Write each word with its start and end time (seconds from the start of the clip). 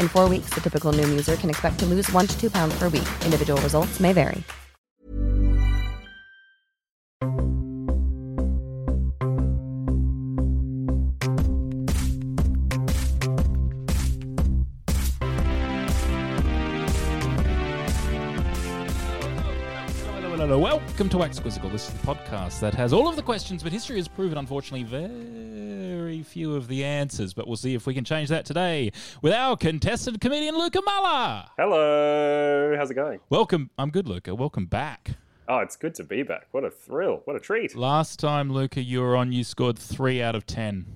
In 0.00 0.08
four 0.08 0.30
weeks, 0.30 0.50
the 0.54 0.60
typical 0.60 0.92
Noom 0.92 1.08
user 1.10 1.36
can 1.36 1.50
expect 1.50 1.78
to 1.80 1.86
lose 1.86 2.10
one 2.12 2.26
to 2.26 2.40
two 2.40 2.50
pounds 2.50 2.78
per 2.78 2.84
week. 2.84 3.08
Individual 3.24 3.60
results 3.60 4.00
may 4.00 4.12
vary. 4.12 4.42
Welcome 21.00 21.08
to 21.10 21.18
Wax 21.18 21.38
Quizzical. 21.38 21.70
This 21.70 21.88
is 21.88 21.94
the 21.94 22.06
podcast 22.06 22.60
that 22.60 22.74
has 22.74 22.92
all 22.92 23.08
of 23.08 23.16
the 23.16 23.22
questions, 23.22 23.62
but 23.62 23.72
history 23.72 23.96
has 23.96 24.06
proven, 24.06 24.36
unfortunately, 24.36 24.82
very 24.82 25.49
few 26.30 26.54
of 26.56 26.68
the 26.68 26.84
answers. 26.84 27.34
But 27.34 27.46
we'll 27.46 27.56
see 27.56 27.74
if 27.74 27.86
we 27.86 27.94
can 27.94 28.04
change 28.04 28.28
that 28.30 28.44
today 28.44 28.92
with 29.22 29.32
our 29.32 29.56
contestant 29.56 30.20
comedian, 30.20 30.56
Luka 30.56 30.80
Muller. 30.84 31.44
Hello, 31.58 32.74
how's 32.76 32.90
it 32.90 32.94
going? 32.94 33.20
Welcome. 33.28 33.70
I'm 33.76 33.90
good, 33.90 34.08
Luka. 34.08 34.34
Welcome 34.34 34.66
back. 34.66 35.12
Oh, 35.48 35.58
it's 35.58 35.76
good 35.76 35.94
to 35.96 36.04
be 36.04 36.22
back. 36.22 36.46
What 36.52 36.64
a 36.64 36.70
thrill. 36.70 37.22
What 37.24 37.34
a 37.36 37.40
treat. 37.40 37.74
Last 37.74 38.20
time, 38.20 38.52
Luka, 38.52 38.80
you 38.82 39.00
were 39.00 39.16
on, 39.16 39.32
you 39.32 39.42
scored 39.42 39.78
three 39.78 40.22
out 40.22 40.34
of 40.36 40.46
ten. 40.46 40.86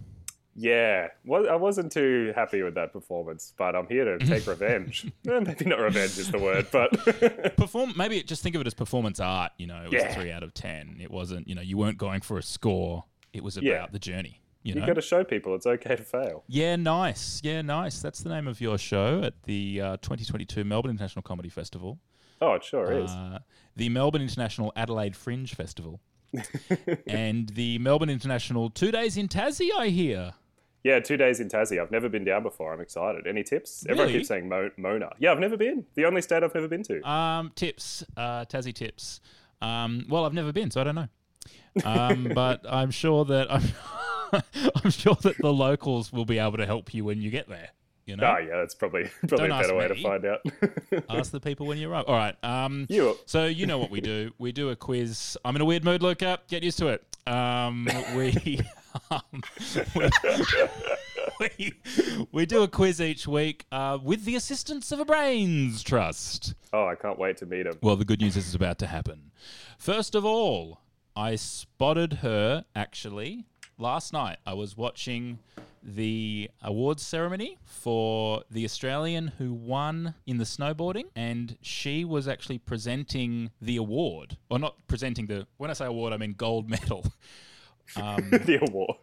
Yeah, 0.57 1.09
I 1.51 1.57
wasn't 1.57 1.91
too 1.91 2.33
happy 2.37 2.63
with 2.63 2.77
that 2.77 2.93
performance, 2.93 3.53
but 3.59 3.75
I'm 3.75 3.89
here 3.89 4.17
to 4.17 4.19
take 4.25 4.47
revenge. 4.47 5.11
Eh, 5.29 5.41
Maybe 5.41 5.65
not 5.65 5.81
revenge 5.81 6.17
is 6.17 6.31
the 6.31 6.39
word, 6.39 6.69
but 6.71 6.93
Perform. 7.57 7.95
Maybe 7.97 8.23
just 8.23 8.45
think 8.45 8.55
of 8.55 8.61
it 8.61 8.67
as 8.69 8.75
performance 8.75 9.19
art. 9.19 9.51
You 9.59 9.67
know, 9.67 9.79
it 9.83 9.91
was 9.91 9.95
Yeah. 9.95 10.15
three 10.15 10.31
out 10.31 10.45
of 10.45 10.55
ten. 10.55 10.99
It 11.01 11.11
wasn't. 11.11 11.49
You 11.49 11.57
know, 11.57 11.63
you 11.63 11.77
weren't 11.77 11.99
going 11.99 12.21
for 12.21 12.39
a 12.39 12.43
score. 12.43 13.03
It 13.33 13.43
was 13.43 13.57
about 13.57 13.65
Yeah. 13.67 13.87
the 13.91 13.99
journey. 13.99 14.41
You 14.65 14.81
know. 14.81 14.87
got 14.87 14.95
to 14.95 15.03
show 15.03 15.25
people 15.25 15.55
it's 15.55 15.67
okay 15.67 15.95
to 15.97 16.03
fail. 16.03 16.43
Yeah, 16.49 16.77
nice. 16.77 17.41
Yeah, 17.45 17.61
nice. 17.63 18.01
That's 18.01 18.23
the 18.23 18.31
name 18.31 18.49
of 18.49 18.61
your 18.61 18.79
show 18.79 19.23
at 19.23 19.35
the 19.45 19.81
uh, 19.81 19.97
2022 19.99 20.65
Melbourne 20.65 20.91
International 20.91 21.23
Comedy 21.23 21.49
Festival, 21.51 21.99
Oh, 22.41 22.55
it 22.55 22.65
sure 22.65 22.91
is. 22.93 23.11
uh, 23.11 23.39
the 23.77 23.89
Melbourne 23.91 24.23
International 24.23 24.73
Adelaide 24.75 25.15
Fringe 25.17 25.55
Festival, 25.55 26.01
and 27.07 27.49
the 27.51 27.79
Melbourne 27.79 28.11
International 28.11 28.71
Two 28.71 28.91
Days 28.91 29.17
in 29.17 29.29
Tassie. 29.29 29.69
I 29.77 29.89
hear. 29.89 30.33
Yeah, 30.83 31.01
two 31.01 31.17
days 31.17 31.41
in 31.41 31.49
Tassie. 31.49 31.81
I've 31.81 31.91
never 31.91 32.09
been 32.11 32.25
down 32.25 32.43
before. 32.43 32.75
I'm 32.75 32.81
excited. 32.81 33.27
Any 33.27 33.43
tips? 33.43 33.87
Everyone 33.89 34.13
keeps 34.13 34.29
saying 34.29 34.49
Mo- 34.49 34.71
Mona. 34.77 35.11
Yeah, 35.19 35.33
I've 35.33 35.39
never 35.39 35.57
been. 35.57 35.87
The 35.95 36.05
only 36.05 36.21
state 36.21 36.43
I've 36.43 36.55
never 36.55 36.69
been 36.69 36.83
to. 36.85 37.01
Um, 37.09 37.53
tips, 37.55 38.05
uh, 38.19 38.45
Tassie 38.45 38.75
tips. 38.75 39.21
Um, 39.63 40.05
well, 40.11 40.27
I've 40.27 40.35
never 40.35 40.53
been, 40.53 40.71
so 40.71 40.83
I 40.83 40.85
don't 40.85 40.95
know. 40.95 41.09
Um, 41.85 42.31
but 42.35 42.61
I'm 42.69 42.91
sure 42.91 43.25
that 43.25 43.51
I'm, 43.51 43.63
I'm 44.85 44.91
sure 44.91 45.15
that 45.23 45.37
the 45.39 45.53
locals 45.53 46.13
will 46.13 46.25
be 46.25 46.39
able 46.39 46.57
to 46.59 46.67
help 46.67 46.93
you 46.95 47.05
when 47.05 47.21
you 47.21 47.31
get 47.31 47.49
there. 47.49 47.69
You 48.07 48.17
know, 48.17 48.27
Oh, 48.27 48.39
yeah, 48.39 48.57
that's 48.59 48.75
probably 48.75 49.05
probably 49.29 49.49
Don't 49.49 49.59
a 49.59 49.63
better 49.63 49.77
way 49.77 49.89
to 49.89 50.03
find 50.03 50.25
out. 50.27 50.41
ask 51.09 51.31
the 51.33 51.41
people 51.41 51.67
when 51.67 51.79
you 51.79 51.91
arrive. 51.91 52.05
All 52.07 52.15
right. 52.15 52.37
Um, 52.45 52.87
You- 52.91 53.17
So 53.27 53.47
you 53.47 53.67
know 53.67 53.79
what 53.79 53.91
we 53.91 54.01
do. 54.03 54.31
We 54.39 54.53
do 54.53 54.69
a 54.71 54.77
quiz. 54.77 55.39
I'm 55.45 55.57
in 55.57 55.63
a 55.63 55.65
weird 55.65 55.85
mood, 55.85 56.03
Luka. 56.03 56.39
Get 56.49 56.63
used 56.63 56.79
to 56.81 56.89
it. 56.89 57.03
Um, 57.27 57.89
we, 58.15 58.61
um, 59.11 59.23
we, 59.97 60.11
we 61.41 61.73
we 62.33 62.47
do 62.47 62.63
a 62.63 62.69
quiz 62.69 63.01
each 63.01 63.27
week 63.27 63.65
uh, 63.73 63.99
with 64.03 64.25
the 64.27 64.37
assistance 64.37 64.93
of 64.93 65.01
a 65.01 65.05
brains 65.07 65.83
trust. 65.83 66.55
oh, 66.73 66.87
I 66.87 66.95
can't 66.95 67.19
wait 67.19 67.39
to 67.39 67.47
meet 67.47 67.67
him. 67.67 67.79
Well, 67.83 67.97
the 67.97 68.05
good 68.05 68.21
news 68.21 68.37
is 68.37 68.47
it's 68.47 68.55
about 68.55 68.79
to 68.81 68.87
happen. 68.87 69.31
First 69.79 70.15
of 70.15 70.25
all, 70.25 70.81
I 71.17 71.37
spotted 71.37 72.15
her 72.15 72.65
actually 72.77 73.47
last 73.79 74.13
night. 74.13 74.39
I 74.47 74.55
was 74.55 74.77
watching 74.77 75.39
the 75.83 76.51
awards 76.63 77.03
ceremony 77.03 77.59
for 77.65 78.43
the 78.51 78.65
Australian 78.65 79.29
who 79.39 79.53
won 79.53 80.15
in 80.27 80.39
the 80.39 80.45
snowboarding, 80.45 81.05
and 81.15 81.57
she 81.61 82.05
was 82.05 82.27
actually 82.27 82.59
presenting 82.59 83.51
the 83.61 83.77
award, 83.77 84.39
or 84.51 84.59
not 84.59 84.77
presenting 84.87 85.27
the. 85.27 85.47
When 85.59 85.71
I 85.71 85.75
say 85.75 85.87
award, 85.87 86.13
I 86.13 86.17
mean 86.17 86.35
gold 86.35 86.69
medal. 86.71 87.05
Um, 87.97 88.31
the 88.31 88.61
award. 88.69 88.97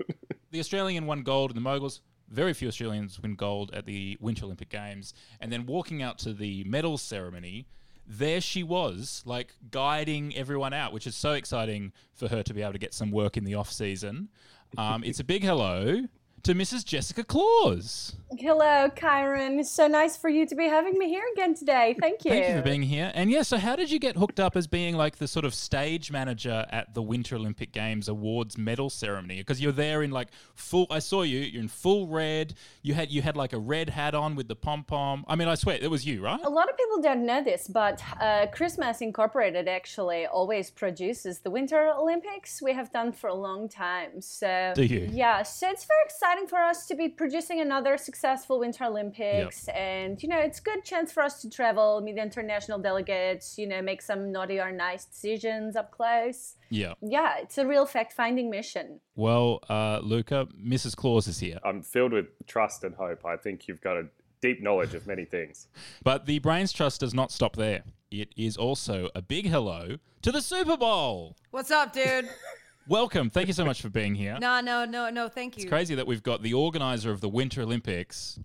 the 0.50 0.60
Australian 0.60 1.06
won 1.06 1.22
gold 1.22 1.52
in 1.52 1.56
the 1.56 1.62
moguls. 1.62 2.02
Very 2.30 2.54
few 2.54 2.70
Australians 2.70 3.20
win 3.22 3.36
gold 3.36 3.72
at 3.74 3.86
the 3.86 4.18
Winter 4.22 4.46
Olympic 4.46 4.70
Games. 4.70 5.14
And 5.42 5.52
then 5.52 5.66
walking 5.66 6.02
out 6.02 6.18
to 6.20 6.34
the 6.34 6.64
medal 6.64 6.98
ceremony, 6.98 7.68
there 8.08 8.42
she 8.42 8.64
was, 8.64 9.22
like 9.26 9.54
guiding 9.70 10.36
everyone 10.36 10.74
out, 10.74 10.94
which 10.94 11.06
is 11.06 11.16
so 11.16 11.34
exciting 11.34 11.92
for 12.14 12.30
her 12.30 12.42
to 12.44 12.54
be 12.54 12.62
able 12.62 12.72
to 12.74 12.80
get 12.80 12.94
some 12.94 13.12
work 13.12 13.36
in 13.38 13.44
the 13.44 13.56
off 13.56 13.72
season. 13.72 14.30
Um, 14.78 15.04
it's 15.04 15.20
a 15.20 15.24
big 15.24 15.44
hello 15.44 16.04
to 16.44 16.54
Mrs. 16.54 16.86
Jessica 16.86 17.24
Claus. 17.24 18.16
Hello, 18.40 18.90
Kyran. 18.96 19.60
It's 19.60 19.70
so 19.70 19.88
nice 19.88 20.16
for 20.16 20.30
you 20.30 20.46
to 20.46 20.56
be 20.56 20.66
having 20.66 20.98
me 20.98 21.10
here 21.10 21.24
again 21.34 21.54
today. 21.54 21.98
Thank 22.00 22.24
you. 22.24 22.32
Thank 22.32 22.48
you 22.48 22.56
for 22.56 22.62
being 22.62 22.82
here. 22.82 23.12
And 23.14 23.30
yeah, 23.30 23.42
so 23.42 23.58
how 23.58 23.76
did 23.76 23.92
you 23.92 24.00
get 24.00 24.16
hooked 24.16 24.40
up 24.40 24.56
as 24.56 24.68
being 24.68 24.96
like 24.96 25.18
the 25.18 25.28
sort 25.28 25.44
of 25.44 25.54
stage 25.54 26.12
manager 26.12 26.66
at 26.72 26.94
the 26.94 27.02
Winter 27.02 27.36
Olympic 27.36 27.74
Games 27.74 28.08
awards 28.08 28.58
medal 28.58 28.90
ceremony? 28.90 29.40
Because 29.40 29.60
you're 29.60 29.74
there 29.74 30.02
in 30.02 30.12
like 30.12 30.30
full. 30.56 30.88
I 30.90 31.00
saw 31.00 31.24
you. 31.24 31.40
You're 31.40 31.62
in 31.62 31.68
full 31.68 32.08
red. 32.08 32.54
You 32.84 32.94
had 32.94 33.12
you 33.12 33.22
had 33.22 33.36
like 33.36 33.52
a 33.52 33.60
red 33.60 33.90
hat 33.90 34.16
on 34.16 34.36
with 34.36 34.48
the 34.48 34.56
pom 34.56 34.86
pom. 34.86 35.26
I 35.28 35.36
mean, 35.36 35.50
I 35.50 35.56
swear 35.56 35.78
it 35.82 35.92
was 35.92 36.06
you, 36.06 36.24
right? 36.24 36.40
A 36.42 36.50
lot 36.50 36.70
of 36.70 36.78
people 36.78 37.02
don't 37.02 37.26
know 37.26 37.44
this, 37.44 37.68
but 37.68 38.02
uh, 38.22 38.46
Christmas 38.48 39.02
Incorporated 39.02 39.68
actually 39.68 40.26
always 40.26 40.70
produces 40.70 41.40
the 41.40 41.52
Winter 41.52 41.92
Olympics. 41.98 42.62
We 42.62 42.72
have 42.72 42.94
done 42.94 43.12
for 43.12 43.28
a 43.28 43.36
long 43.36 43.68
time. 43.68 44.22
So 44.22 44.72
Do 44.74 44.86
you? 44.86 45.10
Yeah, 45.12 45.44
so 45.44 45.70
it's 45.70 45.84
very 45.84 46.00
exciting 46.06 46.48
for 46.48 46.60
us 46.60 46.86
to 46.88 46.96
be 46.96 47.10
producing 47.10 47.60
another 47.60 47.98
successful 48.22 48.60
Winter 48.60 48.86
Olympics, 48.86 49.68
and 49.70 50.22
you 50.22 50.30
know, 50.30 50.38
it's 50.38 50.60
a 50.60 50.62
good 50.62 50.86
chance 50.86 51.12
for 51.12 51.24
us 51.24 51.42
to 51.42 51.50
travel, 51.50 52.02
meet 52.02 52.18
international 52.18 52.78
delegates, 52.78 53.58
you 53.58 53.68
know, 53.68 53.82
make 53.82 54.00
some 54.00 54.32
naughty 54.32 54.60
or 54.60 54.72
nice 54.72 55.06
decisions 55.06 55.76
up 55.76 55.90
close. 55.90 56.56
Yeah. 56.70 56.94
Yeah, 57.02 57.40
it's 57.40 57.58
a 57.58 57.66
real 57.66 57.88
fact-finding 57.88 58.52
mission. 58.52 59.00
Well, 59.16 59.62
uh, 59.70 60.02
Luka, 60.04 60.48
Mrs. 60.56 60.96
Claus 60.96 61.28
is 61.28 61.40
here. 61.40 61.58
I'm 61.66 61.82
filled 61.82 62.14
with 62.14 62.28
trust 62.46 62.84
and 62.84 62.94
hope. 62.94 63.26
I 63.26 63.38
think 63.38 63.68
you've 63.68 63.82
got 63.82 63.98
a 63.98 64.04
deep 64.40 64.62
knowledge 64.62 64.94
of 64.94 65.08
many 65.08 65.26
things. 65.26 65.68
But 66.04 66.28
the 66.28 66.38
Brains 66.40 66.72
Trust 66.72 67.00
does 67.00 67.14
not 67.14 67.32
stop 67.32 67.56
there. 67.56 67.84
It 68.12 68.30
is 68.38 68.56
also 68.56 69.10
a 69.16 69.22
big 69.22 69.48
hello 69.48 69.98
to 70.22 70.32
the 70.32 70.42
Super 70.42 70.78
Bowl. 70.78 71.36
What's 71.50 71.72
up, 71.72 71.92
dude? 71.94 72.30
Welcome. 72.88 73.30
Thank 73.30 73.48
you 73.48 73.54
so 73.54 73.64
much 73.66 73.82
for 73.82 73.90
being 73.90 74.16
here. 74.16 74.38
no, 74.40 74.60
no, 74.60 74.86
no, 74.86 75.10
no. 75.10 75.30
Thank 75.30 75.58
you. 75.58 75.64
It's 75.64 75.70
crazy 75.70 75.96
that 75.96 76.08
we've 76.08 76.24
got 76.24 76.42
the 76.42 76.54
organizer 76.54 77.12
of 77.12 77.22
the 77.22 77.30
Winter 77.30 77.62
Olympics, 77.62 78.40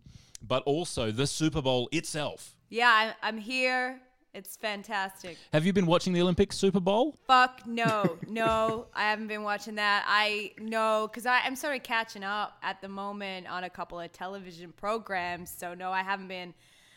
but 0.47 0.62
also 0.65 1.11
the 1.11 1.27
Super 1.27 1.62
Bowl 1.62 1.88
itself. 1.93 2.56
Yeah, 2.69 2.88
I, 2.88 3.15
I'm 3.23 3.38
here 3.38 4.00
It's 4.35 4.55
fantastic. 4.55 5.38
Have 5.55 5.65
you 5.65 5.73
been 5.73 5.87
watching 5.87 6.12
the 6.12 6.21
Olympic 6.21 6.53
Super 6.53 6.79
Bowl? 6.81 7.17
Fuck 7.27 7.67
no, 7.67 8.19
no, 8.29 8.87
I 8.94 9.09
haven't 9.09 9.29
been 9.29 9.43
watching 9.44 9.77
that. 9.77 10.05
I 10.06 10.53
no, 10.61 11.09
because 11.09 11.25
I'm 11.25 11.56
sort 11.56 11.75
of 11.75 11.82
catching 11.82 12.23
up 12.23 12.59
at 12.62 12.82
the 12.82 12.89
moment 12.89 13.47
on 13.49 13.65
a 13.65 13.71
couple 13.71 13.99
of 13.99 14.12
television 14.12 14.73
programs. 14.73 15.50
So 15.50 15.73
no, 15.73 15.91
I 15.91 16.03
haven't 16.03 16.29
been 16.29 16.53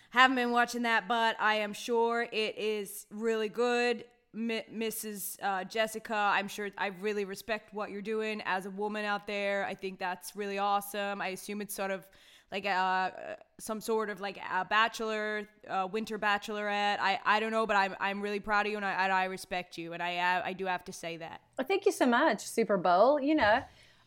haven't 0.10 0.36
been 0.36 0.52
watching 0.52 0.82
that, 0.82 1.08
but 1.08 1.38
I 1.40 1.56
am 1.56 1.72
sure 1.72 2.28
it 2.30 2.58
is 2.58 3.06
really 3.10 3.48
good. 3.48 4.04
M- 4.34 4.62
Mrs. 4.74 5.38
Uh, 5.42 5.64
Jessica, 5.64 6.16
I'm 6.16 6.48
sure 6.48 6.70
I 6.78 6.88
really 7.02 7.26
respect 7.26 7.74
what 7.74 7.90
you're 7.90 8.02
doing 8.02 8.42
as 8.46 8.66
a 8.66 8.70
woman 8.72 9.06
out 9.06 9.28
there. 9.28 9.66
I 9.66 9.74
think 9.74 10.00
that's 10.00 10.36
really 10.36 10.58
awesome. 10.58 11.22
I 11.22 11.30
assume 11.30 11.62
it's 11.62 11.74
sort 11.74 11.92
of 11.92 12.08
like 12.52 12.66
a, 12.66 13.38
some 13.60 13.80
sort 13.80 14.10
of 14.10 14.22
like 14.22 14.38
a 14.38 14.66
bachelor, 14.66 15.48
uh, 15.68 15.88
winter 15.92 16.18
bachelorette. 16.18 16.98
I, 17.00 17.20
I 17.26 17.40
don't 17.40 17.52
know, 17.52 17.66
but 17.66 17.76
I'm, 17.76 17.96
I'm 18.00 18.22
really 18.22 18.40
proud 18.40 18.66
of 18.66 18.72
you 18.72 18.78
and 18.78 18.86
I, 18.86 18.92
and 19.04 19.14
I 19.14 19.26
respect 19.26 19.78
you. 19.78 19.94
And 19.94 20.02
I, 20.02 20.18
uh, 20.18 20.42
I 20.46 20.54
do 20.54 20.66
have 20.66 20.84
to 20.86 20.94
say 20.94 21.18
that. 21.18 21.42
Well, 21.58 21.68
thank 21.68 21.86
you 21.86 21.92
so 21.92 22.06
much, 22.06 22.42
Super 22.42 22.78
Bowl. 22.78 23.20
You 23.20 23.36
know, 23.36 23.62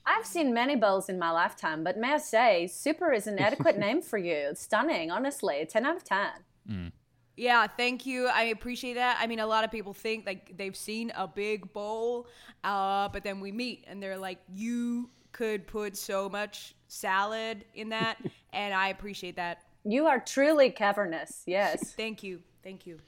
I've 0.04 0.26
seen 0.26 0.52
many 0.52 0.74
bowls 0.74 1.08
in 1.08 1.18
my 1.18 1.30
lifetime, 1.30 1.84
but 1.84 1.96
may 1.96 2.14
I 2.14 2.18
say, 2.18 2.66
Super 2.66 3.12
is 3.12 3.26
an 3.26 3.38
adequate 3.38 3.78
name 3.86 4.02
for 4.02 4.18
you. 4.18 4.34
It's 4.50 4.62
stunning, 4.62 5.10
honestly. 5.10 5.64
10 5.68 5.86
out 5.86 5.96
of 5.96 6.04
10. 6.04 6.26
Mm. 6.68 6.92
Yeah, 7.36 7.66
thank 7.66 8.04
you. 8.04 8.26
I 8.26 8.44
appreciate 8.44 8.94
that. 8.94 9.18
I 9.20 9.26
mean, 9.26 9.40
a 9.40 9.46
lot 9.46 9.64
of 9.64 9.70
people 9.70 9.92
think 9.92 10.26
like 10.26 10.56
they've 10.56 10.76
seen 10.76 11.12
a 11.16 11.26
big 11.26 11.72
bowl, 11.72 12.28
uh, 12.62 13.08
but 13.08 13.24
then 13.24 13.40
we 13.40 13.52
meet 13.52 13.84
and 13.86 14.02
they're 14.02 14.18
like, 14.18 14.38
you 14.54 15.08
could 15.32 15.66
put 15.66 15.96
so 15.96 16.28
much 16.28 16.74
salad 16.88 17.64
in 17.74 17.88
that, 17.88 18.18
and 18.52 18.74
I 18.74 18.88
appreciate 18.88 19.36
that. 19.36 19.62
You 19.84 20.06
are 20.06 20.20
truly 20.20 20.70
cavernous. 20.70 21.42
Yes. 21.46 21.92
Thank 21.96 22.22
you. 22.22 22.42
Thank 22.62 22.86
you. 22.86 22.98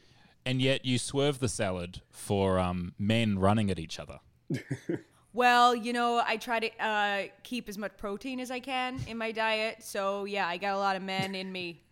And 0.46 0.60
yet 0.60 0.84
you 0.84 0.98
swerve 0.98 1.38
the 1.38 1.48
salad 1.48 2.02
for 2.10 2.58
um, 2.58 2.94
men 2.98 3.38
running 3.38 3.70
at 3.70 3.78
each 3.78 3.98
other. 3.98 4.20
Well, 5.34 5.74
you 5.74 5.92
know, 5.92 6.22
I 6.24 6.36
try 6.36 6.60
to 6.60 6.80
uh, 6.80 7.22
keep 7.42 7.68
as 7.68 7.76
much 7.76 7.96
protein 7.96 8.38
as 8.38 8.52
I 8.52 8.60
can 8.60 9.00
in 9.08 9.18
my 9.18 9.32
diet. 9.32 9.82
So, 9.82 10.26
yeah, 10.26 10.46
I 10.46 10.58
got 10.58 10.76
a 10.76 10.78
lot 10.78 10.94
of 10.94 11.02
men 11.02 11.34
in 11.34 11.50
me. 11.50 11.82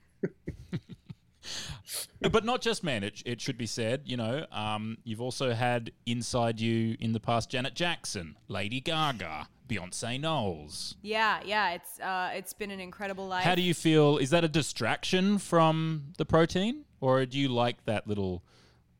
but 2.30 2.44
not 2.44 2.60
just 2.60 2.82
men. 2.84 3.02
It, 3.04 3.22
it 3.24 3.40
should 3.40 3.58
be 3.58 3.66
said, 3.66 4.02
you 4.04 4.16
know, 4.16 4.46
um, 4.52 4.98
you've 5.04 5.20
also 5.20 5.52
had 5.52 5.92
inside 6.06 6.60
you 6.60 6.96
in 7.00 7.12
the 7.12 7.20
past 7.20 7.50
Janet 7.50 7.74
Jackson, 7.74 8.36
Lady 8.48 8.80
Gaga, 8.80 9.48
Beyonce 9.68 10.20
Knowles. 10.20 10.96
Yeah, 11.02 11.40
yeah, 11.44 11.70
it's 11.72 12.00
uh, 12.00 12.30
it's 12.34 12.52
been 12.52 12.70
an 12.70 12.80
incredible 12.80 13.26
life. 13.26 13.44
How 13.44 13.54
do 13.54 13.62
you 13.62 13.74
feel? 13.74 14.18
Is 14.18 14.30
that 14.30 14.44
a 14.44 14.48
distraction 14.48 15.38
from 15.38 16.12
the 16.18 16.24
protein, 16.24 16.84
or 17.00 17.24
do 17.26 17.38
you 17.38 17.48
like 17.48 17.84
that 17.86 18.06
little 18.06 18.42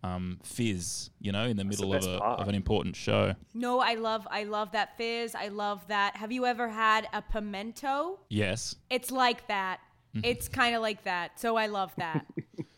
um, 0.05 0.41
fizz, 0.43 1.11
you 1.21 1.31
know, 1.33 1.45
in 1.45 1.57
the 1.57 1.65
That's 1.65 1.81
middle 1.81 1.93
the 1.93 1.99
of, 1.99 2.05
a, 2.07 2.25
of 2.43 2.49
an 2.49 2.55
important 2.55 2.97
show? 2.97 3.35
No, 3.55 3.81
I 3.81 3.95
love 3.95 4.27
I 4.31 4.45
love 4.45 4.73
that 4.73 4.97
fizz. 4.97 5.35
I 5.35 5.49
love 5.49 5.87
that. 5.89 6.17
Have 6.17 6.33
you 6.33 6.47
ever 6.47 6.69
had 6.69 7.09
a 7.13 7.23
pimento? 7.23 8.21
Yes. 8.29 8.75
It's 8.91 9.11
like 9.11 9.47
that. 9.49 9.81
Mhm. 10.17 10.25
It's 10.25 10.49
kind 10.49 10.75
of 10.75 10.83
like 10.83 11.05
that. 11.05 11.39
So 11.41 11.57
I 11.57 11.67
love 11.67 11.93
that. 11.97 12.27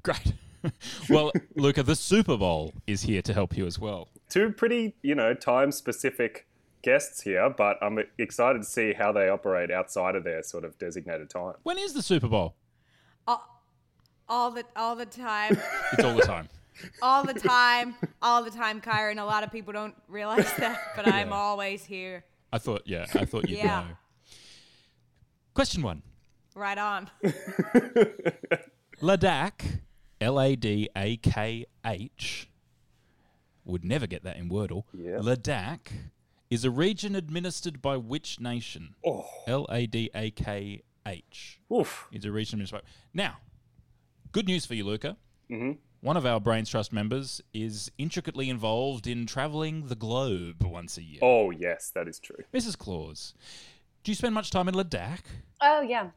Great. 0.02 0.32
well, 1.08 1.32
Luka, 1.56 1.82
the 1.82 1.96
Super 1.96 2.36
Bowl 2.36 2.74
is 2.86 3.02
here 3.02 3.22
to 3.22 3.32
help 3.32 3.56
you 3.56 3.66
as 3.66 3.78
well. 3.78 4.08
Two 4.28 4.50
pretty, 4.52 4.94
you 5.02 5.14
know, 5.14 5.32
time 5.34 5.72
specific 5.72 6.46
guests 6.82 7.22
here, 7.22 7.48
but 7.50 7.78
I'm 7.82 7.98
excited 8.18 8.62
to 8.62 8.68
see 8.68 8.92
how 8.92 9.10
they 9.12 9.28
operate 9.28 9.70
outside 9.70 10.14
of 10.16 10.24
their 10.24 10.42
sort 10.42 10.64
of 10.64 10.78
designated 10.78 11.30
time. 11.30 11.54
When 11.62 11.78
is 11.78 11.94
the 11.94 12.02
Super 12.02 12.28
Bowl? 12.28 12.56
Uh, 13.26 13.38
all 14.28 14.50
the 14.50 14.64
all 14.76 14.96
the 14.96 15.06
time. 15.06 15.58
It's 15.92 16.04
all 16.04 16.14
the 16.14 16.22
time. 16.22 16.48
all 17.02 17.24
the 17.24 17.34
time, 17.34 17.94
all 18.22 18.42
the 18.44 18.50
time, 18.50 18.80
Kyran. 18.80 19.18
A 19.20 19.24
lot 19.24 19.42
of 19.44 19.50
people 19.52 19.72
don't 19.72 19.94
realize 20.08 20.50
that, 20.58 20.78
but 20.96 21.06
I'm 21.08 21.32
always 21.32 21.84
here. 21.84 22.24
I 22.52 22.58
thought, 22.58 22.82
yeah, 22.86 23.06
I 23.14 23.24
thought 23.24 23.48
you'd 23.48 23.58
Yeah. 23.58 23.80
know. 23.80 23.96
Question 25.54 25.82
one. 25.82 26.02
Right 26.54 26.78
on. 26.78 27.10
Ladakh, 29.02 29.80
L 30.20 30.38
A 30.40 30.54
D 30.54 30.88
A 30.96 31.16
K 31.16 31.64
H, 31.84 32.48
would 33.64 33.84
never 33.84 34.06
get 34.06 34.22
that 34.24 34.36
in 34.36 34.48
Wordle. 34.50 34.84
Ladakh 34.94 35.88
is 36.50 36.64
a 36.64 36.70
region 36.70 37.14
administered 37.14 37.80
by 37.80 37.96
which 37.96 38.38
nation? 38.40 38.94
Oh. 39.04 39.26
L 39.46 39.66
A 39.70 39.86
D 39.86 40.10
A 40.14 40.30
K 40.30 40.82
H. 41.06 41.60
Oof. 41.72 42.08
Is 42.12 42.24
a 42.24 42.32
region 42.32 42.56
administered 42.60 42.82
by. 42.82 42.88
Now, 43.14 43.38
good 44.32 44.46
news 44.46 44.66
for 44.66 44.74
you, 44.74 44.84
Luka. 44.84 45.16
Mhm. 45.50 45.78
One 46.02 46.16
of 46.16 46.24
our 46.24 46.40
Brains 46.40 46.70
Trust 46.70 46.92
members 46.92 47.42
is 47.52 47.90
intricately 47.98 48.48
involved 48.48 49.06
in 49.06 49.26
travelling 49.26 49.88
the 49.88 49.94
globe 49.94 50.62
once 50.62 50.96
a 50.96 51.02
year. 51.02 51.18
Oh, 51.22 51.50
yes, 51.50 51.90
that 51.94 52.08
is 52.08 52.18
true. 52.18 52.42
Mrs. 52.54 52.76
Claus, 52.78 53.34
do 54.02 54.10
you 54.10 54.14
spend 54.16 54.34
much 54.34 54.50
time 54.50 54.66
in 54.68 54.74
Ladakh? 54.74 55.24
Oh, 55.60 55.82
yeah. 55.82 56.10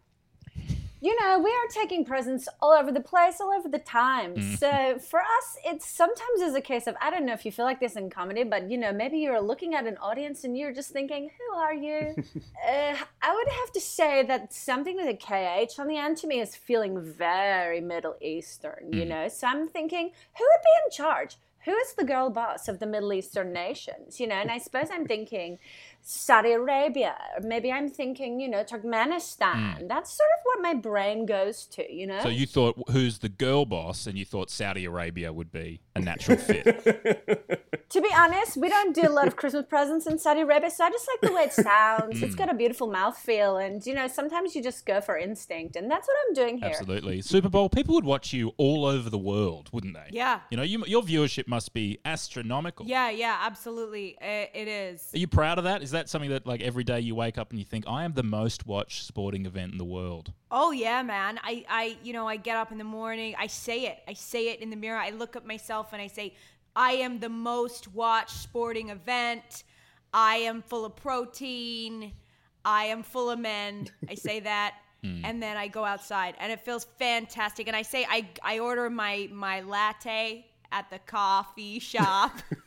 You 1.03 1.13
know, 1.21 1.37
we 1.37 1.49
are 1.49 1.67
taking 1.83 2.05
presents 2.05 2.47
all 2.61 2.71
over 2.71 2.89
the 2.89 3.01
place, 3.01 3.41
all 3.41 3.51
over 3.51 3.67
the 3.67 3.77
time. 3.77 4.35
Mm. 4.35 4.57
So 4.57 4.99
for 4.99 5.19
us, 5.19 5.57
it's 5.65 5.85
sometimes 5.85 6.39
is 6.41 6.55
a 6.55 6.61
case 6.61 6.87
of 6.87 6.95
I 7.01 7.09
don't 7.11 7.25
know 7.25 7.33
if 7.33 7.43
you 7.45 7.51
feel 7.51 7.65
like 7.65 7.81
this 7.81 7.97
in 7.97 8.09
comedy, 8.09 8.45
but 8.45 8.71
you 8.71 8.77
know, 8.77 8.93
maybe 8.93 9.17
you're 9.17 9.41
looking 9.41 9.75
at 9.75 9.85
an 9.85 9.97
audience 9.97 10.45
and 10.45 10.57
you're 10.57 10.71
just 10.73 10.91
thinking, 10.91 11.29
"Who 11.37 11.57
are 11.59 11.73
you?" 11.73 12.15
uh, 12.69 12.95
I 13.21 13.33
would 13.35 13.49
have 13.59 13.71
to 13.73 13.81
say 13.81 14.23
that 14.23 14.53
something 14.53 14.95
with 14.95 15.09
a 15.09 15.17
KH 15.17 15.77
on 15.77 15.89
the 15.89 15.97
end 15.97 16.15
to 16.19 16.27
me 16.27 16.39
is 16.39 16.55
feeling 16.55 17.01
very 17.01 17.81
Middle 17.81 18.15
Eastern. 18.21 18.93
You 18.93 19.03
Mm. 19.03 19.09
know, 19.09 19.27
so 19.27 19.47
I'm 19.47 19.67
thinking, 19.67 20.11
who 20.37 20.45
would 20.45 20.63
be 20.63 20.73
in 20.85 20.91
charge? 20.91 21.35
Who 21.65 21.75
is 21.75 21.93
the 21.95 22.03
girl 22.05 22.29
boss 22.29 22.67
of 22.67 22.79
the 22.79 22.85
Middle 22.85 23.11
Eastern 23.13 23.51
nations? 23.53 24.19
You 24.21 24.27
know, 24.27 24.35
and 24.35 24.51
I 24.51 24.57
suppose 24.57 24.87
I'm 24.91 25.05
thinking 25.05 25.59
Saudi 26.05 26.51
Arabia, 26.51 27.15
or 27.33 27.47
maybe 27.47 27.71
I'm 27.71 27.89
thinking, 27.89 28.41
you 28.41 28.49
know, 28.49 28.61
Turkmenistan. 28.61 29.77
Hmm. 29.77 29.87
That's 29.87 30.11
sort 30.11 30.29
of 30.37 30.43
what 30.43 30.61
my 30.61 30.73
brain 30.73 31.25
goes 31.25 31.65
to, 31.67 31.91
you 31.91 32.05
know? 32.05 32.19
So 32.21 32.27
you 32.27 32.45
thought 32.45 32.77
who's 32.91 33.19
the 33.19 33.29
girl 33.29 33.65
boss, 33.65 34.05
and 34.05 34.17
you 34.17 34.25
thought 34.25 34.49
Saudi 34.49 34.83
Arabia 34.83 35.31
would 35.31 35.49
be 35.49 35.79
a 35.95 36.01
natural 36.01 36.37
fit. 36.37 36.65
to 37.89 38.01
be 38.01 38.09
honest, 38.13 38.57
we 38.57 38.67
don't 38.67 38.93
do 38.93 39.07
a 39.07 39.09
lot 39.09 39.27
of 39.27 39.37
Christmas 39.37 39.65
presents 39.69 40.05
in 40.05 40.19
Saudi 40.19 40.41
Arabia, 40.41 40.69
so 40.71 40.83
I 40.83 40.89
just 40.89 41.07
like 41.07 41.31
the 41.31 41.35
way 41.35 41.43
it 41.43 41.53
sounds. 41.53 42.21
It's 42.21 42.33
hmm. 42.33 42.37
got 42.37 42.51
a 42.51 42.53
beautiful 42.53 42.89
mouthfeel, 42.89 43.65
and 43.65 43.85
you 43.85 43.95
know, 43.95 44.09
sometimes 44.09 44.55
you 44.55 44.61
just 44.61 44.85
go 44.85 44.99
for 44.99 45.17
instinct, 45.17 45.77
and 45.77 45.89
that's 45.89 46.05
what 46.05 46.17
I'm 46.27 46.33
doing 46.33 46.57
here. 46.57 46.71
Absolutely, 46.71 47.21
Super 47.21 47.47
Bowl. 47.47 47.69
People 47.69 47.95
would 47.95 48.03
watch 48.03 48.33
you 48.33 48.51
all 48.57 48.85
over 48.85 49.09
the 49.09 49.17
world, 49.17 49.69
wouldn't 49.71 49.93
they? 49.93 50.07
Yeah. 50.11 50.41
You 50.51 50.57
know, 50.57 50.63
you, 50.63 50.83
your 50.85 51.01
viewership 51.01 51.47
must 51.47 51.73
be 51.73 51.99
astronomical. 52.03 52.87
Yeah, 52.87 53.09
yeah, 53.09 53.39
absolutely. 53.41 54.17
It, 54.21 54.51
it 54.53 54.67
is. 54.67 55.09
Are 55.13 55.17
you 55.17 55.27
proud 55.27 55.57
of 55.59 55.63
that? 55.63 55.81
Is 55.81 55.92
that 55.93 56.09
something 56.09 56.29
that, 56.29 56.45
like, 56.45 56.61
every 56.61 56.83
day 56.83 56.99
you 56.99 57.15
wake 57.15 57.37
up 57.37 57.49
and 57.49 57.57
you 57.59 57.65
think, 57.65 57.85
I 57.87 58.03
am 58.03 58.13
the 58.13 58.21
most 58.23 58.67
watched 58.67 59.05
sporting 59.05 59.45
event 59.45 59.71
in 59.71 59.77
the 59.77 59.85
world? 59.85 60.31
Oh 60.51 60.71
yeah, 60.71 61.01
man. 61.01 61.39
I, 61.43 61.65
I, 61.69 61.97
you 62.03 62.13
know, 62.13 62.27
I 62.27 62.35
get 62.35 62.57
up 62.57 62.71
in 62.71 62.77
the 62.77 62.83
morning. 62.83 63.33
I 63.39 63.47
say 63.47 63.85
it. 63.87 63.99
I 64.07 64.13
say 64.13 64.49
it 64.49 64.59
in 64.59 64.69
the 64.69 64.75
mirror. 64.75 64.97
I 64.99 65.09
look 65.09 65.35
at 65.35 65.45
myself 65.45 65.93
and 65.93 66.01
I 66.01 66.07
say, 66.07 66.35
I 66.75 66.91
am 66.93 67.19
the 67.19 67.29
most 67.29 67.93
watched 67.93 68.35
sporting 68.37 68.89
event. 68.89 69.63
I 70.13 70.35
am 70.37 70.61
full 70.61 70.85
of 70.85 70.95
protein. 70.95 72.13
I 72.65 72.85
am 72.85 73.03
full 73.03 73.29
of 73.29 73.39
men. 73.39 73.87
I 74.09 74.15
say 74.15 74.39
that. 74.41 74.75
Hmm. 75.03 75.25
And 75.25 75.41
then 75.43 75.57
I 75.57 75.67
go 75.67 75.83
outside 75.83 76.35
and 76.39 76.51
it 76.51 76.59
feels 76.63 76.85
fantastic. 76.97 77.67
And 77.67 77.75
I 77.75 77.81
say 77.81 78.05
I, 78.09 78.27
I 78.41 78.59
order 78.59 78.89
my, 78.89 79.27
my 79.31 79.61
latte 79.61 80.45
at 80.71 80.89
the 80.89 80.99
coffee 80.99 81.79
shop. 81.79 82.31
Yes. 82.37 82.43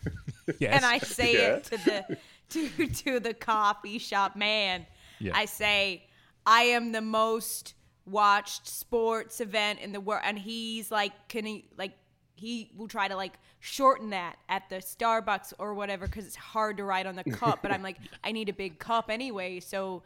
And 0.61 0.85
I 0.85 0.99
say 0.99 1.35
Yeah. 1.35 1.55
it 1.57 1.65
to 1.65 1.71
the 1.79 2.19
to 2.51 2.87
to 2.87 3.21
the 3.21 3.35
coffee 3.35 3.99
shop 3.99 4.37
man. 4.37 4.87
Yeah. 5.19 5.33
I 5.35 5.47
say, 5.47 6.07
I 6.45 6.63
am 6.63 6.93
the 6.93 7.01
most 7.01 7.75
watched 8.05 8.69
sports 8.69 9.41
event 9.41 9.81
in 9.81 9.93
the 9.93 10.01
world, 10.01 10.23
and 10.25 10.39
he's 10.39 10.91
like, 10.91 11.13
can 11.29 11.45
he 11.45 11.69
like 11.77 11.93
he 12.37 12.71
will 12.77 12.89
try 12.89 13.09
to 13.09 13.17
like 13.17 13.39
shorten 13.61 14.11
that 14.11 14.37
at 14.49 14.69
the 14.69 14.77
Starbucks 14.77 15.55
or 15.59 15.75
whatever 15.75 16.07
because 16.07 16.27
it's 16.27 16.37
hard 16.37 16.77
to 16.77 16.85
write 16.85 17.07
on 17.07 17.17
the 17.17 17.25
cup. 17.25 17.61
but 17.63 17.73
I'm 17.73 17.83
like, 17.83 17.97
I 18.25 18.33
need 18.33 18.49
a 18.49 18.53
big 18.53 18.79
cup 18.79 19.11
anyway, 19.11 19.61
so 19.61 20.03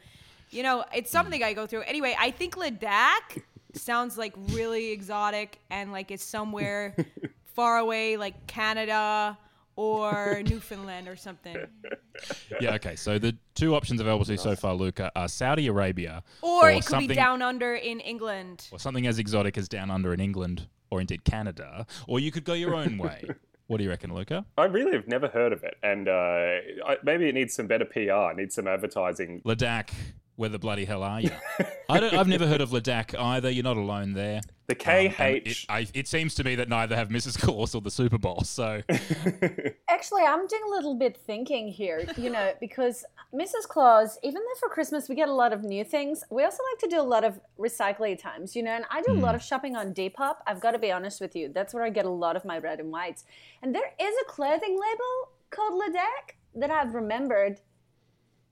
you 0.51 0.63
know, 0.63 0.85
it's 0.95 1.11
something 1.11 1.43
I 1.43 1.53
go 1.53 1.67
through. 1.67 1.83
Anyway, 1.83 2.17
I 2.19 2.31
think 2.31 2.57
Ladakh 2.57 3.43
sounds 3.75 4.19
like 4.19 4.35
really 4.49 4.91
exotic 4.91 5.59
and 5.71 5.93
like 5.93 6.11
it's 6.11 6.25
somewhere 6.25 6.97
far 7.55 7.79
away, 7.79 8.17
like 8.17 8.47
Canada 8.47 9.39
or 9.77 10.43
Newfoundland 10.45 11.09
or 11.09 11.17
something. 11.17 11.57
Yeah, 12.61 12.75
okay. 12.75 12.97
So 12.97 13.19
the 13.19 13.37
two 13.55 13.75
options 13.75 14.01
available 14.01 14.25
to 14.25 14.33
you 14.33 14.39
so 14.39 14.55
far, 14.57 14.75
Luka, 14.75 15.11
are 15.17 15.29
Saudi 15.29 15.67
Arabia 15.67 16.23
Or, 16.43 16.71
it 16.71 16.87
could 16.87 17.01
be 17.01 17.09
down 17.09 17.43
under 17.43 17.75
in 17.75 18.01
England. 18.01 18.69
or 18.73 18.79
something 18.79 19.07
as 19.07 19.19
exotic 19.19 19.57
as 19.59 19.69
down 19.69 19.91
under 19.91 20.13
in 20.13 20.21
England 20.21 20.69
or 20.91 21.01
indeed 21.01 21.25
Canada, 21.25 21.87
or 22.09 22.19
you 22.21 22.33
could 22.33 22.45
go 22.45 22.53
your 22.55 22.75
own 22.75 22.99
way. 22.99 23.25
What 23.71 23.77
do 23.77 23.85
you 23.85 23.91
reckon, 23.91 24.13
Luka? 24.13 24.45
I 24.59 24.65
really 24.65 24.91
have 24.95 25.07
never 25.07 25.29
heard 25.29 25.53
of 25.53 25.63
it, 25.63 25.77
and 25.81 26.09
uh, 26.09 26.11
I, 26.13 26.97
maybe 27.05 27.29
it 27.29 27.37
needs 27.37 27.55
some 27.55 27.69
better 27.69 27.85
PR. 27.85 28.33
It 28.33 28.37
needs 28.37 28.57
some 28.57 28.67
advertising. 28.67 29.43
Ladakh, 29.45 29.91
where 30.35 30.49
the 30.49 30.59
bloody 30.59 30.85
hell 30.85 31.05
are 31.05 31.21
you? 31.21 31.31
I 31.89 32.01
don't, 32.01 32.13
I've 32.13 32.27
never 32.27 32.49
heard 32.49 32.61
of 32.61 32.71
Ladakh 32.71 33.17
either. 33.17 33.49
You're 33.49 33.63
not 33.63 33.77
alone 33.77 34.15
there. 34.15 34.41
The 34.71 34.89
Um, 34.89 35.15
and 35.19 35.45
KH. 35.45 35.49
it, 35.49 35.67
I, 35.69 35.87
it 35.95 36.07
seems 36.07 36.35
to 36.37 36.45
me 36.45 36.55
that 36.55 36.69
neither 36.69 36.95
have 36.95 37.09
Mrs. 37.09 37.37
Claus 37.41 37.75
or 37.75 37.81
the 37.81 37.91
Super 37.91 38.19
Bowl. 38.19 38.43
So 38.43 38.83
Actually, 39.89 40.23
I'm 40.23 40.47
doing 40.47 40.63
a 40.67 40.71
little 40.71 40.95
bit 40.95 41.17
thinking 41.17 41.69
here, 41.69 42.07
you 42.17 42.31
know, 42.31 42.53
because 42.61 43.05
Mrs. 43.35 43.67
Claus, 43.69 44.19
even 44.23 44.41
though 44.43 44.59
for 44.61 44.69
Christmas 44.69 45.09
we 45.09 45.15
get 45.17 45.29
a 45.29 45.35
lot 45.35 45.53
of 45.53 45.65
new 45.65 45.85
things, 45.85 46.23
we 46.31 46.45
also 46.45 46.63
like 46.73 46.79
to 46.81 46.89
do 46.89 47.01
a 47.01 47.03
lot 47.03 47.25
of 47.25 47.41
recycling 47.59 48.17
times, 48.19 48.55
you 48.55 48.63
know, 48.63 48.71
and 48.71 48.85
I 48.91 49.03
do 49.03 49.13
a 49.13 49.21
lot 49.21 49.35
of 49.35 49.43
shopping 49.43 49.75
on 49.77 49.93
Depop. 49.93 50.37
I've 50.47 50.61
got 50.61 50.71
to 50.73 50.79
be 50.79 50.93
honest 50.93 51.21
with 51.21 51.35
you. 51.35 51.51
That's 51.53 51.75
where 51.75 51.83
I 51.83 51.91
get 51.91 52.05
a 52.07 52.11
lot 52.11 52.37
of 52.37 52.45
my 52.45 52.59
red 52.59 52.79
and 52.81 52.91
whites. 52.91 53.25
And 53.63 53.75
there 53.75 53.93
is 54.01 54.15
a 54.23 54.25
clothing 54.31 54.79
label 54.81 55.33
called 55.51 55.83
Ledec 55.83 56.37
that 56.55 56.71
I've 56.71 56.95
remembered 56.95 57.61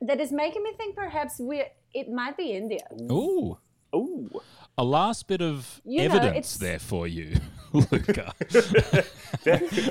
that 0.00 0.20
is 0.20 0.32
making 0.32 0.62
me 0.62 0.72
think 0.76 0.96
perhaps 0.96 1.38
we 1.38 1.64
it 1.94 2.10
might 2.10 2.36
be 2.36 2.52
India. 2.52 2.86
ooh, 3.10 3.58
Ooh. 3.94 4.30
A 4.78 4.84
last 4.84 5.26
bit 5.26 5.42
of 5.42 5.80
You 5.84 6.02
evidence 6.02 6.30
it's- 6.36 6.56
there 6.58 6.78
for 6.78 7.08
you, 7.08 7.34
Luka, 7.72 8.32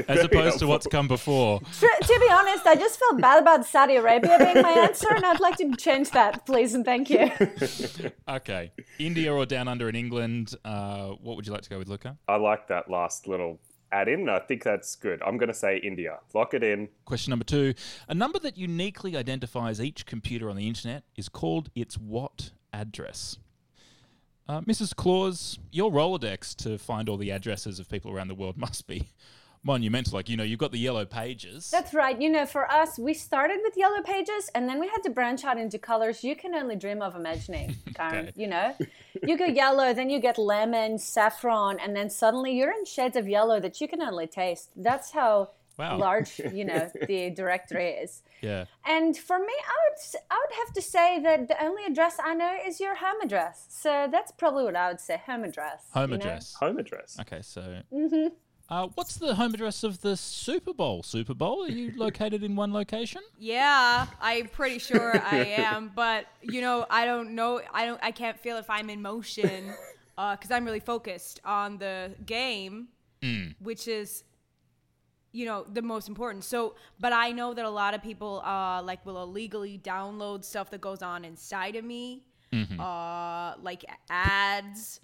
as 0.08 0.24
opposed 0.24 0.60
to 0.60 0.68
what's 0.68 0.88
come 0.88 1.10
before. 1.10 1.60
To, 1.60 1.90
to 2.02 2.20
be 2.22 2.30
honest, 2.32 2.66
I 2.66 2.76
just 2.76 2.98
felt 2.98 3.20
bad 3.20 3.42
about 3.42 3.66
Saudi 3.66 3.98
Arabia 3.98 4.38
being 4.40 4.62
my 4.62 4.72
answer, 4.72 5.10
and 5.14 5.26
I'd 5.26 5.42
like 5.42 5.58
to 5.58 5.76
change 5.76 6.12
that, 6.12 6.46
please 6.46 6.74
and 6.74 6.86
thank 6.86 7.10
you. 7.10 7.30
Okay, 8.30 8.72
India 9.00 9.34
or 9.34 9.46
down 9.46 9.68
under 9.68 9.90
in 9.90 9.96
England. 9.96 10.54
Uh, 10.64 11.10
what 11.22 11.36
would 11.36 11.46
you 11.46 11.52
like 11.54 11.62
to 11.64 11.70
go 11.70 11.78
with, 11.78 11.88
Luka? 11.88 12.18
I 12.28 12.36
like 12.38 12.68
that 12.68 12.90
last 12.90 13.28
little 13.28 13.60
add 13.92 14.08
in. 14.08 14.28
I 14.30 14.40
think 14.40 14.64
that's 14.64 14.96
good. 14.96 15.22
I'm 15.26 15.38
going 15.38 15.48
to 15.50 15.54
say 15.56 15.78
India. 15.78 16.20
Lock 16.34 16.54
it 16.54 16.64
in. 16.64 16.90
Question 17.06 17.32
number 17.32 17.46
two: 17.46 17.74
A 18.10 18.14
number 18.14 18.40
that 18.40 18.58
uniquely 18.58 19.16
identifies 19.18 19.82
each 19.82 20.06
computer 20.06 20.50
on 20.50 20.56
the 20.56 20.68
internet 20.68 21.04
is 21.16 21.28
called 21.30 21.70
its 21.76 21.98
what 21.98 22.52
address. 22.74 23.38
Uh, 24.48 24.62
Mrs. 24.62 24.96
Claus, 24.96 25.60
your 25.72 25.92
Rolodex 25.92 26.56
to 26.58 26.78
find 26.78 27.10
all 27.10 27.18
the 27.18 27.32
addresses 27.32 27.80
of 27.80 27.90
people 27.90 28.12
around 28.12 28.30
the 28.30 28.36
world 28.36 28.58
must 28.68 28.88
be 28.88 29.10
monumental. 29.64 30.14
Like, 30.14 30.30
you 30.30 30.38
know, 30.38 30.44
you've 30.44 30.60
got 30.60 30.72
the 30.72 30.80
yellow 30.80 31.06
pages. 31.06 31.70
That's 31.70 31.94
right. 31.94 32.20
You 32.20 32.30
know, 32.30 32.46
for 32.46 32.72
us, 32.72 32.98
we 32.98 33.14
started 33.14 33.60
with 33.64 33.76
yellow 33.76 34.02
pages 34.02 34.50
and 34.56 34.70
then 34.70 34.80
we 34.80 34.88
had 34.88 35.04
to 35.04 35.10
branch 35.10 35.44
out 35.44 35.58
into 35.58 35.78
colors 35.78 36.24
you 36.24 36.36
can 36.36 36.56
only 36.56 36.76
dream 36.76 37.02
of 37.02 37.16
imagining, 37.16 37.76
Karen. 37.94 38.30
Okay. 38.30 38.32
You 38.36 38.48
know, 38.48 38.76
you 39.22 39.38
go 39.38 39.46
yellow, 39.46 39.94
then 39.94 40.10
you 40.10 40.20
get 40.20 40.38
lemon, 40.38 40.98
saffron, 40.98 41.80
and 41.80 41.96
then 41.96 42.10
suddenly 42.10 42.58
you're 42.58 42.72
in 42.72 42.86
shades 42.86 43.18
of 43.18 43.28
yellow 43.28 43.60
that 43.60 43.82
you 43.82 43.88
can 43.88 44.02
only 44.02 44.28
taste. 44.28 44.70
That's 44.76 45.12
how 45.12 45.50
Wow. 45.78 45.98
large, 45.98 46.40
you 46.54 46.66
know, 46.66 46.90
the 47.08 47.30
directory 47.30 47.90
is. 47.90 48.24
yeah. 48.42 48.66
And 48.86 49.16
for 49.16 49.38
me, 49.38 49.46
I 49.46 49.76
would 49.90 50.22
I 50.32 50.44
would 50.44 50.56
have 50.58 50.74
to 50.74 50.82
say 50.82 51.20
that 51.22 51.48
the 51.48 51.64
only 51.64 51.86
address 51.86 52.18
I 52.24 52.34
know 52.34 52.56
is 52.66 52.80
your 52.80 52.96
home 52.96 53.22
address. 53.22 53.68
So 53.70 54.08
that's 54.12 54.32
probably 54.32 54.64
what 54.64 54.76
I 54.76 54.90
would 54.90 55.00
say, 55.00 55.22
home 55.26 55.44
address. 55.44 55.84
Home 55.92 56.12
you 56.12 56.18
know? 56.18 56.26
address. 56.26 56.56
Home 56.56 56.78
address. 56.78 57.18
Okay, 57.22 57.42
so. 57.42 57.82
Mm-hmm. 57.94 58.28
Uh, 58.70 58.88
what's 58.96 59.16
the 59.16 59.34
home 59.34 59.54
address 59.54 59.84
of 59.84 60.02
the 60.02 60.18
Super 60.18 60.74
Bowl? 60.74 61.02
Super 61.02 61.34
Bowl? 61.34 61.64
Are 61.64 61.70
you 61.70 61.94
located 61.96 62.44
in 62.44 62.56
one 62.56 62.74
location? 62.74 63.22
Yeah, 63.40 64.08
I'm 64.20 64.48
pretty 64.48 64.80
sure 64.80 65.16
I 65.24 65.38
am, 65.58 65.92
but 65.96 66.26
you 66.42 66.60
know, 66.62 66.86
I 66.90 67.06
don't 67.06 67.34
know. 67.34 67.62
I 67.74 67.86
don't. 67.86 68.00
I 68.04 68.12
can't 68.12 68.38
feel 68.38 68.58
if 68.58 68.70
I'm 68.70 68.90
in 68.90 69.02
motion 69.02 69.74
uh, 70.18 70.36
because 70.36 70.52
I'm 70.52 70.66
really 70.66 70.82
focused 70.82 71.40
on 71.46 71.78
the 71.78 72.14
game, 72.26 72.90
mm. 73.22 73.56
which 73.60 73.88
is, 73.88 74.24
you 75.38 75.46
know, 75.46 75.66
the 75.72 75.84
most 75.84 76.08
important. 76.08 76.44
So, 76.44 76.74
but 77.00 77.14
I 77.14 77.32
know 77.32 77.54
that 77.54 77.64
a 77.64 77.70
lot 77.70 77.94
of 77.94 78.02
people 78.02 78.42
uh, 78.44 78.82
like 78.82 79.06
will 79.06 79.22
illegally 79.22 79.80
download 79.84 80.44
stuff 80.44 80.72
that 80.72 80.82
goes 80.82 81.04
on 81.04 81.24
inside 81.24 81.76
of 81.76 81.86
me, 81.86 82.24
uh, 82.80 83.54
like 83.62 83.86
ads 84.10 85.00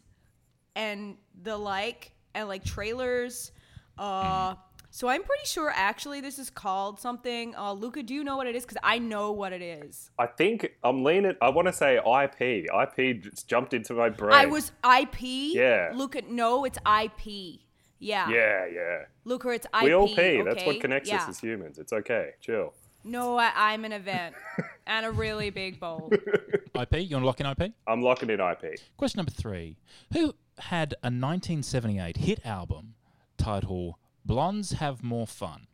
and 0.76 1.18
the 1.44 1.56
like, 1.56 2.14
and 2.34 2.48
like 2.48 2.64
trailers. 2.64 3.52
Uh, 3.96 4.56
so 4.90 5.08
I'm 5.08 5.24
pretty 5.24 5.46
sure 5.46 5.72
actually 5.76 6.20
this 6.20 6.40
is 6.40 6.50
called 6.50 7.00
something. 7.00 7.56
Uh, 7.56 7.74
Luka, 7.74 8.02
do 8.02 8.16
you 8.16 8.24
know 8.24 8.38
what 8.38 8.48
it 8.48 8.56
is? 8.56 8.64
Because 8.64 8.78
I 8.84 8.98
know 8.98 9.32
what 9.32 9.54
it 9.54 9.62
is. 9.62 10.10
I 10.18 10.26
think 10.26 10.68
I'm 10.84 11.04
leaning. 11.04 11.36
I 11.44 11.50
want 11.50 11.68
to 11.68 11.74
say 11.74 11.98
IP. 11.98 12.66
IP 12.74 13.22
just 13.22 13.48
jumped 13.48 13.76
into 13.76 13.94
my 13.94 14.10
brain. 14.10 14.34
I 14.34 14.48
was 14.48 14.72
IP. 14.84 15.22
Yeah. 15.22 15.92
Luka, 15.94 16.24
no, 16.28 16.64
it's 16.66 16.80
IP. 16.88 17.62
Yeah. 18.04 18.30
Yeah, 18.30 18.66
yeah. 18.66 19.06
Luka, 19.24 19.50
it's 19.50 19.66
IP. 19.66 19.84
We 19.84 19.94
all 19.94 20.08
pee. 20.08 20.42
That's 20.42 20.66
what 20.66 20.82
connects 20.82 21.10
yeah. 21.10 21.24
us 21.24 21.30
as 21.30 21.40
humans. 21.40 21.80
It's 21.80 21.94
okay. 21.94 22.32
Chill. 22.42 22.74
No, 23.06 23.38
I, 23.38 23.52
I'm 23.56 23.86
an 23.86 23.94
event 23.94 24.36
and 24.88 25.06
a 25.06 25.12
really 25.12 25.50
big 25.50 25.80
bowl. 25.80 26.12
IP? 26.76 26.94
You 26.98 27.16
want 27.16 27.24
to 27.24 27.26
lock 27.26 27.40
in 27.40 27.46
IP? 27.46 27.74
I'm 27.88 28.02
locking 28.02 28.30
in 28.30 28.40
IP. 28.40 28.80
Question 28.98 29.20
number 29.20 29.32
three. 29.32 29.78
Who 30.14 30.36
had 30.58 30.94
a 31.02 31.08
1978 31.08 32.18
hit 32.18 32.46
album 32.46 32.96
titled 33.38 33.96
Blondes 34.26 34.74
Have 34.74 35.02
More 35.04 35.28
Fun? 35.28 35.68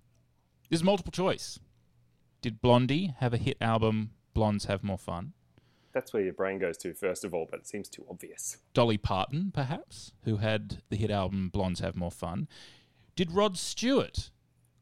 This 0.69 0.79
is 0.79 0.83
multiple 0.83 1.11
choice. 1.11 1.59
Did 2.41 2.61
Blondie 2.61 3.15
have 3.17 3.33
a 3.33 3.37
hit 3.37 3.57
album, 3.59 4.11
Blondes 4.33 4.65
Have 4.65 4.83
More 4.83 4.97
Fun? 4.99 5.33
That's 5.93 6.13
where 6.13 6.23
your 6.23 6.33
brain 6.33 6.59
goes 6.59 6.77
to 6.77 6.93
first 6.93 7.23
of 7.25 7.33
all, 7.33 7.47
but 7.49 7.61
it 7.61 7.67
seems 7.67 7.89
too 7.89 8.05
obvious. 8.09 8.57
Dolly 8.73 8.97
Parton, 8.97 9.51
perhaps, 9.53 10.11
who 10.23 10.37
had 10.37 10.81
the 10.89 10.95
hit 10.95 11.11
album 11.11 11.49
Blondes 11.49 11.79
Have 11.79 11.95
More 11.95 12.11
Fun? 12.11 12.47
Did 13.15 13.31
Rod 13.31 13.57
Stewart, 13.57 14.29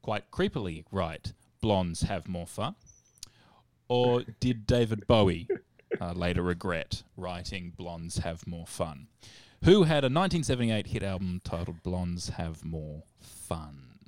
quite 0.01 0.29
creepily, 0.31 0.83
write 0.91 1.33
Blondes 1.61 2.01
Have 2.01 2.27
More 2.27 2.47
Fun? 2.47 2.75
Or 3.87 4.23
did 4.39 4.67
David 4.67 5.07
Bowie 5.07 5.47
uh, 6.01 6.11
later 6.11 6.43
regret 6.43 7.03
writing 7.15 7.73
Blondes 7.75 8.17
Have 8.17 8.45
More 8.45 8.67
Fun? 8.67 9.07
Who 9.63 9.83
had 9.83 10.03
a 10.03 10.11
1978 10.11 10.87
hit 10.87 11.03
album 11.03 11.41
titled 11.43 11.81
Blondes 11.83 12.29
Have 12.29 12.63
More 12.63 13.03
Fun? 13.19 13.99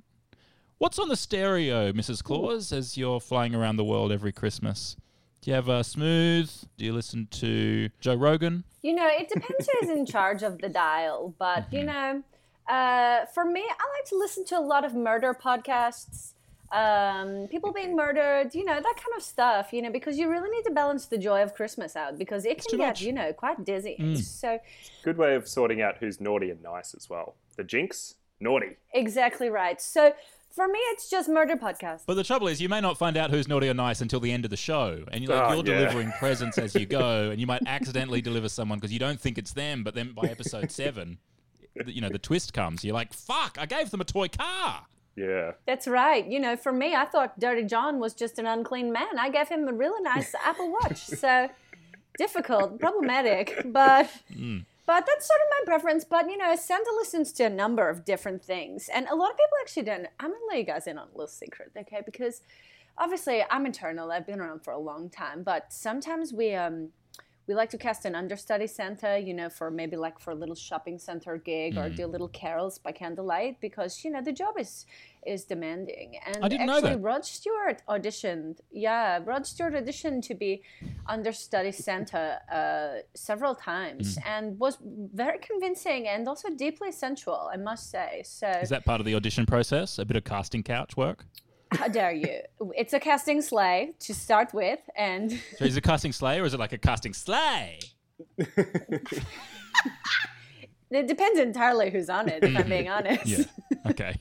What's 0.77 0.99
on 0.99 1.09
the 1.09 1.15
stereo, 1.15 1.91
Mrs. 1.91 2.23
Claus, 2.23 2.71
as 2.71 2.97
you're 2.97 3.19
flying 3.19 3.55
around 3.55 3.77
the 3.77 3.83
world 3.83 4.11
every 4.11 4.31
Christmas? 4.31 4.95
Do 5.41 5.51
you 5.51 5.55
have 5.55 5.69
a 5.69 5.83
smooth? 5.83 6.51
Do 6.77 6.85
you 6.85 6.93
listen 6.93 7.27
to 7.31 7.89
Joe 8.01 8.15
Rogan? 8.15 8.63
You 8.81 8.93
know, 8.93 9.07
it 9.07 9.29
depends 9.29 9.69
who's 9.79 9.89
in 9.89 10.05
charge 10.15 10.43
of 10.43 10.59
the 10.59 10.69
dial, 10.69 11.33
but 11.39 11.71
you 11.71 11.83
know, 11.83 12.23
uh, 12.69 13.25
for 13.33 13.45
me, 13.45 13.61
I 13.61 13.97
like 13.97 14.05
to 14.09 14.17
listen 14.17 14.45
to 14.45 14.59
a 14.59 14.61
lot 14.61 14.83
of 14.85 14.93
murder 14.93 15.33
podcasts, 15.33 16.33
um, 16.71 17.47
people 17.47 17.71
being 17.71 17.95
murdered, 17.95 18.53
you 18.53 18.63
know, 18.65 18.75
that 18.75 18.95
kind 18.95 19.15
of 19.17 19.23
stuff. 19.23 19.71
You 19.71 19.81
know, 19.81 19.91
because 19.91 20.17
you 20.17 20.29
really 20.29 20.49
need 20.49 20.63
to 20.63 20.71
balance 20.71 21.05
the 21.05 21.17
joy 21.17 21.41
of 21.41 21.53
Christmas 21.55 21.95
out 21.95 22.17
because 22.17 22.45
it 22.45 22.63
can 22.65 22.77
get, 22.77 22.87
much. 22.87 23.01
you 23.01 23.13
know, 23.13 23.31
quite 23.33 23.63
dizzy. 23.63 24.15
So 24.17 24.59
Good 25.03 25.17
way 25.17 25.35
of 25.35 25.47
sorting 25.47 25.81
out 25.81 25.95
who's 25.99 26.19
naughty 26.19 26.49
and 26.51 26.61
nice 26.61 26.93
as 26.93 27.09
well. 27.09 27.35
The 27.55 27.63
jinx, 27.63 28.15
naughty. 28.41 28.75
exactly 28.93 29.49
right. 29.49 29.81
So 29.81 30.13
for 30.59 30.67
me, 30.67 30.79
it's 30.91 31.09
just 31.09 31.29
murder 31.29 31.55
podcast. 31.55 32.01
But 32.05 32.15
the 32.15 32.23
trouble 32.23 32.49
is, 32.49 32.61
you 32.61 32.67
may 32.67 32.81
not 32.81 32.97
find 32.97 33.15
out 33.15 33.31
who's 33.31 33.47
naughty 33.47 33.69
or 33.69 33.73
nice 33.73 34.01
until 34.01 34.19
the 34.19 34.29
end 34.29 34.43
of 34.43 34.51
the 34.51 34.57
show, 34.57 35.05
and 35.09 35.23
you're, 35.23 35.33
like, 35.33 35.51
Oh, 35.51 35.63
you're 35.63 35.65
yeah. 35.73 35.79
delivering 35.79 36.11
presents 36.19 36.57
as 36.57 36.75
you 36.75 36.85
go, 36.85 37.29
and 37.31 37.39
you 37.39 37.47
might 37.47 37.61
accidentally 37.65 38.19
deliver 38.21 38.49
someone 38.49 38.77
because 38.77 38.91
you 38.91 38.99
don't 38.99 39.19
think 39.19 39.37
it's 39.37 39.53
them. 39.53 39.85
But 39.85 39.95
then 39.95 40.11
by 40.11 40.23
episode 40.23 40.69
seven, 40.69 41.17
you 41.85 42.01
know 42.01 42.09
the 42.09 42.19
twist 42.19 42.53
comes. 42.53 42.83
You're 42.83 42.93
like, 42.93 43.13
"Fuck! 43.13 43.57
I 43.57 43.65
gave 43.65 43.89
them 43.89 44.01
a 44.01 44.05
toy 44.05 44.27
car." 44.27 44.85
Yeah. 45.15 45.51
That's 45.65 45.87
right. 45.87 46.25
You 46.25 46.39
know, 46.39 46.55
for 46.55 46.71
me, 46.71 46.93
I 46.93 47.05
thought 47.05 47.39
Dirty 47.39 47.63
John 47.63 47.99
was 47.99 48.13
just 48.13 48.37
an 48.37 48.45
unclean 48.45 48.91
man. 48.91 49.17
I 49.17 49.29
gave 49.29 49.47
him 49.47 49.67
a 49.67 49.73
really 49.73 50.01
nice 50.01 50.33
Apple 50.45 50.71
Watch. 50.71 51.05
So 51.05 51.49
difficult, 52.17 52.79
problematic, 52.79 53.61
but 53.65 54.09
hmm. 54.33 54.59
But 54.89 55.05
that's 55.05 55.27
sort 55.27 55.39
of 55.39 55.47
my 55.51 55.71
preference. 55.71 56.03
But 56.03 56.31
you 56.31 56.35
know, 56.35 56.55
Santa 56.55 56.91
listens 56.97 57.31
to 57.33 57.43
a 57.43 57.49
number 57.49 57.89
of 57.89 58.03
different 58.05 58.43
things, 58.43 58.89
and 58.91 59.07
a 59.07 59.13
lot 59.13 59.29
of 59.29 59.37
people 59.37 59.57
actually 59.61 59.83
don't. 59.83 60.07
I'm 60.19 60.31
gonna 60.31 60.41
let 60.49 60.57
you 60.57 60.63
guys 60.63 60.87
in 60.87 60.97
on 60.97 61.09
a 61.09 61.11
little 61.11 61.27
secret, 61.27 61.71
okay? 61.77 62.01
Because 62.03 62.41
obviously, 62.97 63.43
I'm 63.51 63.67
eternal. 63.67 64.11
I've 64.11 64.25
been 64.25 64.39
around 64.39 64.63
for 64.63 64.73
a 64.73 64.79
long 64.79 65.11
time, 65.11 65.43
but 65.43 65.71
sometimes 65.71 66.33
we 66.33 66.55
um 66.55 66.89
we 67.49 67.55
like 67.55 67.71
to 67.71 67.79
cast 67.79 68.05
an 68.05 68.13
understudy 68.13 68.67
Santa, 68.67 69.17
you 69.17 69.33
know, 69.33 69.49
for 69.49 69.71
maybe 69.71 69.97
like 69.97 70.19
for 70.19 70.29
a 70.29 70.35
little 70.35 70.53
shopping 70.53 70.99
center 70.99 71.35
gig 71.37 71.77
or 71.79 71.89
do 71.89 72.05
little 72.05 72.27
carols 72.27 72.77
by 72.77 72.91
candlelight 72.91 73.59
because 73.59 74.03
you 74.03 74.11
know 74.11 74.21
the 74.21 74.31
job 74.31 74.53
is 74.59 74.85
is 75.25 75.45
demanding. 75.45 76.09
And 76.27 76.45
I 76.45 76.47
didn't 76.47 76.67
know 76.67 76.77
actually, 76.77 76.91
that. 76.91 77.01
Rod 77.09 77.25
Stewart 77.25 77.81
auditioned. 77.89 78.59
Yeah, 78.71 79.19
Rod 79.25 79.47
Stewart 79.47 79.73
auditioned 79.73 80.21
to 80.27 80.35
be 80.35 80.61
understudy 81.07 81.71
Santa 81.71 82.25
uh, 82.59 83.01
several 83.15 83.55
times 83.55 84.17
Mm. 84.17 84.27
and 84.33 84.59
was 84.59 84.77
very 85.23 85.39
convincing 85.39 86.07
and 86.07 86.27
also 86.27 86.47
deeply 86.65 86.91
sensual, 86.91 87.49
I 87.51 87.57
must 87.57 87.89
say. 87.89 88.21
So 88.25 88.47
Is 88.61 88.69
that 88.69 88.85
part 88.85 88.99
of 89.01 89.05
the 89.07 89.15
audition 89.15 89.45
process? 89.47 89.97
A 89.97 90.05
bit 90.05 90.17
of 90.17 90.23
casting 90.23 90.61
couch 90.61 90.95
work. 90.95 91.25
How 91.71 91.87
dare 91.87 92.11
you? 92.11 92.39
It's 92.75 92.93
a 92.93 92.99
casting 92.99 93.41
sleigh 93.41 93.93
to 93.99 94.13
start 94.13 94.53
with, 94.53 94.79
and 94.95 95.31
So 95.57 95.65
is 95.65 95.77
it 95.77 95.81
casting 95.81 96.11
sleigh 96.11 96.39
or 96.39 96.45
is 96.45 96.53
it 96.53 96.59
like 96.59 96.73
a 96.73 96.77
casting 96.77 97.13
sleigh? 97.13 97.79
it 98.37 99.07
depends 101.07 101.39
entirely 101.39 101.89
who's 101.91 102.09
on 102.09 102.27
it. 102.29 102.43
If 102.43 102.55
I'm 102.55 102.67
being 102.69 102.89
honest. 102.95 103.25
Yeah. 103.25 103.43
Okay. 103.87 104.15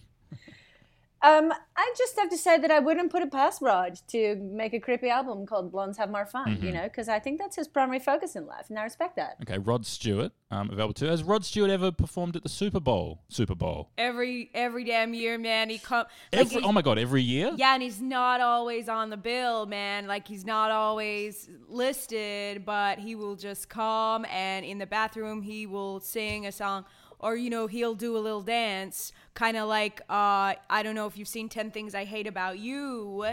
Um, 1.21 1.53
I 1.77 1.95
just 1.99 2.17
have 2.19 2.31
to 2.31 2.37
say 2.39 2.59
that 2.59 2.71
I 2.71 2.79
wouldn't 2.79 3.11
put 3.11 3.23
it 3.23 3.33
past 3.33 3.61
Rod 3.61 3.99
to 4.09 4.37
make 4.37 4.73
a 4.73 4.79
creepy 4.79 5.09
album 5.11 5.47
called 5.47 5.73
Blondes 5.73 5.99
Have 5.99 6.11
More 6.11 6.25
Fun, 6.27 6.47
Mm-hmm. 6.57 6.65
you 6.67 6.73
know, 6.73 6.85
because 6.85 7.09
I 7.09 7.19
think 7.19 7.41
that's 7.41 7.57
his 7.57 7.67
primary 7.67 7.99
focus 7.99 8.37
in 8.37 8.47
life, 8.47 8.67
and 8.69 8.79
I 8.79 8.85
respect 8.85 9.17
that. 9.17 9.37
Okay, 9.43 9.59
Rod 9.59 9.85
Stewart, 9.85 10.31
um, 10.53 10.71
available 10.71 10.95
too. 10.95 11.07
Has 11.07 11.25
Rod 11.25 11.45
Stewart 11.45 11.71
ever 11.71 11.91
performed 11.91 12.37
at 12.37 12.45
the 12.45 12.49
Super 12.49 12.79
Bowl? 12.79 13.23
Super 13.29 13.57
Bowl. 13.57 13.91
Every 13.99 14.51
every 14.55 14.85
damn 14.85 15.13
year, 15.13 15.39
man, 15.39 15.71
he 15.71 15.79
come. 15.79 16.07
like, 16.33 16.41
Every, 16.41 16.51
he's- 16.55 16.65
oh 16.65 16.73
my 16.73 16.83
god, 16.83 16.99
every 16.99 17.23
year? 17.23 17.53
Yeah, 17.57 17.75
and 17.75 17.83
he's 17.83 18.01
not 18.01 18.41
always 18.41 18.89
on 18.89 19.11
the 19.11 19.17
bill, 19.17 19.67
man. 19.67 20.07
Like 20.07 20.29
he's 20.29 20.45
not 20.47 20.71
always 20.71 21.49
listed, 21.69 22.65
but 22.65 22.99
he 23.01 23.15
will 23.15 23.35
just 23.37 23.69
come 23.69 24.25
and 24.31 24.65
in 24.65 24.79
the 24.79 24.87
bathroom 24.87 25.43
he 25.43 25.67
will 25.67 26.01
sing 26.01 26.47
a 26.47 26.53
song 26.53 26.85
or 27.21 27.37
you 27.37 27.51
know, 27.51 27.67
he'll 27.67 27.95
do 27.95 28.17
a 28.17 28.19
little 28.21 28.43
dance, 28.43 29.13
kind 29.35 29.57
of 29.57 29.69
like 29.69 30.01
uh 30.09 30.55
I 30.71 30.83
don't 30.83 30.95
know 30.95 31.07
if 31.07 31.17
you've 31.19 31.29
seen 31.29 31.49
10 31.49 31.71
Things 31.71 31.95
I 31.95 32.05
Hate 32.05 32.27
About 32.27 32.59
You. 32.59 33.27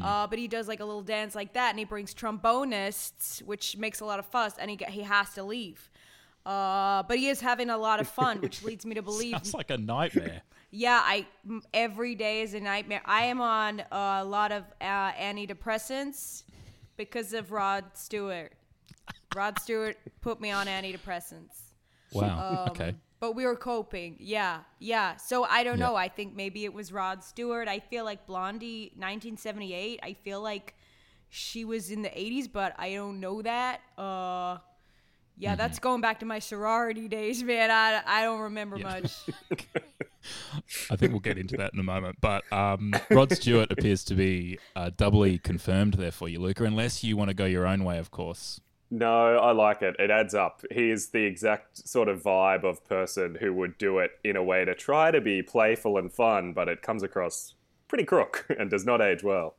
Uh, 0.00 0.28
but 0.28 0.38
he 0.38 0.46
does 0.46 0.68
like 0.68 0.78
a 0.78 0.84
little 0.84 1.02
dance 1.02 1.34
like 1.34 1.54
that 1.54 1.70
and 1.70 1.78
he 1.78 1.84
brings 1.84 2.14
trombonists, 2.14 3.42
which 3.42 3.76
makes 3.76 3.98
a 3.98 4.04
lot 4.04 4.20
of 4.20 4.26
fuss 4.26 4.54
and 4.58 4.70
he 4.70 4.78
he 4.88 5.02
has 5.02 5.34
to 5.34 5.42
leave. 5.42 5.90
Uh, 6.46 7.02
but 7.04 7.18
he 7.18 7.28
is 7.28 7.40
having 7.40 7.68
a 7.70 7.76
lot 7.76 8.00
of 8.00 8.06
fun, 8.08 8.40
which 8.40 8.62
leads 8.68 8.84
me 8.86 8.94
to 8.94 9.02
believe 9.02 9.32
Sounds 9.32 9.54
like 9.54 9.70
a 9.70 9.78
nightmare. 9.78 10.42
yeah, 10.70 11.00
I 11.02 11.26
every 11.74 12.14
day 12.14 12.42
is 12.42 12.54
a 12.54 12.60
nightmare. 12.60 13.02
I 13.04 13.24
am 13.24 13.40
on 13.40 13.82
a 13.90 14.24
lot 14.24 14.52
of 14.52 14.64
uh, 14.80 15.12
antidepressants 15.12 16.44
because 16.96 17.32
of 17.32 17.52
Rod 17.52 17.84
Stewart. 17.94 18.52
Rod 19.34 19.58
Stewart 19.60 19.96
put 20.20 20.40
me 20.40 20.50
on 20.50 20.66
antidepressants. 20.66 21.58
Wow. 22.12 22.64
Um, 22.66 22.70
okay. 22.70 22.94
But 23.22 23.36
we 23.36 23.44
were 23.46 23.54
coping. 23.54 24.16
Yeah, 24.18 24.62
yeah. 24.80 25.14
So 25.16 25.44
I 25.44 25.62
don't 25.62 25.78
know. 25.78 25.94
I 25.94 26.08
think 26.08 26.34
maybe 26.34 26.64
it 26.64 26.74
was 26.74 26.92
Rod 26.92 27.22
Stewart. 27.22 27.68
I 27.68 27.78
feel 27.78 28.04
like 28.04 28.26
Blondie, 28.26 28.90
1978. 28.96 30.00
I 30.02 30.14
feel 30.14 30.42
like 30.42 30.74
she 31.28 31.64
was 31.64 31.92
in 31.92 32.02
the 32.02 32.08
80s, 32.08 32.48
but 32.52 32.74
I 32.78 32.94
don't 32.94 33.20
know 33.20 33.40
that. 33.42 33.80
Uh, 33.96 34.58
yeah, 35.38 35.54
that's 35.54 35.78
Mm-hmm. 35.78 35.82
going 35.88 36.00
back 36.00 36.18
to 36.18 36.26
my 36.26 36.40
sorority 36.40 37.06
days, 37.06 37.44
man. 37.44 37.70
I, 37.70 38.02
I 38.04 38.22
don't 38.24 38.40
remember 38.40 38.76
much. 38.78 39.12
I 40.90 40.96
think 40.96 41.12
we'll 41.12 41.20
get 41.20 41.38
into 41.38 41.56
that 41.58 41.72
in 41.74 41.78
a 41.78 41.84
moment. 41.84 42.16
But 42.20 42.42
um, 42.52 42.92
Rod 43.10 43.30
Stewart 43.32 43.70
appears 43.70 44.02
to 44.04 44.14
be 44.16 44.58
uh, 44.74 44.90
doubly 44.96 45.38
confirmed 45.38 45.94
there 45.94 46.10
for 46.10 46.28
you, 46.28 46.40
Luka, 46.40 46.64
unless 46.64 47.04
you 47.04 47.16
want 47.16 47.28
to 47.28 47.34
go 47.34 47.44
your 47.44 47.68
own 47.68 47.84
way, 47.84 47.98
of 47.98 48.10
course. 48.10 48.60
No, 48.94 49.38
I 49.38 49.52
like 49.52 49.80
it. 49.80 49.96
It 49.98 50.10
adds 50.10 50.34
up. 50.34 50.62
He 50.70 50.90
is 50.90 51.08
the 51.08 51.24
exact 51.24 51.88
sort 51.88 52.08
of 52.08 52.22
vibe 52.22 52.62
of 52.62 52.84
person 52.84 53.38
who 53.40 53.54
would 53.54 53.78
do 53.78 53.98
it 53.98 54.10
in 54.22 54.36
a 54.36 54.44
way 54.44 54.66
to 54.66 54.74
try 54.74 55.10
to 55.10 55.18
be 55.18 55.42
playful 55.42 55.96
and 55.96 56.12
fun, 56.12 56.52
but 56.52 56.68
it 56.68 56.82
comes 56.82 57.02
across 57.02 57.54
pretty 57.88 58.04
crook 58.04 58.46
and 58.58 58.68
does 58.68 58.84
not 58.84 59.00
age 59.00 59.22
well. 59.22 59.54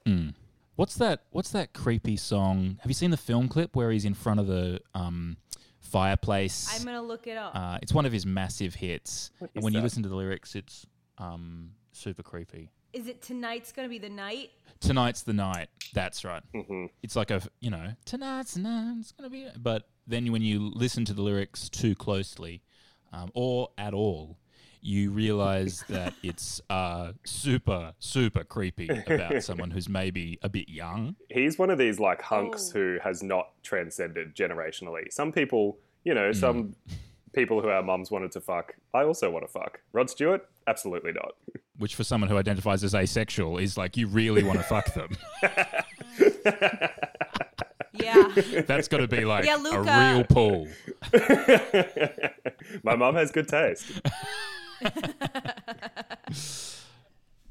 What's 0.76 0.94
that? 0.98 1.24
What's 1.32 1.50
that 1.50 1.74
creepy 1.74 2.16
song? 2.16 2.78
Have 2.82 2.92
you 2.92 2.94
seen 2.94 3.10
the 3.10 3.18
film 3.18 3.48
clip 3.48 3.76
where 3.76 3.90
he's 3.90 4.06
in 4.06 4.14
front 4.14 4.40
of 4.40 4.46
the 4.46 4.82
um, 4.94 5.38
fireplace? 5.80 6.70
I'm 6.72 6.84
going 6.84 6.96
to 6.96 7.02
look 7.02 7.26
it 7.26 7.36
up. 7.36 7.56
Uh, 7.56 7.80
it's 7.82 7.92
one 7.92 8.06
of 8.06 8.12
his 8.12 8.28
massive 8.28 8.76
hits. 8.76 9.32
And 9.40 9.50
is 9.56 9.64
when 9.64 9.74
you 9.74 9.82
listen 9.82 10.04
to 10.04 10.10
the 10.10 10.16
lyrics, 10.16 10.54
it's 10.54 10.86
um, 11.18 11.72
super 11.92 12.22
creepy. 12.22 12.70
Is 12.94 13.08
it 13.08 13.22
tonight's 13.22 13.72
gonna 13.72 13.90
be 13.90 13.98
the 14.00 14.10
night? 14.10 14.52
Tonight's 14.80 15.24
the 15.24 15.34
night. 15.34 15.70
That's 15.94 16.24
right. 16.24 16.44
Mm-hmm. 16.54 16.86
It's 17.02 17.16
like 17.16 17.32
a 17.32 17.42
you 17.60 17.70
know 17.72 17.94
tonight's 18.06 18.54
the 18.54 18.62
night. 18.62 18.98
It's 19.00 19.12
gonna 19.12 19.30
be. 19.30 19.48
But 19.58 19.88
then 20.08 20.32
when 20.32 20.42
you 20.42 20.72
listen 20.74 21.06
to 21.06 21.14
the 21.14 21.22
lyrics 21.22 21.70
too 21.70 21.96
closely, 21.96 22.62
um, 23.12 23.32
or 23.34 23.70
at 23.78 23.94
all, 23.94 24.38
you 24.82 25.12
realize 25.12 25.84
that 25.90 26.14
it's 26.24 26.62
uh, 26.70 27.14
super 27.24 27.94
super 28.00 28.44
creepy 28.44 28.90
about 29.08 29.42
someone 29.44 29.72
who's 29.72 29.88
maybe 29.90 30.38
a 30.44 30.50
bit 30.50 30.70
young. 30.70 31.16
He's 31.30 31.58
one 31.58 31.70
of 31.70 31.78
these 31.78 32.00
like 32.00 32.22
hunks 32.22 32.72
Oh. 32.76 32.80
who 32.80 32.98
has 33.04 33.24
not 33.24 33.50
transcended 33.64 34.36
generationally. 34.36 35.12
Some 35.12 35.32
people, 35.32 35.78
you 36.04 36.14
know, 36.14 36.32
some 36.32 36.76
people 37.34 37.62
who 37.62 37.70
our 37.70 37.82
mums 37.82 38.12
wanted 38.12 38.32
to 38.34 38.42
fuck, 38.42 38.76
I 38.94 39.04
also 39.04 39.32
want 39.32 39.46
to 39.46 39.52
fuck. 39.52 39.80
Rod 39.94 40.10
Stewart? 40.10 40.48
Absolutely 40.68 41.12
not. 41.14 41.34
Which 41.78 41.96
for 41.96 42.04
someone 42.04 42.30
who 42.30 42.38
identifies 42.38 42.84
as 42.84 42.94
asexual 42.94 43.58
is 43.58 43.78
like 43.78 43.98
you 43.98 44.08
really 44.08 44.44
want 44.44 44.60
to 44.60 44.64
fuck 44.64 44.94
them. 44.94 45.18
Yeah. 47.94 48.28
That's 48.66 48.88
got 48.88 48.98
to 48.98 49.08
be 49.08 49.24
like 49.24 49.46
Yeah, 49.46 49.58
a 49.64 50.16
real 50.16 50.24
pull. 50.24 50.68
My 52.84 52.96
mom 52.96 53.16
has 53.16 53.32
good 53.32 53.48
taste. 53.48 53.86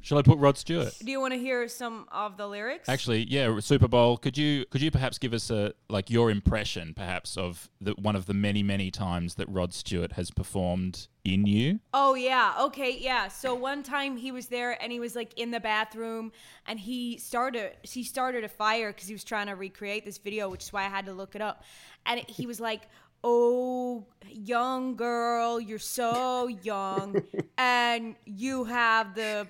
Shall 0.01 0.19
I 0.19 0.23
put 0.23 0.39
Rod 0.39 0.59
Stewart? 0.59 0.93
Do 0.99 1.11
you 1.13 1.21
want 1.21 1.33
to 1.33 1.39
hear 1.39 1.69
some 1.69 2.07
of 2.11 2.37
the 2.37 2.49
lyrics? 2.49 2.89
Actually, 2.89 3.25
yeah, 3.31 3.61
Super 3.61 3.87
Bowl. 3.87 4.17
Could 4.17 4.37
you 4.37 4.67
could 4.67 4.83
you 4.83 4.91
perhaps 4.91 5.17
give 5.17 5.33
us 5.33 5.49
a 5.49 5.75
like 5.89 6.11
your 6.11 6.29
impression, 6.29 6.93
perhaps, 6.93 7.37
of 7.37 7.71
the 7.81 7.93
one 7.93 8.17
of 8.17 8.27
the 8.27 8.35
many 8.35 8.65
many 8.65 8.91
times 8.91 9.37
that 9.37 9.49
Rod 9.49 9.73
Stewart 9.73 10.13
has 10.13 10.33
performed 10.33 11.07
in 11.25 11.47
you? 11.47 11.79
Oh 11.95 12.15
yeah, 12.15 12.55
okay, 12.61 12.97
yeah. 12.99 13.29
So 13.29 13.55
one 13.55 13.83
time 13.83 14.17
he 14.17 14.33
was 14.33 14.47
there 14.47 14.81
and 14.83 14.91
he 14.91 15.01
was 15.01 15.15
like 15.15 15.39
in 15.39 15.51
the 15.51 15.61
bathroom 15.61 16.33
and 16.67 16.81
he 16.81 17.19
started 17.19 17.73
he 17.83 18.03
started 18.03 18.45
a 18.45 18.49
fire 18.49 18.93
because 18.93 19.07
he 19.07 19.15
was 19.15 19.25
trying 19.25 19.47
to 19.47 19.55
recreate 19.55 20.05
this 20.05 20.19
video, 20.19 20.49
which 20.49 20.65
is 20.65 20.73
why 20.73 20.85
I 20.85 20.89
had 20.89 21.07
to 21.07 21.13
look 21.13 21.35
it 21.35 21.43
up. 21.43 21.65
And 22.07 22.21
it, 22.21 22.29
he 22.29 22.47
was 22.47 22.61
like, 22.61 22.83
"Oh, 23.23 24.07
young 24.29 24.97
girl, 24.97 25.61
you're 25.61 25.79
so 25.79 26.49
young, 26.49 27.23
and 27.59 28.17
you 28.25 28.65
have 28.65 29.15
the 29.15 29.47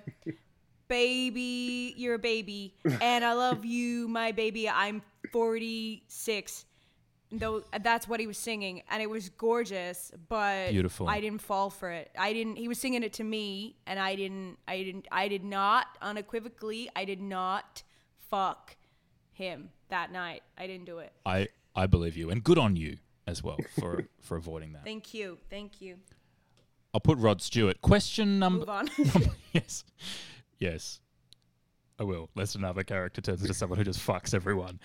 baby. 0.88 1.94
You're 1.96 2.14
a 2.14 2.18
baby, 2.18 2.74
and 3.00 3.24
I 3.24 3.32
love 3.32 3.64
you, 3.64 4.08
my 4.08 4.32
baby. 4.32 4.68
I'm 4.68 5.02
46." 5.32 6.66
Though 7.34 7.64
that's 7.82 8.06
what 8.06 8.20
he 8.20 8.26
was 8.26 8.36
singing, 8.36 8.82
and 8.90 9.02
it 9.02 9.08
was 9.08 9.30
gorgeous, 9.30 10.12
but 10.28 10.70
Beautiful. 10.70 11.08
I 11.08 11.20
didn't 11.20 11.40
fall 11.40 11.70
for 11.70 11.90
it. 11.90 12.10
I 12.18 12.34
didn't. 12.34 12.56
He 12.56 12.68
was 12.68 12.78
singing 12.78 13.02
it 13.02 13.14
to 13.14 13.24
me, 13.24 13.76
and 13.86 13.98
I 13.98 14.16
didn't. 14.16 14.58
I 14.68 14.82
didn't. 14.82 15.08
I 15.10 15.28
did 15.28 15.42
not 15.42 15.86
unequivocally. 16.02 16.90
I 16.94 17.06
did 17.06 17.22
not 17.22 17.82
fuck 18.28 18.76
him 19.32 19.70
that 19.88 20.12
night. 20.12 20.42
I 20.58 20.66
didn't 20.66 20.84
do 20.84 20.98
it. 20.98 21.12
I 21.24 21.48
I 21.74 21.86
believe 21.86 22.16
you, 22.16 22.28
and 22.30 22.44
good 22.44 22.58
on 22.58 22.76
you 22.76 22.98
as 23.26 23.42
well 23.42 23.58
for 23.80 24.08
for 24.20 24.36
avoiding 24.36 24.72
that. 24.74 24.84
Thank 24.84 25.14
you. 25.14 25.38
Thank 25.48 25.80
you. 25.80 25.96
I'll 26.92 27.00
put 27.00 27.18
Rod 27.18 27.40
Stewart. 27.40 27.80
Question 27.80 28.38
number. 28.38 28.66
Move 28.66 28.68
on. 28.68 28.90
yes, 29.52 29.84
yes, 30.58 31.00
I 32.02 32.04
will. 32.04 32.28
Lest 32.34 32.56
another 32.56 32.82
character 32.82 33.20
turns 33.20 33.42
into 33.42 33.54
someone 33.54 33.78
who 33.78 33.84
just 33.84 34.04
fucks 34.04 34.34
everyone. 34.34 34.80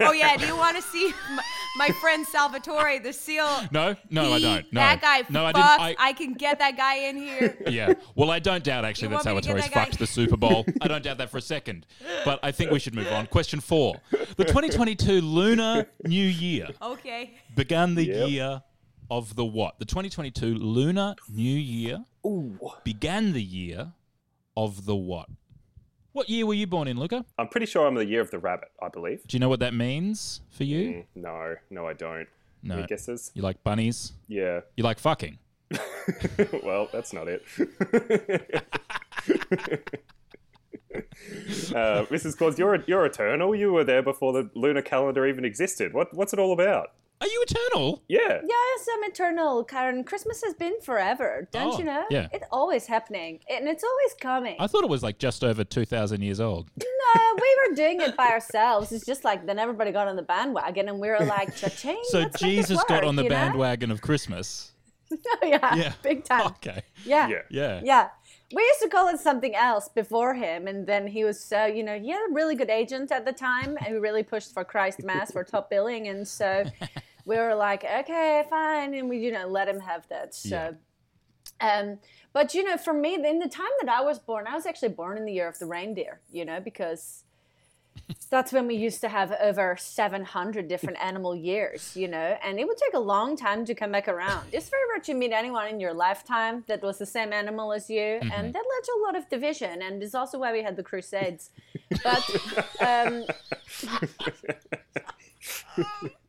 oh 0.00 0.12
yeah. 0.12 0.36
Do 0.36 0.46
you 0.46 0.56
want 0.56 0.76
to 0.76 0.82
see 0.82 1.12
my, 1.34 1.42
my 1.76 1.88
friend 2.00 2.24
Salvatore, 2.24 3.00
the 3.00 3.12
seal? 3.12 3.48
No, 3.72 3.96
no, 4.10 4.32
I 4.32 4.38
don't. 4.38 4.72
No, 4.72 4.80
That 4.80 5.00
guy 5.00 5.24
no, 5.28 5.44
I 5.44 5.52
fucks. 5.52 5.78
didn't. 5.88 5.96
I, 6.00 6.12
can 6.12 6.34
get 6.34 6.60
that 6.60 6.76
guy 6.76 7.08
in 7.08 7.16
here. 7.16 7.56
Yeah. 7.68 7.94
Well, 8.14 8.30
I 8.30 8.38
don't 8.38 8.62
doubt 8.62 8.84
actually 8.84 9.06
You 9.08 9.16
that 9.18 9.24
want 9.24 9.36
me 9.36 9.40
to 9.42 9.42
get 9.42 9.54
Salvatore's 9.56 9.70
that 9.74 9.86
fucked 9.88 9.98
the 9.98 10.06
Super 10.06 10.36
Bowl. 10.36 10.64
I 10.80 10.86
don't 10.86 11.02
doubt 11.02 11.18
that 11.18 11.30
for 11.30 11.38
a 11.38 11.42
second. 11.42 11.84
But 12.24 12.38
I 12.44 12.52
think 12.52 12.70
we 12.70 12.78
should 12.78 12.94
move 12.94 13.08
on. 13.10 13.26
Question 13.26 13.58
four. 13.58 13.96
The 14.36 14.44
2022 14.44 15.20
Lunar 15.20 15.86
New 16.04 16.24
Year 16.26 16.68
Okay. 16.80 17.34
began 17.56 17.96
the 17.96 18.04
Yep. 18.06 18.28
year 18.30 18.62
of 19.10 19.34
the 19.34 19.44
what? 19.44 19.80
The 19.80 19.84
2022 19.84 20.54
Lunar 20.54 21.16
New 21.28 21.42
Year 21.58 22.04
began 22.84 23.32
the 23.32 23.42
year 23.42 23.92
of 24.56 24.84
the 24.86 24.94
what? 24.96 25.28
What 26.16 26.30
year 26.30 26.46
were 26.46 26.54
you 26.54 26.66
born 26.66 26.88
in, 26.88 26.98
Luka? 26.98 27.26
I'm 27.38 27.48
pretty 27.48 27.66
sure 27.66 27.86
I'm 27.86 27.94
the 27.94 28.06
year 28.06 28.22
of 28.22 28.30
the 28.30 28.38
rabbit, 28.38 28.70
I 28.82 28.88
believe. 28.88 29.26
Do 29.26 29.36
you 29.36 29.38
know 29.38 29.50
what 29.50 29.60
that 29.60 29.74
means 29.74 30.40
for 30.48 30.64
you? 30.64 30.88
Mm, 30.88 31.04
no, 31.14 31.56
no, 31.68 31.86
I 31.86 31.92
don't. 31.92 32.26
No. 32.62 32.78
Any 32.78 32.86
guesses? 32.86 33.32
You 33.34 33.42
like 33.42 33.62
bunnies? 33.62 34.14
Yeah. 34.26 34.60
You 34.78 34.84
like 34.84 34.98
fucking? 34.98 35.36
well, 36.62 36.88
that's 36.90 37.12
not 37.12 37.28
it. 37.28 37.42
uh, 41.74 42.06
Mrs. 42.08 42.38
Claus, 42.38 42.58
you're 42.58 42.82
you're 42.86 43.04
eternal. 43.04 43.54
You 43.54 43.74
were 43.74 43.84
there 43.84 44.02
before 44.02 44.32
the 44.32 44.48
lunar 44.54 44.80
calendar 44.80 45.26
even 45.26 45.44
existed. 45.44 45.92
What 45.92 46.14
what's 46.14 46.32
it 46.32 46.38
all 46.38 46.54
about? 46.54 46.92
Are 47.20 47.26
you 47.26 47.44
eternal? 47.48 48.02
Yeah. 48.08 48.40
Yes, 48.46 48.88
I'm 48.94 49.04
eternal, 49.10 49.64
Karen. 49.64 50.04
Christmas 50.04 50.42
has 50.44 50.52
been 50.54 50.74
forever, 50.82 51.48
don't 51.50 51.74
Oh, 51.74 51.78
you 51.78 51.84
know? 51.84 52.04
yeah. 52.10 52.28
It's 52.32 52.44
always 52.52 52.86
happening, 52.86 53.40
and 53.48 53.66
it's 53.68 53.82
always 53.82 54.14
coming. 54.20 54.56
I 54.60 54.66
thought 54.66 54.84
it 54.84 54.90
was 54.90 55.02
like 55.02 55.18
just 55.18 55.42
over 55.42 55.64
2,000 55.64 56.20
years 56.20 56.40
old. 56.40 56.68
no, 56.78 57.34
we 57.36 57.56
were 57.70 57.74
doing 57.74 58.02
it 58.02 58.16
by 58.16 58.28
ourselves. 58.28 58.92
It's 58.92 59.06
just 59.06 59.24
like 59.24 59.46
then 59.46 59.58
everybody 59.58 59.92
got 59.92 60.08
on 60.08 60.16
the 60.16 60.22
bandwagon, 60.22 60.88
and 60.90 60.98
we 61.00 61.08
were 61.08 61.20
like, 61.20 61.56
cha-ching, 61.56 62.00
So 62.10 62.18
let's 62.20 62.42
make 62.42 62.52
it 62.52 62.56
Jesus 62.56 62.76
got 62.84 63.00
work," 63.00 63.04
on 63.04 63.16
the 63.16 63.22
you 63.22 63.28
know? 63.30 63.34
bandwagon 63.34 63.90
of 63.90 64.00
Christmas. 64.02 64.72
Oh, 65.12 65.46
yeah, 65.46 65.74
Yeah. 65.76 65.92
big 66.02 66.24
time. 66.24 66.46
Okay. 66.46 66.82
Yeah. 67.04 67.28
Yeah. 67.28 67.42
Yeah. 67.48 67.80
Yeah. 67.84 68.08
We 68.52 68.60
used 68.62 68.80
to 68.82 68.88
call 68.88 69.06
it 69.08 69.20
something 69.20 69.54
else 69.54 69.88
before 69.88 70.34
him, 70.34 70.66
and 70.66 70.84
then 70.84 71.06
he 71.06 71.22
was 71.24 71.40
so, 71.40 71.64
you 71.64 71.84
know, 71.84 71.96
he 71.98 72.10
had 72.10 72.20
a 72.28 72.32
really 72.34 72.56
good 72.56 72.70
agent 72.70 73.12
at 73.12 73.24
the 73.24 73.32
time 73.32 73.76
who 73.86 74.00
really 74.00 74.24
pushed 74.24 74.52
for 74.52 74.64
Christ 74.64 75.04
Mass 75.04 75.30
for 75.30 75.44
top 75.44 75.70
billing, 75.70 76.08
and 76.08 76.26
so 76.26 76.64
we 77.26 77.36
were 77.36 77.54
like, 77.54 77.84
okay, 77.84 78.44
fine, 78.48 78.94
and 78.94 79.08
we, 79.10 79.18
you 79.18 79.32
know, 79.32 79.46
let 79.46 79.68
him 79.68 79.80
have 79.80 80.08
that. 80.08 80.34
So, 80.34 80.48
Yeah. 80.48 80.72
Um, 81.60 81.98
but 82.32 82.54
you 82.54 82.64
know, 82.64 82.76
for 82.76 82.92
me, 82.92 83.14
in 83.14 83.38
the 83.38 83.48
time 83.48 83.70
that 83.80 83.88
I 83.88 84.02
was 84.02 84.18
born, 84.18 84.46
I 84.46 84.54
was 84.54 84.66
actually 84.66 84.90
born 84.90 85.16
in 85.16 85.24
the 85.24 85.32
year 85.32 85.48
of 85.48 85.58
the 85.58 85.66
reindeer. 85.66 86.20
You 86.30 86.44
know, 86.44 86.60
because 86.60 87.24
that's 88.30 88.52
when 88.52 88.66
we 88.66 88.74
used 88.74 89.00
to 89.00 89.08
have 89.08 89.32
over 89.40 89.74
700 89.78 90.68
different 90.68 90.98
animal 91.00 91.34
years, 91.34 91.96
you 91.96 92.08
know, 92.08 92.36
and 92.44 92.60
it 92.60 92.66
would 92.66 92.76
take 92.76 92.92
a 92.94 92.98
long 93.14 93.36
time 93.36 93.64
to 93.64 93.74
come 93.74 93.90
back 93.90 94.06
around. 94.06 94.46
It's 94.52 94.68
very 94.68 94.82
rare 94.92 95.00
to 95.00 95.14
meet 95.14 95.32
anyone 95.32 95.66
in 95.68 95.80
your 95.80 95.94
lifetime 95.94 96.62
that 96.66 96.82
was 96.82 96.98
the 96.98 97.06
same 97.06 97.32
animal 97.32 97.72
as 97.72 97.88
you, 97.88 97.96
Mm-hmm. 98.20 98.30
and 98.34 98.52
that 98.54 98.64
led 98.72 98.84
to 98.84 98.92
a 98.98 99.00
lot 99.06 99.16
of 99.16 99.28
division, 99.30 99.80
and 99.82 100.02
it's 100.02 100.14
also 100.14 100.38
why 100.38 100.52
we 100.52 100.62
had 100.62 100.76
the 100.76 100.82
Crusades. 100.82 101.50
But 102.04 102.22
um, 102.80 103.24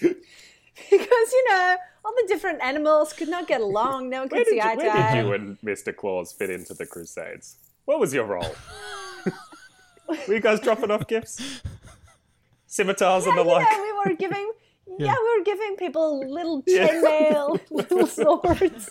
because 0.00 1.32
you 1.32 1.44
know 1.50 1.76
all 2.04 2.12
the 2.16 2.24
different 2.28 2.62
animals 2.62 3.12
could 3.12 3.28
not 3.28 3.46
get 3.48 3.60
along, 3.60 4.10
no 4.10 4.20
one 4.20 4.28
Where 4.28 4.44
could 4.44 4.44
did, 4.44 4.48
see 4.48 4.56
you, 4.56 4.62
eye 4.62 4.76
to 4.76 4.86
eye. 4.86 4.94
where 4.94 5.12
did 5.14 5.26
you 5.26 5.32
and 5.34 5.60
Mr. 5.60 5.94
Claus 5.94 6.32
fit 6.32 6.50
into 6.50 6.74
the 6.74 6.86
Crusades? 6.86 7.56
What 7.84 7.98
was 8.00 8.12
your 8.14 8.24
role? 8.26 8.54
Were 10.28 10.34
you 10.34 10.40
guys 10.40 10.60
dropping 10.60 10.90
off 10.90 11.06
gifts? 11.08 11.40
Scimitars 12.66 13.26
and 13.26 13.38
the 13.38 13.44
yeah, 13.44 13.50
like? 13.52 13.66
yeah, 13.70 13.82
we 13.82 13.92
were 13.92 14.16
giving. 14.16 14.52
Yeah, 14.98 15.14
we 15.20 15.38
were 15.38 15.44
giving 15.44 15.76
people 15.76 16.26
little 16.32 16.62
chainmail, 16.62 17.60
little 17.70 18.06
swords, 18.06 18.88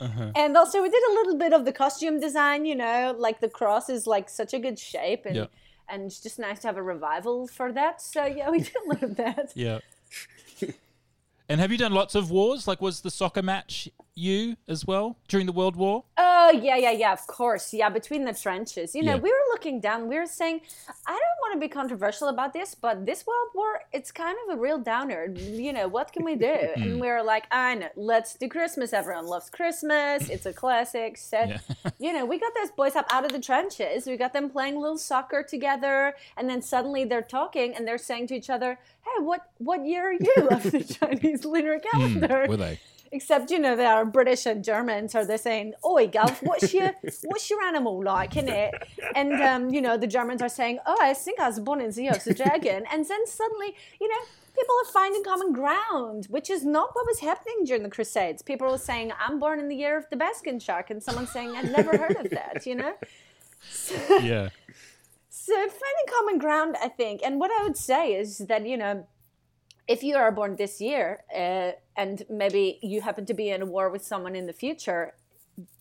Uh-huh. 0.00 0.32
and 0.34 0.56
also 0.56 0.82
we 0.82 0.88
did 0.88 1.02
a 1.10 1.12
little 1.12 1.36
bit 1.36 1.52
of 1.52 1.64
the 1.66 1.72
costume 1.72 2.20
design. 2.20 2.64
You 2.64 2.74
know, 2.74 3.14
like 3.18 3.40
the 3.40 3.48
cross 3.50 3.88
is 3.90 4.06
like 4.06 4.28
such 4.30 4.54
a 4.54 4.58
good 4.58 4.78
shape, 4.78 5.24
and 5.26 5.36
Yeah. 5.36 5.46
And 5.88 6.04
it's 6.04 6.20
just 6.20 6.38
nice 6.38 6.60
to 6.60 6.68
have 6.68 6.76
a 6.76 6.82
revival 6.82 7.46
for 7.46 7.72
that. 7.72 8.00
So 8.00 8.24
yeah, 8.24 8.50
we 8.50 8.60
did 8.60 8.76
a 8.84 8.88
lot 8.88 9.02
of 9.02 9.16
that. 9.16 9.52
Yeah. 9.54 9.78
and 11.48 11.60
have 11.60 11.72
you 11.72 11.78
done 11.78 11.92
lots 11.92 12.14
of 12.14 12.30
wars? 12.30 12.66
Like, 12.66 12.80
was 12.80 13.00
the 13.00 13.10
soccer 13.10 13.42
match 13.42 13.88
you 14.18 14.56
as 14.66 14.84
well 14.86 15.16
during 15.28 15.46
the 15.46 15.52
World 15.52 15.76
War? 15.76 16.04
Oh 16.18 16.50
yeah, 16.50 16.76
yeah, 16.76 16.90
yeah. 16.90 17.12
Of 17.12 17.26
course, 17.26 17.72
yeah. 17.72 17.88
Between 17.88 18.24
the 18.24 18.32
trenches, 18.34 18.94
you 18.94 19.02
know, 19.02 19.14
Yeah. 19.14 19.20
we 19.26 19.30
were 19.30 19.46
looking 19.52 19.80
down. 19.80 20.08
We 20.08 20.16
were 20.18 20.26
saying, 20.26 20.60
I 21.06 21.12
don't 21.12 21.38
want 21.42 21.52
to 21.54 21.60
be 21.60 21.68
controversial 21.68 22.28
about 22.28 22.52
this, 22.52 22.74
but 22.74 23.06
this 23.06 23.26
World 23.26 23.48
War, 23.54 23.80
it's 23.92 24.10
kind 24.12 24.36
of 24.44 24.56
a 24.56 24.60
real 24.60 24.78
downer. 24.78 25.26
You 25.66 25.72
know, 25.72 25.88
what 25.88 26.12
can 26.12 26.24
we 26.24 26.34
do? 26.36 26.46
Hmm. 26.74 26.82
and 26.82 27.00
we 27.00 27.08
were 27.08 27.22
like, 27.22 27.44
I 27.50 27.74
know, 27.76 27.88
let's 27.96 28.34
do 28.34 28.48
Christmas. 28.48 28.92
Everyone 28.92 29.26
loves 29.26 29.48
Christmas. 29.50 30.28
It's 30.28 30.46
a 30.46 30.52
classic. 30.52 31.16
So, 31.18 31.38
Yeah. 31.40 31.58
you 31.98 32.12
know, 32.12 32.24
we 32.26 32.38
got 32.38 32.52
those 32.54 32.70
boys 32.70 32.96
up 32.96 33.06
out 33.12 33.24
of 33.24 33.32
the 33.32 33.40
trenches. 33.40 34.06
We 34.06 34.16
got 34.16 34.32
them 34.32 34.50
playing 34.50 34.76
a 34.76 34.80
little 34.80 34.98
soccer 34.98 35.42
together, 35.42 36.14
and 36.36 36.48
then 36.50 36.60
suddenly 36.62 37.04
they're 37.04 37.22
talking 37.22 37.74
and 37.74 37.86
they're 37.86 37.98
saying 38.10 38.26
to 38.28 38.34
each 38.34 38.50
other, 38.50 38.78
"Hey, 39.06 39.22
what 39.22 39.42
what 39.58 39.84
year 39.86 40.10
are 40.10 40.12
you 40.12 40.48
of 40.50 40.62
the 40.74 40.82
Chinese 40.98 41.44
lunar 41.44 41.78
calendar?" 41.78 42.46
Were 42.48 42.56
they? 42.56 42.78
Except, 43.10 43.50
you 43.50 43.58
know, 43.58 43.74
they 43.74 43.86
are 43.86 44.04
British 44.04 44.46
and 44.46 44.62
Germans, 44.62 45.12
so 45.12 45.24
they're 45.24 45.38
saying, 45.38 45.74
Oi, 45.84 46.06
Gulf, 46.08 46.42
what's 46.42 46.74
your 46.74 46.92
what's 47.24 47.50
your 47.50 47.62
animal 47.62 48.02
like, 48.02 48.32
innit? 48.32 48.72
And 49.14 49.32
um, 49.42 49.70
you 49.70 49.80
know, 49.80 49.96
the 49.96 50.06
Germans 50.06 50.42
are 50.42 50.48
saying, 50.48 50.78
Oh, 50.86 50.98
I 51.00 51.14
think 51.14 51.40
I 51.40 51.48
was 51.48 51.60
born 51.60 51.80
in 51.80 51.92
Zeus, 51.92 52.24
the 52.24 52.34
dragon. 52.34 52.84
And 52.92 53.08
then 53.08 53.26
suddenly, 53.26 53.74
you 54.00 54.08
know, 54.08 54.22
people 54.54 54.74
are 54.82 54.92
finding 54.92 55.24
common 55.24 55.52
ground, 55.52 56.26
which 56.28 56.50
is 56.50 56.64
not 56.64 56.90
what 56.94 57.06
was 57.06 57.20
happening 57.20 57.64
during 57.64 57.82
the 57.82 57.90
Crusades. 57.90 58.42
People 58.42 58.70
were 58.70 58.78
saying, 58.78 59.12
I'm 59.18 59.38
born 59.38 59.60
in 59.60 59.68
the 59.68 59.76
year 59.76 59.96
of 59.96 60.08
the 60.10 60.16
basking 60.16 60.58
shark, 60.58 60.90
and 60.90 61.02
someone 61.02 61.26
saying, 61.26 61.56
I'd 61.56 61.70
never 61.70 61.96
heard 61.96 62.16
of 62.16 62.30
that, 62.30 62.66
you 62.66 62.74
know? 62.74 62.94
Yeah. 64.22 64.48
So 65.30 65.54
finding 65.54 66.14
common 66.14 66.38
ground, 66.38 66.76
I 66.78 66.88
think, 66.88 67.22
and 67.24 67.40
what 67.40 67.50
I 67.50 67.62
would 67.62 67.76
say 67.78 68.12
is 68.12 68.36
that 68.36 68.66
you 68.66 68.76
know, 68.76 69.06
if 69.88 70.02
you 70.02 70.16
are 70.16 70.30
born 70.30 70.56
this 70.56 70.80
year 70.80 71.24
uh, 71.34 71.72
and 71.96 72.22
maybe 72.30 72.78
you 72.82 73.00
happen 73.00 73.24
to 73.26 73.34
be 73.34 73.48
in 73.50 73.62
a 73.62 73.66
war 73.66 73.88
with 73.90 74.04
someone 74.04 74.36
in 74.36 74.46
the 74.46 74.52
future, 74.52 75.14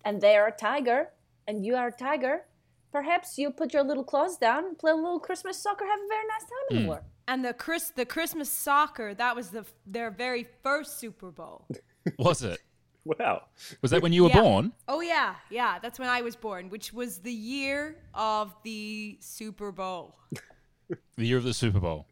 and 0.05 0.21
they 0.21 0.35
are 0.37 0.47
a 0.47 0.51
tiger 0.51 1.09
and 1.47 1.65
you 1.65 1.75
are 1.75 1.87
a 1.87 1.91
tiger, 1.91 2.43
perhaps 2.91 3.37
you 3.37 3.49
put 3.51 3.73
your 3.73 3.83
little 3.83 4.03
claws 4.03 4.37
down, 4.37 4.75
play 4.75 4.91
a 4.91 4.95
little 4.95 5.19
Christmas 5.19 5.61
soccer, 5.61 5.85
have 5.85 5.99
a 5.99 6.07
very 6.07 6.25
nice 6.27 6.41
time 6.43 6.65
in 6.71 6.81
the 6.83 6.87
war. 6.87 7.03
And 7.27 7.43
the 7.45 7.53
Chris 7.53 7.91
the 7.95 8.05
Christmas 8.05 8.49
soccer, 8.49 9.13
that 9.13 9.35
was 9.35 9.49
the 9.49 9.65
their 9.85 10.09
very 10.09 10.47
first 10.63 10.99
Super 10.99 11.29
Bowl. 11.31 11.67
Was 12.17 12.41
it? 12.41 12.59
Wow. 13.03 13.43
Was 13.81 13.91
that 13.91 14.01
when 14.01 14.13
you 14.13 14.23
were 14.23 14.29
Yeah. 14.29 14.41
born? 14.41 14.71
Oh 14.87 15.01
yeah, 15.01 15.35
yeah, 15.49 15.77
that's 15.81 15.99
when 15.99 16.07
I 16.09 16.21
was 16.21 16.35
born, 16.37 16.69
which 16.69 16.93
was 16.93 17.19
the 17.19 17.33
year 17.33 17.97
of 18.13 18.55
the 18.63 19.17
Super 19.19 19.71
Bowl. 19.71 20.15
The 21.17 21.25
year 21.25 21.37
of 21.37 21.43
the 21.43 21.53
Super 21.53 21.81
Bowl. 21.81 22.05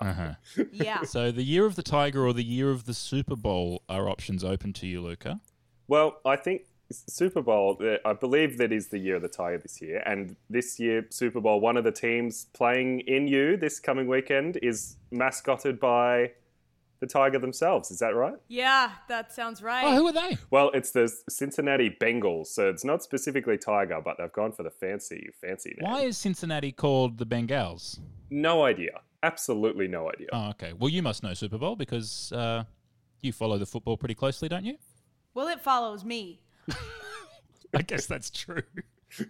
Uh-huh. 0.00 0.34
Yeah. 0.72 1.02
So 1.02 1.30
the 1.30 1.42
year 1.42 1.66
of 1.66 1.76
the 1.76 1.82
Tiger 1.82 2.26
or 2.26 2.32
the 2.32 2.44
year 2.44 2.70
of 2.70 2.84
the 2.84 2.94
Super 2.94 3.36
Bowl 3.36 3.82
are 3.88 4.08
options 4.08 4.44
open 4.44 4.72
to 4.74 4.86
you, 4.86 5.00
Luka. 5.00 5.40
Well, 5.88 6.20
I 6.24 6.36
think 6.36 6.62
Super 6.90 7.42
Bowl, 7.42 7.80
I 8.04 8.12
believe 8.12 8.58
that 8.58 8.72
is 8.72 8.88
the 8.88 8.98
year 8.98 9.16
of 9.16 9.22
the 9.22 9.28
Tiger 9.28 9.58
this 9.58 9.80
year. 9.80 10.02
And 10.06 10.36
this 10.50 10.78
year, 10.78 11.06
Super 11.10 11.40
Bowl, 11.40 11.60
one 11.60 11.76
of 11.76 11.84
the 11.84 11.92
teams 11.92 12.46
playing 12.52 13.00
in 13.00 13.26
you 13.26 13.56
this 13.56 13.80
coming 13.80 14.06
weekend 14.06 14.58
is 14.62 14.96
mascotted 15.10 15.80
by 15.80 16.32
the 17.00 17.06
Tiger 17.06 17.38
themselves. 17.38 17.90
Is 17.90 17.98
that 17.98 18.14
right? 18.14 18.36
Yeah, 18.48 18.92
that 19.08 19.32
sounds 19.32 19.62
right. 19.62 19.84
Oh, 19.84 19.96
who 19.96 20.06
are 20.06 20.12
they? 20.12 20.38
Well, 20.50 20.70
it's 20.72 20.92
the 20.92 21.12
Cincinnati 21.28 21.94
Bengals. 22.00 22.46
So 22.46 22.68
it's 22.68 22.84
not 22.84 23.02
specifically 23.02 23.58
Tiger, 23.58 24.00
but 24.02 24.16
they've 24.18 24.32
gone 24.32 24.52
for 24.52 24.62
the 24.62 24.70
fancy, 24.70 25.30
fancy 25.40 25.74
name. 25.78 25.90
Why 25.90 26.02
is 26.02 26.16
Cincinnati 26.16 26.72
called 26.72 27.18
the 27.18 27.26
Bengals? 27.26 27.98
No 28.30 28.64
idea. 28.64 29.00
Absolutely 29.24 29.88
no 29.88 30.10
idea. 30.10 30.28
Oh, 30.32 30.50
okay. 30.50 30.74
Well, 30.74 30.90
you 30.90 31.02
must 31.02 31.22
know 31.22 31.32
Super 31.32 31.56
Bowl 31.56 31.76
because 31.76 32.30
uh, 32.32 32.64
you 33.22 33.32
follow 33.32 33.56
the 33.56 33.64
football 33.64 33.96
pretty 33.96 34.14
closely, 34.14 34.48
don't 34.48 34.64
you? 34.64 34.76
well, 35.32 35.48
it 35.48 35.60
follows 35.60 36.04
me. 36.04 36.40
I 37.74 37.82
guess 37.82 38.06
that's 38.06 38.30
true. 38.30 38.62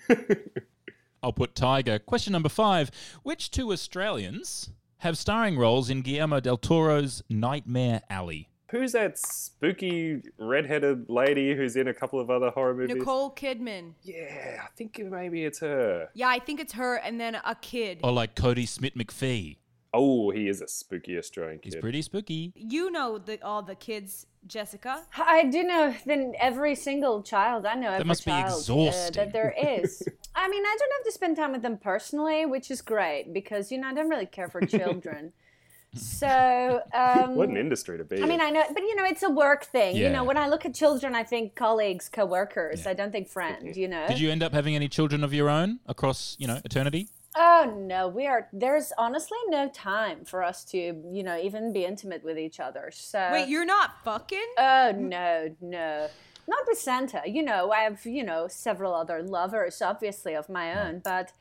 I'll 1.23 1.33
put 1.33 1.55
Tiger. 1.55 1.99
Question 1.99 2.33
number 2.33 2.49
five 2.49 2.91
Which 3.23 3.51
two 3.51 3.73
Australians 3.73 4.71
have 4.99 5.17
starring 5.17 5.57
roles 5.57 5.89
in 5.91 6.03
Guillermo 6.03 6.41
del 6.41 6.57
Toro's 6.57 7.23
Nightmare 7.31 8.03
Alley? 8.11 8.49
Who's 8.71 8.93
that 8.93 9.17
spooky 9.19 10.23
redheaded 10.39 11.09
lady 11.09 11.55
who's 11.55 11.77
in 11.77 11.87
a 11.87 11.95
couple 11.95 12.19
of 12.19 12.31
other 12.31 12.51
horror 12.51 12.75
movies? 12.75 12.97
Nicole 12.97 13.31
Kidman. 13.31 13.93
Yeah, 14.03 14.63
I 14.65 14.69
think 14.77 14.99
maybe 14.99 15.45
it's 15.45 15.61
her. 15.61 16.09
Yeah, 16.15 16.29
I 16.29 16.41
think 16.41 16.59
it's 16.59 16.73
her 16.73 16.97
and 16.97 17.21
then 17.21 17.37
a 17.37 17.55
kid. 17.55 18.01
Or 18.03 18.11
like 18.11 18.35
Kodi 18.35 18.67
Smit-McPhee? 18.67 19.59
Oh, 19.97 20.31
he 20.31 20.49
is 20.49 20.61
a 20.61 20.67
spooky 20.67 21.17
Australian 21.17 21.61
kid. 21.61 21.75
He's 21.75 21.81
pretty 21.81 22.03
spooky. 22.03 22.53
You 22.57 22.91
know 22.91 23.19
the, 23.19 23.41
all 23.45 23.63
the 23.63 23.77
kids, 23.77 24.27
Jessica. 24.45 25.05
I 25.17 25.45
do 25.45 25.63
know 25.63 25.95
then 26.05 26.35
every 26.41 26.75
single 26.75 27.23
child 27.23 27.65
I 27.65 27.77
know 27.77 27.93
every 27.93 28.05
must 28.05 28.25
be 28.25 28.33
child 28.33 28.53
uh, 28.53 28.59
exhausting. 28.59 29.15
that 29.15 29.33
there 29.33 29.55
is. 29.57 30.03
I 30.35 30.49
mean, 30.49 30.65
I 30.67 30.77
don't 30.79 30.93
have 30.99 31.05
to 31.05 31.13
spend 31.13 31.37
time 31.37 31.53
with 31.53 31.63
them 31.63 31.79
personally, 31.79 32.45
which 32.45 32.73
is 32.73 32.83
great 32.83 33.33
because 33.33 33.71
you 33.71 33.79
know 33.79 33.87
I 33.87 33.95
don't 33.95 34.09
really 34.09 34.27
care 34.27 34.49
for 34.49 34.61
children. 34.67 35.33
so 35.95 36.83
um, 36.93 37.37
What 37.37 37.49
an 37.49 37.57
industry 37.57 37.97
to 37.97 38.05
be. 38.05 38.21
I 38.21 38.27
mean. 38.27 38.41
I 38.41 38.51
know, 38.51 38.65
but 38.73 38.83
you 38.83 38.97
know, 38.97 39.05
it's 39.05 39.23
a 39.23 39.31
work 39.31 39.65
thing. 39.65 39.95
You 39.95 40.11
know, 40.11 40.25
when 40.25 40.37
I 40.37 40.49
look 40.49 40.67
at 40.67 40.75
children, 40.75 41.15
I 41.15 41.23
think 41.23 41.55
colleagues, 41.55 42.09
co-workers. 42.09 42.85
I 42.85 42.95
don't 42.95 43.13
think 43.13 43.29
friend. 43.29 43.77
You 43.77 43.87
know. 43.87 44.09
Did 44.09 44.19
you 44.19 44.31
end 44.31 44.43
up 44.43 44.53
having 44.53 44.75
any 44.75 44.89
children 44.89 45.23
of 45.23 45.33
your 45.33 45.49
own 45.49 45.79
across, 45.87 46.35
you 46.41 46.49
know, 46.49 46.61
eternity? 46.65 47.09
Oh 47.37 47.75
no, 47.77 48.07
we 48.07 48.27
are. 48.27 48.49
There's 48.53 48.93
honestly 48.97 49.39
no 49.49 49.69
time 49.69 50.25
for 50.25 50.45
us 50.45 50.65
to, 50.67 50.79
you 50.79 51.23
know, 51.23 51.37
even 51.39 51.73
be 51.73 51.85
intimate 51.85 52.23
with 52.23 52.39
each 52.39 52.61
other. 52.61 52.91
So 52.93 53.31
Wait, 53.33 53.49
you're 53.49 53.65
not 53.65 54.03
fucking? 54.05 54.47
Oh 54.57 54.93
no, 54.97 55.55
no. 55.61 56.09
Not 56.47 56.59
with 56.69 56.79
Santa. 56.79 57.23
You 57.27 57.43
know, 57.43 57.73
I 57.73 57.81
have, 57.81 58.05
you 58.07 58.23
know, 58.23 58.47
several 58.49 58.95
other 58.95 59.23
lovers, 59.23 59.83
obviously, 59.83 60.35
of 60.35 60.49
my 60.49 60.79
own, 60.87 61.01
but 61.03 61.33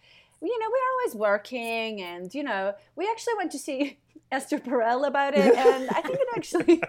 you 0.41 0.59
know, 0.59 0.67
we're 0.69 0.99
always 0.99 1.15
working 1.15 2.01
and, 2.01 2.33
you 2.35 2.43
know, 2.43 2.73
we 2.95 3.07
actually 3.09 3.35
went 3.37 3.51
to 3.51 3.59
see 3.59 3.97
Esther 4.31 4.59
Perel 4.59 5.07
about 5.07 5.35
it 5.35 5.55
and 5.55 5.89
I 5.89 6.01
think 6.01 6.19
it 6.19 6.27
actually 6.35 6.81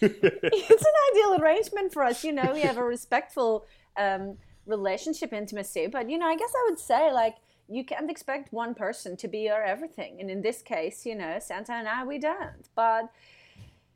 it's 0.00 0.84
an 0.84 0.94
ideal 1.12 1.40
arrangement 1.40 1.92
for 1.92 2.02
us, 2.02 2.24
you 2.24 2.32
know, 2.32 2.50
we 2.52 2.62
have 2.62 2.76
a 2.76 2.84
respectful 2.84 3.64
um 3.96 4.36
relationship 4.66 5.32
intimacy, 5.32 5.86
but 5.86 6.10
you 6.10 6.18
know, 6.18 6.26
I 6.26 6.36
guess 6.36 6.52
I 6.54 6.66
would 6.68 6.78
say 6.78 7.12
like 7.12 7.36
you 7.70 7.84
can't 7.84 8.10
expect 8.10 8.52
one 8.52 8.74
person 8.74 9.16
to 9.18 9.28
be 9.28 9.40
your 9.40 9.62
everything. 9.62 10.20
And 10.20 10.30
in 10.30 10.42
this 10.42 10.60
case, 10.60 11.06
you 11.06 11.14
know, 11.14 11.38
Santa 11.40 11.72
and 11.72 11.88
I 11.88 12.04
we 12.04 12.18
don't. 12.18 12.68
But 12.74 13.10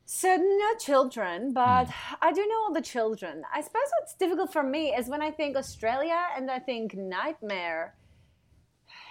so 0.06 0.37
no 0.37 0.74
children, 0.78 1.52
but 1.52 1.88
I 2.20 2.32
do 2.32 2.46
know 2.46 2.62
all 2.64 2.72
the 2.72 2.82
children. 2.82 3.42
I 3.52 3.62
suppose 3.62 3.90
what's 3.98 4.14
difficult 4.14 4.52
for 4.52 4.62
me 4.62 4.94
is 4.94 5.08
when 5.08 5.22
I 5.22 5.30
think 5.30 5.56
Australia 5.56 6.20
and 6.37 6.50
I 6.50 6.58
think 6.58 6.94
nightmare. 6.94 7.94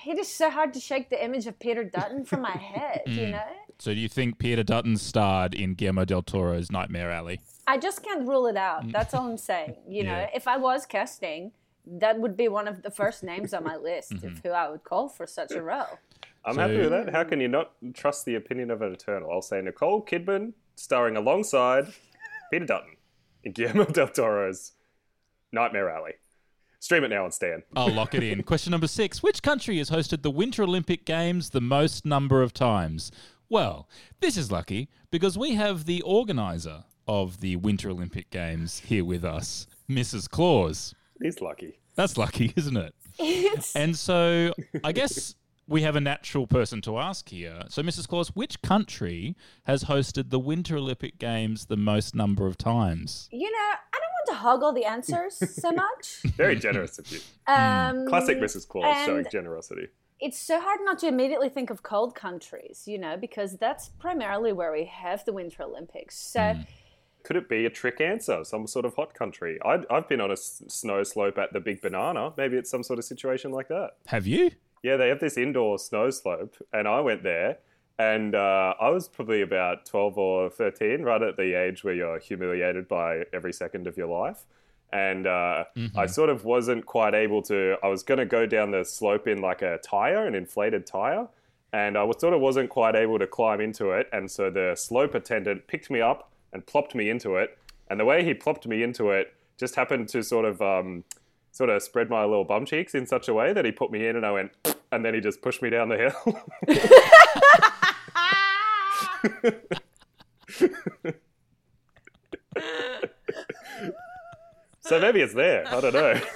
It 0.06 0.20
is 0.20 0.28
so 0.28 0.50
hard 0.50 0.74
to 0.74 0.80
shake 0.80 1.10
the 1.10 1.24
image 1.24 1.48
of 1.48 1.58
Peter 1.60 1.84
Dutton 1.84 2.26
from 2.26 2.42
my 2.42 2.52
head, 2.74 3.04
you 3.06 3.28
mm. 3.28 3.32
know? 3.32 3.48
So 3.80 3.94
do 3.94 4.00
you 4.00 4.10
think 4.10 4.38
Peter 4.38 4.64
Dutton 4.64 4.98
starred 4.98 5.54
in 5.54 5.74
Guillermo 5.74 6.06
del 6.06 6.22
Toro's 6.22 6.72
Nightmare 6.72 7.10
Alley? 7.12 7.40
I 7.66 7.78
just 7.78 8.04
can't 8.04 8.28
rule 8.28 8.48
it 8.48 8.58
out. 8.58 8.86
Mm. 8.86 8.92
That's 8.92 9.14
all 9.14 9.28
I'm 9.30 9.38
saying. 9.38 9.76
You 9.88 10.04
know, 10.04 10.28
if 10.34 10.48
I 10.48 10.58
was 10.58 10.86
casting, 10.86 11.52
that 11.86 12.20
would 12.20 12.38
be 12.38 12.48
one 12.48 12.68
of 12.68 12.82
the 12.82 12.92
first 12.92 13.24
names 13.32 13.54
on 13.54 13.64
my 13.64 13.76
list 13.76 14.14
of 14.14 14.20
mm-hmm. 14.20 14.48
who 14.48 14.54
I 14.54 14.70
would 14.70 14.84
call 14.84 15.10
for 15.10 15.28
such 15.28 15.52
a 15.52 15.62
role. 15.62 16.00
I'm 16.46 16.56
So- 16.56 16.62
happy 16.62 16.78
with 16.78 16.90
that. 16.90 17.10
How 17.10 17.24
can 17.24 17.40
you 17.40 17.48
not 17.48 17.72
trust 17.94 18.26
the 18.26 18.36
opinion 18.36 18.72
of 18.72 18.82
an 18.82 18.94
eternal? 18.94 19.32
I'll 19.32 19.42
say 19.42 19.62
Nicole 19.62 20.04
Kidman 20.04 20.54
starring 20.76 21.16
alongside 21.16 21.94
Peter 22.52 22.66
Dutton. 22.66 22.98
in 23.44 23.52
Guillermo 23.52 23.86
del 23.86 24.08
Toro's 24.08 24.74
Nightmare 25.52 25.90
Alley. 25.90 26.14
Stream 26.80 27.06
it 27.06 27.10
now 27.10 27.24
on 27.24 27.32
Stan. 27.32 27.64
I'll 27.78 27.94
lock 27.94 28.14
it 28.14 28.24
in. 28.24 28.44
Question 28.44 28.72
number 28.72 28.88
six 28.88 29.24
Which 29.24 29.42
country 29.42 29.78
has 29.78 29.90
hosted 29.90 30.22
the 30.22 30.32
Winter 30.32 30.64
Olympic 30.64 31.06
Games 31.06 31.52
the 31.52 31.62
most 31.62 32.06
number 32.06 32.42
of 32.42 32.54
times? 32.54 33.10
Well, 33.48 33.88
this 34.20 34.36
is 34.36 34.52
lucky 34.52 34.90
because 35.10 35.38
we 35.38 35.56
have 35.56 35.86
the 35.86 36.02
organizer 36.02 36.84
of 37.08 37.40
the 37.40 37.56
Winter 37.56 37.90
Olympic 37.90 38.30
Games 38.32 38.80
here 38.80 39.06
with 39.06 39.24
us, 39.24 39.68
Mrs. 39.90 40.30
Claus. 40.30 40.94
He's 41.22 41.42
lucky. 41.42 41.80
That's 41.96 42.18
lucky, 42.18 42.54
isn't 42.58 42.78
it? 42.78 42.94
It's 43.20 43.76
And 43.76 43.96
so 43.96 44.54
I 44.84 44.92
guess 44.92 45.36
we 45.68 45.84
have 45.84 45.96
a 45.96 46.02
natural 46.02 46.48
person 46.48 46.82
to 46.82 46.98
ask 46.98 47.30
here. 47.30 47.64
So, 47.70 47.82
Mrs. 47.84 48.08
Claus, 48.08 48.30
which 48.36 48.62
country 48.62 49.36
has 49.64 49.86
hosted 49.86 50.30
the 50.30 50.40
Winter 50.40 50.76
Olympic 50.78 51.20
Games 51.20 51.68
the 51.68 51.78
most 51.78 52.14
number 52.16 52.48
of 52.48 52.58
times? 52.58 53.30
you 53.32 53.50
know, 53.50 53.58
I 53.58 53.98
don't 54.00 54.12
want 54.12 54.28
to 54.28 54.36
hog 54.36 54.64
all 54.64 54.74
the 54.74 54.84
answers 54.86 55.36
so 55.62 55.72
much. 55.86 56.22
Very 56.36 56.56
generous 56.58 57.00
of 57.00 57.10
you. 57.12 57.20
Um, 57.48 58.08
Classic 58.08 58.38
Mrs. 58.40 58.68
Claus 58.68 59.06
showing 59.06 59.26
generosity. 59.32 59.88
it's 60.20 60.40
so 60.40 60.60
hard 60.60 60.80
not 60.84 61.00
to 61.00 61.08
immediately 61.08 61.50
think 61.50 61.70
of 61.70 61.82
cold 61.84 62.14
countries, 62.16 62.84
you 62.86 62.98
know, 62.98 63.16
because 63.16 63.58
that's 63.58 63.90
primarily 64.00 64.52
where 64.52 64.72
we 64.72 64.86
have 64.86 65.24
the 65.26 65.34
Winter 65.34 65.64
Olympics. 65.64 66.18
So 66.18 66.56
Could 67.24 67.36
it 67.38 67.48
be 67.50 67.66
a 67.66 67.70
trick 67.70 68.02
answer? 68.02 68.44
Some 68.44 68.68
sort 68.68 68.86
of 68.86 68.96
hot 68.96 69.14
country? 69.14 69.58
I, 69.64 69.80
I've 69.90 70.08
been 70.10 70.20
on 70.22 70.30
a 70.30 70.34
s- 70.34 70.62
snow 70.68 71.04
slope 71.04 71.38
at 71.38 71.54
the 71.54 71.60
Big 71.60 71.82
Banana. 71.82 72.34
Maybe 72.38 72.58
it's 72.58 72.70
some 72.70 72.84
sort 72.84 73.00
of 73.00 73.06
situation 73.06 73.52
like 73.52 73.70
that. 73.70 73.92
Have 74.08 74.28
you? 74.28 74.52
Yeah, 74.84 74.98
they 74.98 75.08
have 75.08 75.20
this 75.22 75.38
indoor 75.38 75.80
snow 75.80 76.10
slope, 76.10 76.56
and 76.74 76.88
I 76.88 77.00
went 77.00 77.24
there, 77.24 77.60
and 77.98 78.36
uh, 78.36 78.74
I 78.82 78.90
was 78.90 79.08
probably 79.08 79.42
about 79.42 79.86
12 79.86 80.18
or 80.18 80.50
13, 80.50 81.02
right 81.04 81.22
at 81.22 81.38
the 81.38 81.54
age 81.54 81.86
where 81.86 81.94
you're 81.94 82.20
humiliated 82.20 82.90
by 82.90 83.24
every 83.32 83.54
second 83.54 83.88
of 83.88 83.96
your 83.96 84.08
life. 84.08 84.44
And 84.92 85.26
uh, 85.26 85.64
I 85.96 86.06
sort 86.08 86.30
of 86.30 86.44
wasn't 86.46 86.86
quite 86.86 87.16
able 87.16 87.42
to, 87.44 87.78
I 87.82 87.88
was 87.88 88.04
going 88.04 88.20
to 88.20 88.26
go 88.26 88.46
down 88.46 88.72
the 88.72 88.84
slope 88.84 89.28
in 89.28 89.42
like 89.42 89.62
a 89.62 89.80
tire, 89.80 90.28
an 90.28 90.36
inflated 90.36 90.86
tire, 90.86 91.30
and 91.72 91.98
I 91.98 92.04
was, 92.04 92.18
sort 92.20 92.34
of 92.34 92.42
wasn't 92.42 92.70
quite 92.70 92.96
able 92.96 93.18
to 93.18 93.26
climb 93.26 93.62
into 93.62 93.92
it. 93.92 94.08
And 94.12 94.30
so 94.30 94.52
the 94.52 94.76
slope 94.76 95.16
attendant 95.16 95.66
picked 95.66 95.90
me 95.90 96.02
up 96.02 96.30
and 96.54 96.66
plopped 96.66 96.96
me 96.96 97.10
into 97.10 97.36
it. 97.36 97.58
And 97.90 98.00
the 98.00 98.06
way 98.06 98.24
he 98.24 98.34
plopped 98.34 98.66
me 98.68 98.82
into 98.84 99.10
it 99.12 99.34
just 99.60 99.76
happened 99.76 100.08
to 100.10 100.24
sort 100.24 100.46
of 100.46 100.62
um, 100.62 101.04
sort 101.52 101.70
of 101.70 101.82
spread 101.84 102.10
my 102.10 102.22
little 102.24 102.46
bum 102.46 102.66
cheeks 102.66 102.96
in 102.96 103.06
such 103.06 103.28
a 103.28 103.34
way 103.34 103.54
that 103.54 103.66
he 103.66 103.72
put 103.72 103.92
me 103.92 104.08
in 104.08 104.16
and 104.16 104.26
I 104.26 104.32
went, 104.32 104.52
and 104.92 105.04
then 105.04 105.14
he 105.14 105.20
just 105.20 105.42
pushed 105.42 105.62
me 105.62 105.70
down 105.70 105.90
the 105.90 105.98
hill. 105.98 106.14
so 114.82 115.00
maybe 115.00 115.22
it's 115.22 115.34
there. 115.34 115.66
I 115.68 115.80
don't 115.82 115.94
know. 115.94 116.20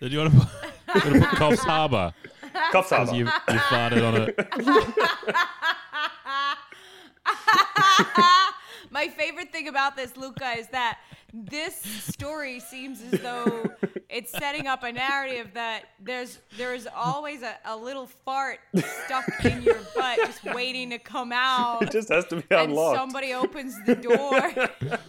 So, 0.00 0.08
do 0.08 0.14
you 0.14 0.18
want 0.18 0.32
to 0.32 0.38
put, 0.40 0.48
you 1.04 1.10
want 1.12 1.22
to 1.22 1.28
put 1.28 1.38
Coffs 1.38 1.58
Harbour? 1.58 2.12
Cough 2.72 2.88
Because 2.90 2.90
Harbour. 2.90 3.14
you, 3.14 3.24
you 3.24 3.58
farted 3.70 4.02
on 4.04 4.14
it. 4.16 4.36
My 8.90 9.08
favorite 9.08 9.50
thing 9.52 9.68
about 9.68 9.96
this, 9.96 10.16
Luka, 10.16 10.50
is 10.58 10.68
that 10.68 10.98
this 11.32 11.76
story 11.76 12.60
seems 12.60 13.00
as 13.10 13.20
though 13.20 13.70
it's 14.10 14.30
setting 14.30 14.66
up 14.66 14.82
a 14.82 14.92
narrative 14.92 15.50
that 15.54 15.84
there's 15.98 16.38
there's 16.58 16.86
always 16.94 17.42
a, 17.42 17.54
a 17.64 17.74
little 17.74 18.06
fart 18.06 18.58
stuck 19.04 19.24
in 19.44 19.62
your 19.62 19.78
butt 19.96 20.18
just 20.18 20.44
waiting 20.44 20.90
to 20.90 20.98
come 20.98 21.32
out. 21.32 21.82
It 21.82 21.90
just 21.90 22.10
has 22.10 22.26
to 22.26 22.36
be 22.36 22.44
and 22.50 22.72
unlocked. 22.72 22.98
somebody 22.98 23.32
opens 23.32 23.74
the 23.86 23.94
door. 23.94 24.98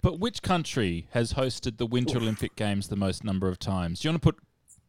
But 0.00 0.20
which 0.20 0.42
country 0.42 1.08
has 1.10 1.32
hosted 1.32 1.76
the 1.76 1.84
Winter 1.84 2.18
Olympic 2.18 2.54
Games 2.54 2.86
the 2.86 2.96
most 2.96 3.24
number 3.24 3.48
of 3.48 3.58
times? 3.58 4.00
Do 4.00 4.06
you 4.08 4.12
want 4.12 4.22
to 4.22 4.32
put 4.32 4.38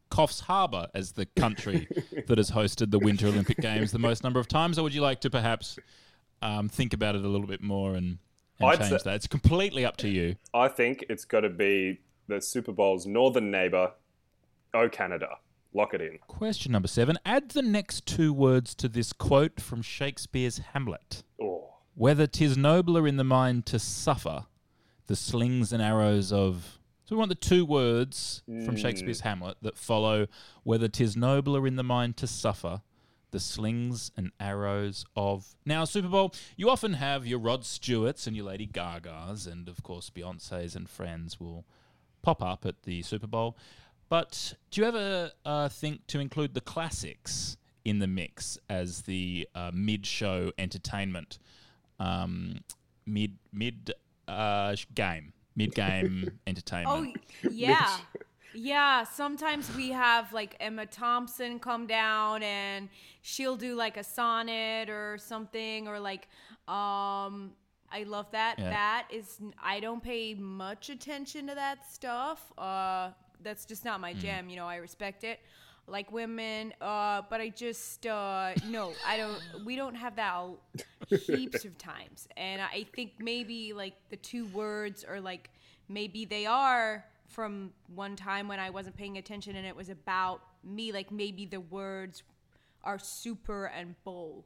Coffs 0.08 0.42
Harbour 0.42 0.86
as 0.94 1.12
the 1.12 1.26
country 1.26 1.88
that 2.28 2.38
has 2.38 2.52
hosted 2.52 2.92
the 2.92 2.98
Winter 2.98 3.26
Olympic 3.26 3.58
Games 3.58 3.90
the 3.90 3.98
most 3.98 4.22
number 4.22 4.38
of 4.38 4.46
times, 4.46 4.78
or 4.78 4.82
would 4.84 4.94
you 4.94 5.00
like 5.00 5.20
to 5.22 5.28
perhaps 5.28 5.78
um, 6.42 6.68
think 6.68 6.92
about 6.92 7.14
it 7.14 7.24
a 7.24 7.28
little 7.28 7.46
bit 7.46 7.62
more 7.62 7.94
and, 7.94 8.18
and 8.58 8.78
change 8.78 8.90
say- 8.90 8.98
that? 9.04 9.14
It's 9.14 9.26
completely 9.26 9.84
up 9.84 9.96
to 9.98 10.08
you. 10.08 10.36
I 10.54 10.68
think 10.68 11.04
it's 11.08 11.24
got 11.24 11.40
to 11.40 11.48
be 11.50 12.00
the 12.28 12.40
Super 12.40 12.72
Bowl's 12.72 13.06
northern 13.06 13.50
neighbor, 13.50 13.92
Oh 14.72 14.88
Canada. 14.88 15.28
Lock 15.72 15.94
it 15.94 16.00
in. 16.00 16.18
Question 16.26 16.72
number 16.72 16.88
seven. 16.88 17.16
Add 17.24 17.50
the 17.50 17.62
next 17.62 18.04
two 18.06 18.32
words 18.32 18.74
to 18.76 18.88
this 18.88 19.12
quote 19.12 19.60
from 19.60 19.82
Shakespeare's 19.82 20.58
Hamlet. 20.72 21.22
Oh, 21.40 21.74
Whether 21.94 22.26
'tis 22.26 22.56
nobler 22.56 23.06
in 23.06 23.16
the 23.16 23.24
mind 23.24 23.66
to 23.66 23.78
suffer 23.78 24.46
the 25.06 25.14
slings 25.16 25.72
and 25.72 25.80
arrows 25.82 26.32
of. 26.32 26.78
So 27.04 27.14
we 27.14 27.18
want 27.18 27.28
the 27.30 27.34
two 27.36 27.64
words 27.64 28.42
from 28.64 28.76
Shakespeare's 28.76 29.20
Hamlet 29.20 29.56
that 29.62 29.76
follow 29.76 30.26
whether 30.64 30.88
'tis 30.88 31.16
nobler 31.16 31.66
in 31.66 31.76
the 31.76 31.82
mind 31.84 32.16
to 32.18 32.26
suffer 32.26 32.82
the 33.30 33.40
slings 33.40 34.10
and 34.16 34.32
arrows 34.40 35.04
of. 35.16 35.54
Now, 35.64 35.84
Super 35.84 36.08
Bowl, 36.08 36.34
you 36.56 36.68
often 36.70 36.94
have 36.94 37.26
your 37.26 37.38
Rod 37.38 37.64
Stewarts 37.64 38.26
and 38.26 38.36
your 38.36 38.46
Lady 38.46 38.66
Gagas, 38.66 39.46
and 39.50 39.68
of 39.68 39.82
course, 39.82 40.10
Beyonce's 40.10 40.74
and 40.76 40.88
friends 40.88 41.38
will 41.40 41.64
pop 42.22 42.42
up 42.42 42.66
at 42.66 42.82
the 42.82 43.02
Super 43.02 43.26
Bowl. 43.26 43.56
But 44.08 44.54
do 44.70 44.80
you 44.80 44.86
ever 44.86 45.30
uh, 45.44 45.68
think 45.68 46.06
to 46.08 46.18
include 46.18 46.54
the 46.54 46.60
classics 46.60 47.56
in 47.84 48.00
the 48.00 48.06
mix 48.08 48.58
as 48.68 49.02
the 49.02 49.48
uh, 49.54 49.70
mid-show 49.72 50.52
entertainment, 50.58 51.38
um, 51.98 52.60
mid 53.06 53.38
mid 53.52 53.92
uh, 54.26 54.74
game, 54.94 55.32
mid 55.54 55.74
game 55.74 56.38
entertainment? 56.46 57.16
Oh 57.42 57.44
entertainment? 57.44 57.56
yeah. 57.56 57.96
Yeah, 58.52 59.04
sometimes 59.04 59.74
we 59.76 59.90
have 59.90 60.32
like 60.32 60.56
Emma 60.60 60.86
Thompson 60.86 61.58
come 61.60 61.86
down 61.86 62.42
and 62.42 62.88
she'll 63.22 63.56
do 63.56 63.74
like 63.76 63.96
a 63.96 64.04
sonnet 64.04 64.90
or 64.90 65.18
something 65.18 65.86
or 65.86 66.00
like 66.00 66.28
um 66.68 67.52
I 67.92 68.04
love 68.06 68.30
that. 68.32 68.56
Yeah. 68.58 68.70
That 68.70 69.08
is 69.12 69.38
I 69.62 69.80
don't 69.80 70.02
pay 70.02 70.34
much 70.34 70.90
attention 70.90 71.46
to 71.48 71.54
that 71.54 71.90
stuff. 71.90 72.52
Uh 72.58 73.10
that's 73.42 73.64
just 73.64 73.84
not 73.84 73.98
Mm. 73.98 74.02
my 74.02 74.14
jam, 74.14 74.48
you 74.50 74.56
know, 74.56 74.66
I 74.66 74.76
respect 74.76 75.24
it. 75.24 75.40
Like 75.86 76.12
women, 76.12 76.72
uh, 76.80 77.22
but 77.30 77.40
I 77.40 77.48
just 77.48 78.06
uh 78.06 78.52
no, 78.68 78.92
I 79.06 79.16
don't 79.16 79.40
we 79.64 79.76
don't 79.76 79.94
have 79.94 80.16
that 80.16 80.44
heaps 81.08 81.64
of 81.64 81.76
times. 81.78 82.28
And 82.36 82.60
I 82.62 82.84
think 82.94 83.12
maybe 83.18 83.72
like 83.72 83.94
the 84.10 84.16
two 84.16 84.46
words 84.46 85.04
or 85.08 85.20
like 85.20 85.50
maybe 85.88 86.24
they 86.24 86.46
are 86.46 87.04
from 87.30 87.72
one 87.94 88.16
time 88.16 88.48
when 88.48 88.58
I 88.60 88.70
wasn't 88.70 88.96
paying 88.96 89.16
attention 89.18 89.56
and 89.56 89.66
it 89.66 89.74
was 89.76 89.88
about 89.88 90.42
me. 90.64 90.92
Like 90.92 91.10
maybe 91.10 91.46
the 91.46 91.60
words 91.60 92.22
are 92.84 92.98
super 92.98 93.66
and 93.66 93.94
bowl. 94.04 94.44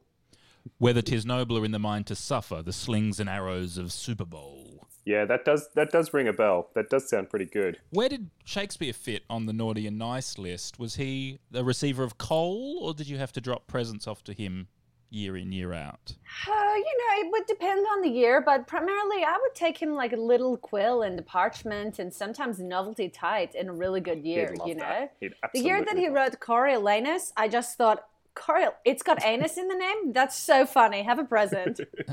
Whether 0.77 1.01
'tis 1.01 1.25
nobler 1.25 1.63
in 1.63 1.71
the 1.71 1.79
mind 1.79 2.07
to 2.07 2.15
suffer 2.15 2.61
the 2.61 2.73
slings 2.73 3.19
and 3.19 3.29
arrows 3.29 3.77
of 3.77 3.91
Super 3.91 4.25
Bowl. 4.25 4.87
yeah, 5.05 5.23
that 5.25 5.45
does 5.45 5.69
that 5.75 5.91
does 5.91 6.11
ring 6.13 6.27
a 6.27 6.33
bell. 6.33 6.69
That 6.73 6.89
does 6.89 7.07
sound 7.07 7.29
pretty 7.29 7.45
good. 7.45 7.79
Where 7.91 8.09
did 8.09 8.31
Shakespeare 8.43 8.93
fit 8.93 9.23
on 9.29 9.45
the 9.45 9.53
naughty 9.53 9.85
and 9.85 9.99
nice 9.99 10.39
list? 10.39 10.79
Was 10.79 10.95
he 10.95 11.39
the 11.51 11.63
receiver 11.63 12.03
of 12.03 12.17
coal, 12.17 12.79
or 12.81 12.93
did 12.95 13.07
you 13.07 13.17
have 13.19 13.31
to 13.33 13.41
drop 13.41 13.67
presents 13.67 14.07
off 14.07 14.23
to 14.23 14.33
him 14.33 14.67
year 15.09 15.37
in 15.37 15.51
year 15.51 15.73
out? 15.73 16.13
Uh, 16.47 16.73
you 16.75 16.83
know, 16.83 17.19
it 17.19 17.31
would 17.31 17.45
depend 17.45 17.85
on 17.93 18.01
the 18.01 18.09
year, 18.09 18.41
but 18.41 18.67
primarily 18.67 19.23
I 19.23 19.37
would 19.41 19.55
take 19.55 19.77
him 19.77 19.93
like 19.93 20.13
a 20.13 20.17
little 20.17 20.57
quill 20.57 21.01
and 21.01 21.17
the 21.17 21.23
parchment 21.23 21.99
and 21.99 22.13
sometimes 22.13 22.59
novelty 22.59 23.09
tide 23.09 23.55
in 23.55 23.69
a 23.69 23.73
really 23.73 24.01
good 24.01 24.23
year, 24.23 24.53
love 24.57 24.67
you 24.67 24.75
know? 24.75 25.09
that. 25.21 25.53
The 25.53 25.59
year 25.59 25.83
that 25.83 25.97
he 25.97 26.07
love 26.07 26.15
wrote 26.15 26.39
Coriolanus, 26.39 27.31
I 27.37 27.47
just 27.47 27.77
thought, 27.77 28.05
Coriol, 28.35 28.73
it's 28.83 29.01
got 29.01 29.23
anus 29.23 29.57
in 29.57 29.67
the 29.69 29.75
name? 29.75 30.11
That's 30.11 30.35
so 30.35 30.65
funny. 30.65 31.03
Have 31.03 31.19
a 31.19 31.23
present. 31.23 31.79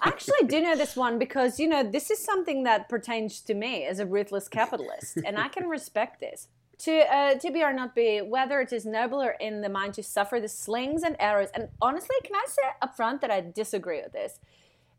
I 0.00 0.08
actually 0.08 0.46
do 0.46 0.60
know 0.60 0.76
this 0.76 0.96
one 0.96 1.18
because, 1.18 1.60
you 1.60 1.68
know, 1.68 1.88
this 1.88 2.10
is 2.10 2.18
something 2.18 2.64
that 2.64 2.88
pertains 2.88 3.40
to 3.42 3.54
me 3.54 3.84
as 3.84 4.00
a 4.00 4.06
ruthless 4.06 4.48
capitalist, 4.48 5.18
and 5.24 5.38
I 5.38 5.48
can 5.48 5.68
respect 5.68 6.20
this. 6.20 6.48
To, 6.80 6.92
uh, 6.92 7.34
to 7.36 7.50
be 7.50 7.62
or 7.62 7.72
not 7.72 7.94
be, 7.94 8.20
whether 8.20 8.60
it 8.60 8.70
is 8.70 8.84
nobler 8.84 9.34
in 9.40 9.62
the 9.62 9.68
mind 9.70 9.94
to 9.94 10.02
suffer 10.02 10.38
the 10.40 10.48
slings 10.48 11.02
and 11.02 11.16
arrows, 11.18 11.48
and 11.54 11.68
honestly, 11.80 12.16
can 12.22 12.36
I 12.36 12.44
say 12.46 12.62
up 12.82 12.94
front 12.94 13.22
that 13.22 13.30
I 13.30 13.40
disagree 13.40 14.02
with 14.02 14.12
this, 14.12 14.40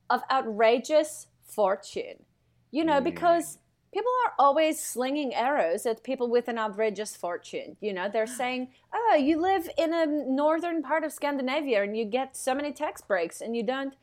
of 0.10 0.22
outrageous 0.32 1.28
fortune. 1.48 2.24
You 2.72 2.84
know, 2.84 3.00
because 3.00 3.60
people 3.94 4.12
are 4.26 4.34
always 4.38 4.84
slinging 4.84 5.34
arrows 5.34 5.86
at 5.86 6.04
people 6.04 6.30
with 6.30 6.48
an 6.48 6.58
outrageous 6.58 7.16
fortune. 7.16 7.78
You 7.80 7.94
know, 7.94 8.10
they're 8.12 8.28
saying, 8.28 8.70
oh, 8.94 9.16
you 9.16 9.40
live 9.42 9.70
in 9.78 9.94
a 9.94 10.06
northern 10.06 10.84
part 10.84 11.04
of 11.04 11.14
Scandinavia 11.14 11.82
and 11.82 11.98
you 11.98 12.06
get 12.06 12.36
so 12.36 12.54
many 12.54 12.72
tax 12.74 13.02
breaks 13.02 13.42
and 13.42 13.56
you 13.56 13.64
don't. 13.64 13.96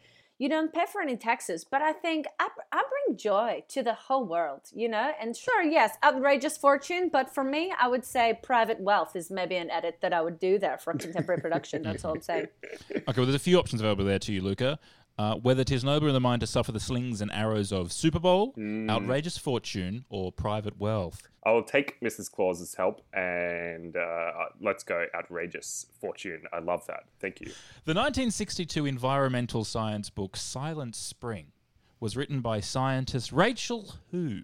You 0.45 0.51
don't 0.51 0.75
pay 0.75 0.85
for 0.93 1.01
any 1.01 1.17
taxes, 1.17 1.65
but 1.65 1.81
I 1.81 1.95
think 1.95 2.27
I, 2.39 2.49
I 2.71 2.83
bring 3.07 3.17
joy 3.17 3.65
to 3.69 3.83
the 3.83 3.95
whole 3.95 4.27
world, 4.27 4.61
you 4.75 4.91
know? 4.91 5.11
And 5.19 5.35
sure, 5.35 5.63
yes, 5.63 5.97
outrageous 6.05 6.59
fortune, 6.59 7.09
but 7.11 7.35
for 7.35 7.43
me, 7.43 7.73
I 7.81 7.89
would 7.89 8.05
say 8.05 8.39
private 8.43 8.79
wealth 8.79 9.17
is 9.17 9.31
maybe 9.31 9.57
an 9.57 9.71
edit 9.71 10.01
that 10.03 10.13
I 10.13 10.21
would 10.21 10.39
do 10.39 10.59
there 10.59 10.77
for 10.77 10.93
contemporary 10.93 11.41
production. 11.41 11.81
That's 11.81 12.05
all 12.05 12.13
I'm 12.13 12.21
saying. 12.21 12.49
Okay, 12.93 13.21
well, 13.21 13.27
there's 13.27 13.35
a 13.35 13.39
few 13.39 13.59
options 13.59 13.81
available 13.81 14.05
there 14.05 14.19
to 14.19 14.33
you, 14.33 14.43
Luka. 14.43 14.79
Uh, 15.17 15.37
whether 15.37 15.63
'tis 15.63 15.85
nobler 15.85 16.09
in 16.09 16.15
the 16.15 16.21
mind 16.21 16.41
to 16.41 16.47
suffer 16.47 16.73
the 16.73 16.81
slings 16.81 17.21
and 17.21 17.31
arrows 17.31 17.71
of 17.71 17.93
Super 17.93 18.19
Bowl, 18.19 18.53
Mm. 18.55 18.91
outrageous 18.91 19.39
fortune, 19.39 20.05
or 20.09 20.33
private 20.33 20.79
wealth. 20.81 21.29
I'll 21.47 21.63
take 21.63 22.01
Mrs. 22.01 22.31
Claus's 22.33 22.75
help 22.75 23.01
and 23.13 23.97
uh, 23.97 24.33
let's 24.61 24.83
go 24.83 25.07
outrageous 25.15 25.87
fortune. 26.01 26.43
I 26.53 26.59
love 26.59 26.85
that. 26.87 27.05
Thank 27.21 27.41
you. 27.41 27.49
The 27.85 27.95
1962 27.95 28.87
environmental 28.87 29.63
science 29.65 30.11
book 30.11 30.37
Silent 30.37 30.97
Spring 30.97 31.53
was 32.01 32.17
written 32.17 32.41
by 32.41 32.59
scientist 32.61 33.31
Rachel 33.31 33.95
Who. 34.11 34.41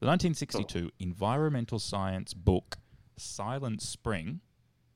The 0.00 0.06
1962 0.06 0.90
environmental 0.98 1.78
science 1.78 2.34
book 2.34 2.78
Silent 3.16 3.80
Spring 3.82 4.40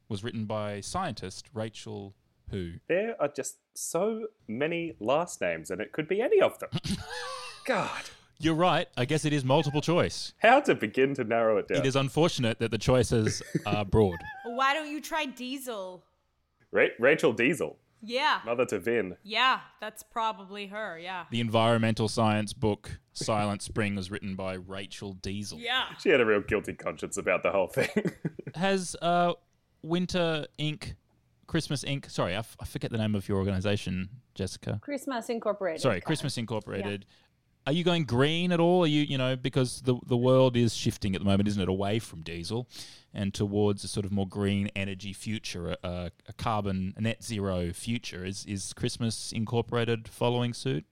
was 0.09 0.25
written 0.25 0.47
by 0.47 0.81
scientist 0.81 1.49
Rachel 1.55 2.15
Who. 2.51 2.75
There 2.89 3.21
are 3.21 3.29
just 3.29 3.59
so 3.75 4.27
many 4.49 4.95
last 5.01 5.41
names, 5.41 5.71
and 5.71 5.81
it 5.81 5.93
could 5.93 6.09
be 6.09 6.21
any 6.21 6.41
of 6.41 6.59
them. 6.59 6.71
God, 7.65 8.03
You're 8.39 8.55
right. 8.55 8.89
I 8.97 9.05
guess 9.05 9.25
it 9.25 9.33
is 9.33 9.45
multiple 9.45 9.81
choice. 9.81 10.33
how 10.39 10.61
to 10.61 10.75
begin 10.75 11.15
to 11.15 11.25
narrow 11.25 11.59
it 11.59 11.69
down? 11.69 11.79
It 11.79 11.87
is 11.87 11.97
unfortunate 11.97 12.59
that 12.59 12.71
the 12.71 12.79
choices 12.79 13.43
are 13.67 13.85
broad. 13.85 14.19
Why 14.45 14.75
don't 14.75 14.91
you 14.91 15.01
try 15.01 15.27
Diesel? 15.27 16.05
Ra- 16.73 16.87
Rachel 16.99 17.33
Diesel, 17.33 17.79
Yeah. 18.03 18.41
mother 18.45 18.67
to 18.67 18.79
Vin. 18.79 19.17
Yeah, 19.23 19.61
that's 19.81 20.03
probably 20.03 20.67
her. 20.67 20.99
Yeah. 20.99 21.25
The 21.31 21.41
environmental 21.41 22.09
science 22.09 22.53
book 22.53 22.99
Silent 23.13 23.63
Spring 23.63 23.95
was 23.95 24.11
written 24.11 24.35
by 24.35 24.55
Rachel 24.55 25.13
Diesel. 25.15 25.59
Yeah. 25.61 25.85
She 26.01 26.09
had 26.09 26.21
a 26.21 26.27
real 26.27 26.41
guilty 26.41 26.73
conscience 26.73 27.17
about 27.17 27.43
the 27.43 27.53
whole 27.53 27.69
thing. 27.69 27.89
Has 28.55 28.97
uh, 29.03 29.35
Winter 29.83 30.47
Inc., 30.59 30.95
Christmas 31.53 31.85
Inc., 31.85 32.11
sorry, 32.11 32.35
I, 32.35 32.39
f- 32.39 32.57
I 32.59 32.65
forget 32.65 32.91
the 32.91 32.97
name 32.97 33.15
of 33.15 33.29
your 33.29 33.37
organization, 33.37 34.09
Jessica. 34.35 34.79
Christmas 34.81 35.29
Incorporated. 35.29 35.83
Sorry, 35.83 36.01
Christmas 36.01 36.39
Incorporated. 36.39 37.05
Are 37.67 37.75
you 37.75 37.85
going 37.85 38.05
green 38.05 38.53
at 38.53 38.59
all? 38.59 38.85
Are 38.85 38.87
you, 38.87 39.03
you 39.03 39.19
know, 39.19 39.37
because 39.37 39.83
the 39.83 39.97
the 40.07 40.17
world 40.17 40.57
is 40.57 40.75
shifting 40.75 41.15
at 41.15 41.21
the 41.21 41.27
moment, 41.27 41.49
isn't 41.49 41.61
it, 41.61 41.69
away 41.69 41.99
from 41.99 42.23
diesel 42.23 42.69
and 43.13 43.35
towards 43.35 43.85
a 43.85 43.89
sort 43.89 44.07
of 44.07 44.13
more 44.13 44.27
green 44.27 44.71
energy 44.75 45.13
future, 45.13 45.77
a, 45.85 46.11
a 46.27 46.33
carbon 46.39 46.95
net 46.99 47.23
zero 47.23 47.71
future. 47.75 48.25
Is 48.25 48.47
is 48.47 48.73
Christmas 48.73 49.31
Incorporated 49.31 50.09
following 50.09 50.55
suit? 50.55 50.87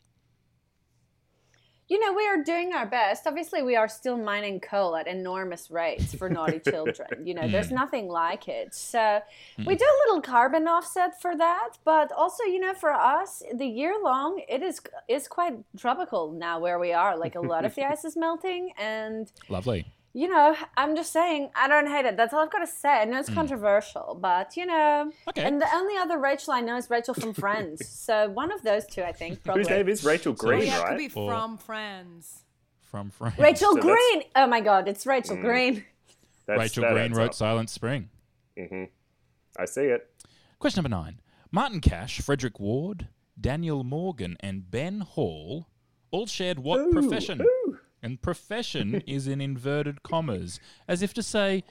You 1.91 1.99
know, 1.99 2.13
we 2.13 2.25
are 2.25 2.41
doing 2.41 2.73
our 2.73 2.87
best. 2.87 3.27
Obviously, 3.27 3.63
we 3.63 3.75
are 3.75 3.89
still 3.89 4.17
mining 4.17 4.61
coal 4.61 4.95
at 4.95 5.09
enormous 5.09 5.73
rates 5.73 6.15
for 6.15 6.31
naughty 6.31 6.61
children. 6.71 7.27
You 7.27 7.35
know, 7.35 7.49
there's 7.49 7.71
mm. 7.71 7.73
nothing 7.73 8.07
like 8.07 8.47
it. 8.47 8.73
So 8.73 8.99
mm. 8.99 9.67
we 9.67 9.75
do 9.75 9.85
a 9.85 9.97
little 10.07 10.23
carbon 10.23 10.69
offset 10.69 11.21
for 11.21 11.37
that, 11.37 11.71
but 11.85 12.13
also, 12.13 12.45
you 12.45 12.61
know, 12.61 12.75
for 12.75 12.93
us, 12.93 13.43
the 13.53 13.67
year 13.67 13.97
long, 14.01 14.41
it 14.49 14.63
is 14.63 14.81
is 15.09 15.27
quite 15.27 15.55
tropical 15.77 16.31
now 16.31 16.61
where 16.61 16.79
we 16.79 16.93
are. 16.93 17.19
Like 17.19 17.35
a 17.35 17.41
lot 17.41 17.65
of 17.65 17.75
the 17.75 17.85
ice 17.91 18.05
is 18.05 18.17
melting, 18.17 18.71
and 18.79 19.31
Lovely. 19.49 19.85
You 20.13 20.29
know, 20.29 20.57
I'm 20.77 20.97
just 20.97 21.13
saying, 21.13 21.51
I 21.55 21.69
don't 21.69 21.87
hate 21.87 22.05
it. 22.05 22.17
That's 22.17 22.35
all 22.35 22.41
I've 22.41 22.51
got 22.51 22.59
to 22.61 22.67
say. 22.67 22.89
I 22.89 23.05
know 23.05 23.21
it's 23.21 23.31
controversial, 23.31 24.19
but 24.21 24.57
you 24.57 24.67
know, 24.67 25.13
Okay. 25.29 25.43
and 25.45 25.61
the 25.61 25.69
only 25.75 25.97
other 25.97 26.19
Rachel 26.19 26.53
I 26.53 26.61
know 26.61 26.77
is 26.77 26.91
Rachel 26.91 27.15
from 27.15 27.33
Friends. 27.33 27.89
so 28.07 28.29
one 28.31 28.51
of 28.53 28.63
those 28.63 28.87
two, 28.87 29.03
I 29.03 29.13
think, 29.13 29.43
probably. 29.45 29.63
Whose 29.63 29.71
name 29.71 29.89
is 29.89 30.05
Rachel 30.05 30.35
So- 30.37 30.47
Green, 30.49 30.67
yeah, 30.67 30.79
it 30.79 30.83
right? 30.83 30.89
could 30.89 30.99
be 30.99 31.11
Or- 31.21 31.31
from 31.31 31.59
Friends. 31.59 32.43
From 32.91 33.11
Friends. 33.11 33.39
Rachel 33.39 33.73
So 33.75 33.81
Green. 33.83 34.23
Oh 34.35 34.47
my 34.49 34.61
God, 34.61 34.89
it's 34.89 35.07
Rachel 35.07 35.37
Green. 35.37 35.85
That's- 36.47 36.59
Rachel 36.61 36.83
that 36.83 36.93
Green 36.93 37.13
wrote 37.13 37.29
up. 37.29 37.35
Silent 37.35 37.71
Spring. 37.71 38.09
Mm-hmm. 38.59 38.85
I 39.57 39.65
see 39.65 39.83
it. 39.83 40.09
Question 40.59 40.83
number 40.83 40.97
nine. 40.97 41.21
Martin 41.53 41.81
Cash, 41.81 42.21
Frederick 42.21 42.59
Ward, 42.59 43.09
Daniel 43.41 43.85
Morgan, 43.85 44.37
and 44.41 44.71
Ben 44.71 45.01
Hall 45.01 45.67
all 46.11 46.27
shared 46.27 46.59
what 46.59 46.91
profession? 46.91 47.41
And 48.03 48.21
profession 48.21 48.97
is 49.07 49.27
in 49.27 49.41
inverted 49.41 50.03
commas, 50.03 50.61
as 50.89 51.03
if 51.03 51.15
to 51.15 51.23
say, 51.23 51.65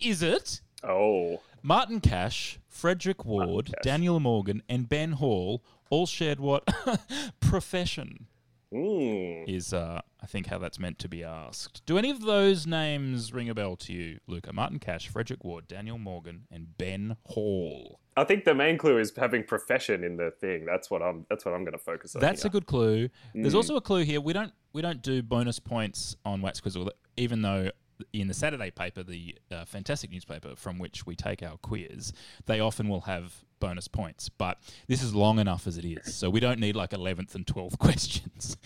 is 0.00 0.22
it? 0.22 0.60
Oh, 0.82 1.40
Martin 1.62 2.00
Cash, 2.00 2.58
Frederick 2.68 3.24
Ward, 3.24 3.66
Cash. 3.66 3.74
Daniel 3.82 4.18
Morgan, 4.18 4.62
and 4.68 4.88
Ben 4.88 5.12
Hall 5.12 5.62
all 5.90 6.06
shared 6.06 6.40
what 6.40 6.66
profession 7.40 8.26
mm. 8.72 9.48
is, 9.48 9.72
uh, 9.72 10.00
I 10.20 10.26
think, 10.26 10.48
how 10.48 10.58
that's 10.58 10.78
meant 10.78 10.98
to 11.00 11.08
be 11.08 11.22
asked. 11.22 11.82
Do 11.86 11.98
any 11.98 12.10
of 12.10 12.22
those 12.22 12.66
names 12.66 13.32
ring 13.32 13.48
a 13.48 13.54
bell 13.54 13.76
to 13.76 13.92
you, 13.92 14.18
Luka? 14.26 14.52
Martin 14.52 14.78
Cash, 14.78 15.08
Frederick 15.08 15.44
Ward, 15.44 15.68
Daniel 15.68 15.98
Morgan, 15.98 16.46
and 16.50 16.76
Ben 16.76 17.16
Hall. 17.26 18.00
I 18.16 18.24
think 18.24 18.44
the 18.44 18.54
main 18.54 18.76
clue 18.76 18.98
is 18.98 19.12
having 19.16 19.44
profession 19.44 20.04
in 20.04 20.16
the 20.16 20.30
thing. 20.40 20.66
That's 20.66 20.90
what 20.90 21.02
I'm. 21.02 21.26
That's 21.30 21.44
what 21.44 21.54
I'm 21.54 21.64
going 21.64 21.72
to 21.72 21.78
focus 21.78 22.14
on. 22.14 22.20
That's 22.20 22.42
here. 22.42 22.48
a 22.48 22.52
good 22.52 22.66
clue. 22.66 23.08
Mm. 23.34 23.42
There's 23.42 23.54
also 23.54 23.76
a 23.76 23.80
clue 23.80 24.04
here. 24.04 24.20
We 24.20 24.32
don't 24.32 24.52
we 24.72 24.82
don't 24.82 25.02
do 25.02 25.22
bonus 25.22 25.58
points 25.58 26.16
on 26.24 26.42
Wax 26.42 26.60
Quizzical, 26.60 26.90
even 27.16 27.42
though 27.42 27.70
in 28.12 28.28
the 28.28 28.34
Saturday 28.34 28.70
paper, 28.70 29.02
the 29.02 29.36
uh, 29.50 29.64
fantastic 29.64 30.10
newspaper 30.10 30.54
from 30.56 30.78
which 30.78 31.06
we 31.06 31.14
take 31.14 31.42
our 31.42 31.56
quiz, 31.58 32.12
they 32.46 32.60
often 32.60 32.88
will 32.88 33.02
have 33.02 33.44
bonus 33.60 33.88
points. 33.88 34.28
But 34.28 34.58
this 34.88 35.02
is 35.02 35.14
long 35.14 35.38
enough 35.38 35.66
as 35.66 35.78
it 35.78 35.84
is, 35.84 36.14
so 36.14 36.30
we 36.30 36.40
don't 36.40 36.58
need 36.58 36.76
like 36.76 36.90
11th 36.90 37.34
and 37.34 37.46
12th 37.46 37.78
questions. 37.78 38.56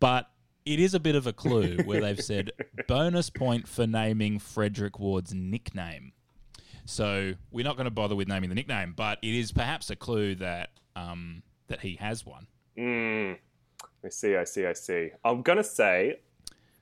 But 0.00 0.30
it 0.64 0.80
is 0.80 0.94
a 0.94 1.00
bit 1.00 1.14
of 1.14 1.26
a 1.26 1.32
clue 1.32 1.78
where 1.84 2.00
they've 2.00 2.20
said 2.20 2.50
bonus 2.88 3.30
point 3.30 3.68
for 3.68 3.86
naming 3.86 4.38
Frederick 4.38 4.98
Ward's 4.98 5.34
nickname. 5.34 6.12
So 6.88 7.34
we're 7.50 7.66
not 7.66 7.76
going 7.76 7.84
to 7.84 7.90
bother 7.90 8.16
with 8.16 8.28
naming 8.28 8.48
the 8.48 8.54
nickname, 8.54 8.94
but 8.96 9.18
it 9.20 9.34
is 9.34 9.52
perhaps 9.52 9.90
a 9.90 9.96
clue 9.96 10.34
that 10.36 10.70
um, 10.96 11.42
that 11.66 11.80
he 11.80 11.96
has 11.96 12.24
one. 12.24 12.46
Mm. 12.78 13.36
I 14.02 14.08
see. 14.08 14.36
I 14.36 14.44
see. 14.44 14.64
I 14.64 14.72
see. 14.72 15.10
I'm 15.22 15.42
going 15.42 15.58
to 15.58 15.64
say, 15.64 16.20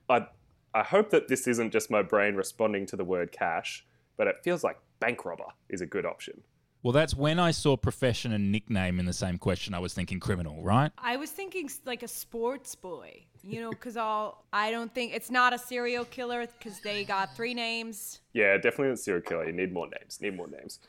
I 0.09 0.27
I 0.73 0.83
hope 0.83 1.09
that 1.09 1.27
this 1.27 1.45
isn't 1.45 1.71
just 1.71 1.91
my 1.91 2.01
brain 2.01 2.35
responding 2.35 2.85
to 2.85 2.95
the 2.95 3.03
word 3.03 3.33
cash, 3.33 3.85
but 4.15 4.27
it 4.27 4.37
feels 4.43 4.63
like 4.63 4.79
bank 5.01 5.25
robber 5.25 5.47
is 5.67 5.81
a 5.81 5.85
good 5.85 6.05
option. 6.05 6.41
Well, 6.83 6.93
that's 6.93 7.15
when 7.15 7.39
I 7.39 7.51
saw 7.51 7.75
profession 7.75 8.31
and 8.31 8.51
nickname 8.51 8.99
in 8.99 9.05
the 9.05 9.13
same 9.13 9.37
question. 9.37 9.73
I 9.73 9.79
was 9.79 9.93
thinking 9.93 10.19
criminal, 10.19 10.61
right? 10.63 10.91
I 10.97 11.17
was 11.17 11.31
thinking 11.31 11.69
like 11.85 12.03
a 12.03 12.07
sports 12.07 12.75
boy, 12.75 13.23
you 13.43 13.59
know, 13.61 13.71
because 13.71 13.97
I'll. 13.97 14.43
I 14.53 14.71
don't 14.71 14.93
think 14.93 15.13
it's 15.13 15.31
not 15.31 15.53
a 15.53 15.57
serial 15.57 16.05
killer 16.05 16.45
because 16.45 16.79
they 16.81 17.03
got 17.03 17.35
three 17.35 17.53
names. 17.53 18.21
Yeah, 18.33 18.55
definitely 18.55 18.89
not 18.89 18.99
serial 18.99 19.21
killer. 19.23 19.45
You 19.47 19.53
need 19.53 19.73
more 19.73 19.87
names. 19.99 20.21
Need 20.21 20.37
more 20.37 20.47
names. 20.47 20.79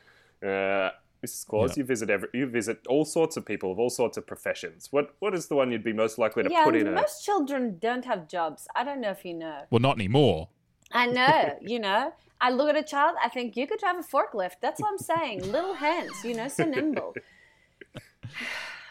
Uh, 0.41 0.91
Mrs. 1.25 1.45
Claus, 1.47 1.71
Yeah. 1.75 1.81
you 1.81 1.83
visit 1.85 2.09
every, 2.09 2.29
you 2.33 2.45
visit 2.45 2.79
all 2.87 3.03
sorts 3.03 3.35
of 3.35 3.45
people 3.45 3.71
of 3.73 3.79
all 3.79 3.89
sorts 3.89 4.15
of 4.15 4.25
professions. 4.25 4.87
What 4.91 5.15
what 5.19 5.33
is 5.33 5.47
the 5.47 5.55
one 5.55 5.71
you'd 5.71 5.83
be 5.83 5.91
most 5.91 6.17
likely 6.17 6.43
to 6.43 6.49
Yeah, 6.49 6.63
put 6.63 6.75
in 6.75 6.87
a? 6.87 6.91
most 6.91 7.25
children 7.25 7.77
don't 7.79 8.05
have 8.05 8.29
jobs. 8.29 8.67
I 8.75 8.83
don't 8.85 9.01
know 9.01 9.09
if 9.11 9.25
you 9.25 9.33
know. 9.33 9.63
Well, 9.69 9.79
not 9.81 9.97
anymore. 9.97 10.47
I 10.91 11.07
know, 11.07 11.57
you 11.61 11.79
know. 11.79 12.13
I 12.41 12.51
look 12.51 12.69
at 12.69 12.77
a 12.77 12.83
child, 12.83 13.15
I 13.23 13.29
think 13.29 13.57
you 13.57 13.67
could 13.67 13.79
drive 13.79 13.97
a 13.97 14.03
forklift. 14.03 14.55
That's 14.61 14.79
what 14.79 14.91
I'm 14.91 14.97
saying. 14.97 15.51
Little 15.51 15.73
hands, 15.73 16.13
you 16.23 16.33
know, 16.33 16.47
so 16.47 16.65
nimble. 16.65 17.13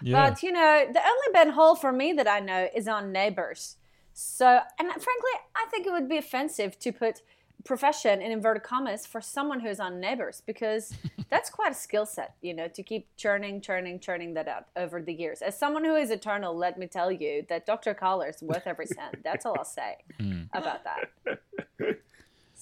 Yeah. 0.03 0.31
But 0.31 0.43
you 0.43 0.53
know, 0.53 0.87
the 0.93 1.01
only 1.01 1.33
Ben 1.33 1.51
Hall 1.51 1.75
for 1.75 1.93
me 1.93 2.13
that 2.13 2.29
I 2.29 2.41
know 2.41 2.69
is 2.75 2.89
on 2.89 3.13
Neighbors. 3.13 3.77
So, 4.13 4.61
and 4.79 4.89
frankly, 4.89 5.31
I 5.57 5.67
think 5.71 5.87
it 5.87 5.93
would 5.93 6.09
be 6.09 6.19
offensive 6.19 6.79
to 6.81 6.93
put 6.93 7.23
profession 7.65 8.23
in 8.23 8.33
inverted 8.33 8.63
commas 8.63 9.05
for 9.07 9.21
someone 9.21 9.61
who's 9.61 9.81
on 9.81 10.01
Neighbors 10.01 10.43
because 10.47 10.95
that's 11.31 11.51
quite 11.51 11.73
a 11.73 11.75
skill 11.75 12.07
set, 12.07 12.35
you 12.41 12.55
know, 12.55 12.69
to 12.69 12.83
keep 12.83 13.09
churning, 13.17 13.61
churning, 13.61 13.99
churning 14.01 14.35
that 14.35 14.49
out 14.49 14.67
over 14.77 15.03
the 15.03 15.13
years. 15.13 15.43
As 15.43 15.59
someone 15.59 15.85
who 15.85 15.97
is 15.97 16.11
eternal, 16.11 16.57
let 16.57 16.79
me 16.79 16.87
tell 16.87 17.11
you 17.13 17.45
that 17.49 17.67
Dr. 17.67 17.95
Collar's 17.95 18.43
worth 18.43 18.67
every 18.67 18.87
cent. 18.87 19.23
That's 19.23 19.45
all 19.45 19.57
I'll 19.59 19.65
say 19.65 19.97
hmm. 20.19 20.43
about 20.53 20.85
that. 20.85 21.99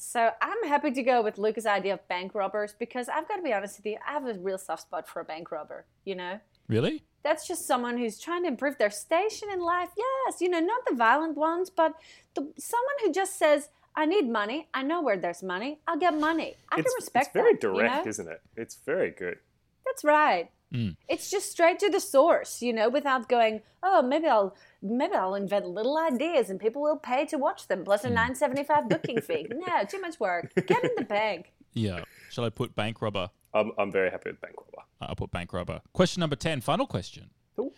So 0.06 0.30
I'm 0.40 0.68
happy 0.68 0.92
to 0.92 1.02
go 1.02 1.20
with 1.20 1.36
Luka's 1.36 1.66
idea 1.66 1.94
of 1.94 2.06
bank 2.06 2.32
robbers 2.32 2.72
because 2.78 3.08
I've 3.08 3.26
got 3.26 3.38
to 3.38 3.42
be 3.42 3.52
honest 3.52 3.78
with 3.78 3.86
you, 3.86 3.98
I 4.06 4.12
have 4.12 4.24
a 4.24 4.34
real 4.34 4.56
soft 4.56 4.82
spot 4.82 5.08
for 5.08 5.18
a 5.18 5.24
bank 5.24 5.50
robber, 5.50 5.84
you 6.04 6.14
know? 6.14 6.38
really? 6.68 7.02
That's 7.24 7.48
just 7.48 7.66
someone 7.66 7.98
who's 7.98 8.20
trying 8.20 8.44
to 8.44 8.48
improve 8.48 8.78
their 8.78 8.90
station 8.90 9.48
in 9.52 9.58
life. 9.58 9.88
Yes, 9.96 10.40
you 10.40 10.48
know, 10.48 10.60
not 10.60 10.82
the 10.88 10.94
violent 10.94 11.36
ones, 11.36 11.70
but 11.70 11.94
the, 12.34 12.42
someone 12.56 12.96
who 13.04 13.12
just 13.12 13.36
says, 13.36 13.68
I 13.96 14.06
need 14.06 14.28
money. 14.28 14.68
I 14.72 14.84
know 14.84 15.02
where 15.02 15.18
there's 15.18 15.42
money. 15.42 15.80
I'll 15.88 15.98
get 15.98 16.16
money. 16.16 16.54
I 16.70 16.78
it's, 16.78 16.88
can 16.88 16.94
respect 16.96 17.34
that. 17.34 17.40
it's 17.40 17.42
very 17.42 17.54
that. 17.54 17.62
you 17.64 17.88
direct, 17.88 18.04
know? 18.04 18.10
isn't 18.10 18.28
it? 18.28 18.42
It's 18.56 18.76
very 18.86 19.10
good. 19.10 19.38
That's 19.84 20.04
right. 20.04 20.50
Mm. 20.72 20.96
It's 21.08 21.30
just 21.30 21.50
straight 21.50 21.80
to 21.80 21.90
the 21.90 22.00
source, 22.00 22.62
you 22.62 22.72
know, 22.72 22.88
without 22.88 23.28
going, 23.28 23.62
oh, 23.82 24.02
maybe 24.02 24.28
I'll 24.28 24.54
maybe 24.90 25.14
I'll 25.14 25.34
invent 25.34 25.66
little 25.66 25.98
ideas 25.98 26.50
and 26.50 26.60
people 26.60 26.82
will 26.82 26.96
pay 26.96 27.26
to 27.26 27.38
watch 27.38 27.68
them 27.68 27.84
plus 27.84 28.04
a 28.04 28.08
hmm. 28.08 28.14
nine 28.14 28.34
seventy 28.34 28.64
five 28.64 28.88
booking 28.88 29.20
fee. 29.20 29.46
No, 29.50 29.84
too 29.84 30.00
much 30.00 30.18
work. 30.20 30.52
Get 30.66 30.84
in 30.84 30.90
the 30.96 31.04
bank. 31.04 31.52
Yeah. 31.72 32.04
Shall 32.30 32.44
I 32.44 32.50
put 32.50 32.74
bank 32.74 33.02
robber? 33.02 33.30
I'm, 33.54 33.72
I'm 33.78 33.90
very 33.90 34.10
happy 34.10 34.30
with 34.30 34.40
bank 34.40 34.54
robber. 34.56 34.86
I'll 35.00 35.14
put 35.14 35.30
bank 35.30 35.52
robber. 35.52 35.80
Question 35.92 36.20
number 36.20 36.36
10, 36.36 36.60
final 36.60 36.86
question. 36.86 37.30
Cool. 37.54 37.74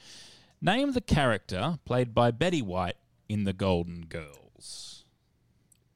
Name 0.60 0.92
the 0.92 1.00
character 1.00 1.78
played 1.84 2.14
by 2.14 2.30
Betty 2.30 2.62
White 2.62 2.96
in 3.28 3.44
The 3.44 3.52
Golden 3.52 4.06
Girls. 4.06 5.04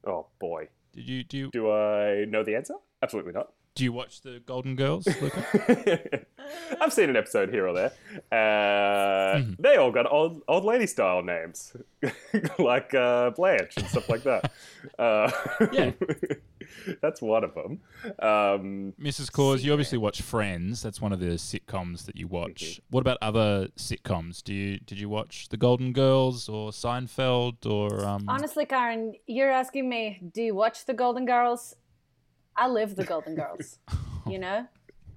Oh 0.05 0.27
boy, 0.39 0.67
Did 0.93 1.07
you 1.07 1.23
do 1.23 1.37
you, 1.37 1.49
do 1.51 1.71
I 1.71 2.25
know 2.25 2.43
the 2.43 2.55
answer? 2.55 2.75
Absolutely 3.01 3.31
not. 3.31 3.51
Do 3.75 3.83
you 3.83 3.91
watch 3.91 4.21
the 4.21 4.39
Golden 4.45 4.75
Girls, 4.75 5.07
Luka? 5.19 6.21
I've 6.81 6.93
seen 6.93 7.09
an 7.09 7.15
episode 7.15 7.49
here 7.49 7.67
or 7.67 7.73
there. 7.73 7.91
Uh, 8.31 9.13
Mm-hmm. 9.33 9.61
They 9.63 9.77
all 9.77 9.89
got 9.91 10.11
old 10.11 10.43
old 10.47 10.63
lady 10.63 10.85
style 10.85 11.23
names, 11.23 11.75
like 12.59 12.93
uh, 12.93 13.31
Blanche 13.31 13.77
and 13.77 13.87
stuff 13.87 14.09
like 14.09 14.21
that. 14.23 14.51
Uh, 14.99 15.31
Yeah. 15.71 15.91
that's 17.01 17.19
one 17.21 17.43
of 17.43 17.53
them. 17.55 17.79
Um, 18.19 18.93
Mrs. 19.01 19.31
Claus, 19.31 19.63
you 19.63 19.71
obviously 19.71 19.97
watch 19.97 20.21
Friends. 20.21 20.83
That's 20.83 21.01
one 21.01 21.11
of 21.13 21.19
the 21.19 21.37
sitcoms 21.37 22.05
that 22.05 22.15
you 22.17 22.27
watch. 22.27 22.79
What 22.91 23.01
about 23.01 23.17
other 23.23 23.69
sitcoms? 23.77 24.43
Do 24.43 24.53
you 24.53 24.77
did 24.79 24.99
you 24.99 25.09
watch 25.09 25.49
The 25.49 25.57
Golden 25.57 25.93
Girls 25.93 26.47
or 26.47 26.69
Seinfeld 26.71 27.65
or 27.65 28.05
um 28.05 28.25
Honestly, 28.27 28.65
Karen, 28.65 29.13
you're 29.25 29.49
asking 29.51 29.89
me, 29.89 30.21
do 30.31 30.43
you 30.43 30.53
watch 30.53 30.85
the 30.85 30.93
Golden 30.93 31.25
Girls? 31.25 31.75
I 32.55 32.67
live 32.67 32.95
the 32.95 33.03
Golden 33.03 33.35
Girls. 33.35 33.79
you 34.27 34.39
know, 34.39 34.67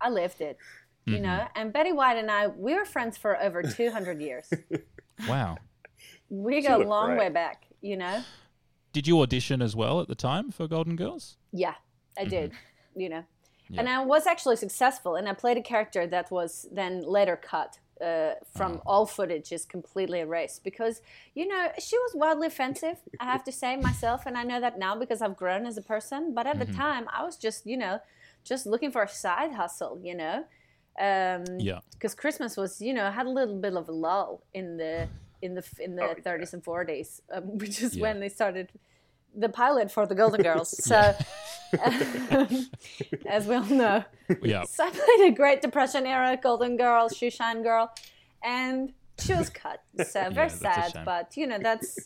I 0.01 0.09
lived 0.11 0.41
it. 0.41 0.57
You 1.05 1.15
Mm-hmm. 1.15 1.23
know, 1.23 1.47
and 1.55 1.73
Betty 1.73 1.93
White 1.93 2.17
and 2.19 2.29
I, 2.31 2.49
we 2.49 2.75
were 2.75 2.85
friends 2.85 3.17
for 3.17 3.41
over 3.41 3.63
200 3.63 4.21
years. 4.21 4.51
Wow. 5.29 5.57
We 6.29 6.61
go 6.61 6.77
a 6.77 6.85
long 6.85 7.11
great. 7.11 7.19
way 7.21 7.29
back. 7.31 7.65
You 7.81 7.97
know. 7.97 8.23
Did 8.93 9.07
you 9.07 9.21
audition 9.23 9.63
as 9.63 9.75
well 9.77 10.01
at 10.01 10.09
the 10.09 10.15
time 10.15 10.51
for 10.51 10.67
Golden 10.69 10.95
Girls? 10.97 11.37
Yeah, 11.53 11.75
I 12.19 12.25
did. 12.25 12.53
You 12.95 13.09
know, 13.09 13.25
Yeah. 13.71 13.81
and 13.81 13.89
I 13.89 14.05
was 14.05 14.27
actually 14.27 14.57
successful, 14.57 15.15
and 15.17 15.29
I 15.29 15.33
played 15.33 15.57
a 15.57 15.63
character 15.63 16.07
that 16.07 16.31
was 16.31 16.67
then 16.73 17.03
later 17.03 17.37
cut 17.37 17.79
uh, 18.05 18.35
from 18.53 18.81
all 18.87 19.07
footage, 19.07 19.53
is 19.53 19.65
completely 19.65 20.21
erased 20.21 20.65
because 20.65 21.01
you 21.35 21.47
know 21.47 21.69
she 21.79 21.97
was 21.99 22.13
wildly 22.15 22.47
offensive. 22.49 22.97
I 23.21 23.25
have 23.25 23.45
to 23.45 23.53
say 23.53 23.77
myself, 23.77 24.27
and 24.27 24.37
I 24.37 24.43
know 24.45 24.61
that 24.61 24.79
now 24.79 24.97
because 24.97 25.23
I've 25.23 25.37
grown 25.37 25.67
as 25.67 25.77
a 25.77 25.83
person. 25.83 26.35
But 26.35 26.47
at 26.47 26.59
the 26.59 26.67
time, 26.67 27.07
I 27.13 27.23
was 27.25 27.37
just 27.37 27.67
you 27.67 27.77
know 27.77 28.01
just 28.45 28.67
looking 28.67 28.91
for 28.91 29.03
a 29.03 29.09
side 29.09 29.53
hustle. 29.53 30.01
You 30.03 30.17
know. 30.17 30.45
Um, 30.99 31.45
Yeah. 31.59 31.81
because 31.93 32.15
Christmas 32.15 32.57
was, 32.57 32.81
you 32.81 32.93
know, 32.93 33.11
had 33.11 33.27
a 33.27 33.31
little 33.31 33.59
bit 33.59 33.75
of 33.75 33.89
a 33.89 33.93
lull 33.93 34.45
in 34.53 34.77
the 34.77 35.09
in 35.43 35.55
the 35.55 35.65
in 35.79 35.97
the 35.97 36.03
Oh, 36.03 36.15
yeah. 36.17 36.23
30s 36.23 36.53
and 36.55 36.63
40s, 36.65 37.21
um, 37.35 37.59
which 37.59 37.83
is 37.83 37.95
Yeah. 37.95 38.03
when 38.03 38.21
they 38.21 38.29
started 38.29 38.71
the 39.37 39.49
pilot 39.49 39.91
for 39.91 40.07
the 40.07 40.15
Golden 40.15 40.43
Girls. 40.49 40.83
So, 40.85 41.15
as 43.27 43.47
we 43.47 43.55
all 43.55 43.65
know, 43.65 44.05
Yeah. 44.43 44.65
so 44.65 44.85
I 44.85 44.91
played 44.91 45.33
a 45.33 45.35
Great 45.35 45.61
Depression 45.63 46.07
era 46.07 46.39
Golden 46.43 46.77
Girl, 46.77 47.09
Shoeshine 47.09 47.63
Girl, 47.63 47.93
and 48.43 48.93
she 49.19 49.35
was 49.35 49.51
cut. 49.51 49.83
So 50.07 50.31
very 50.31 50.49
that's 50.49 50.55
a 50.57 50.59
sad, 50.59 51.03
but 51.05 51.37
you 51.37 51.47
know 51.47 51.59
that's 51.59 51.99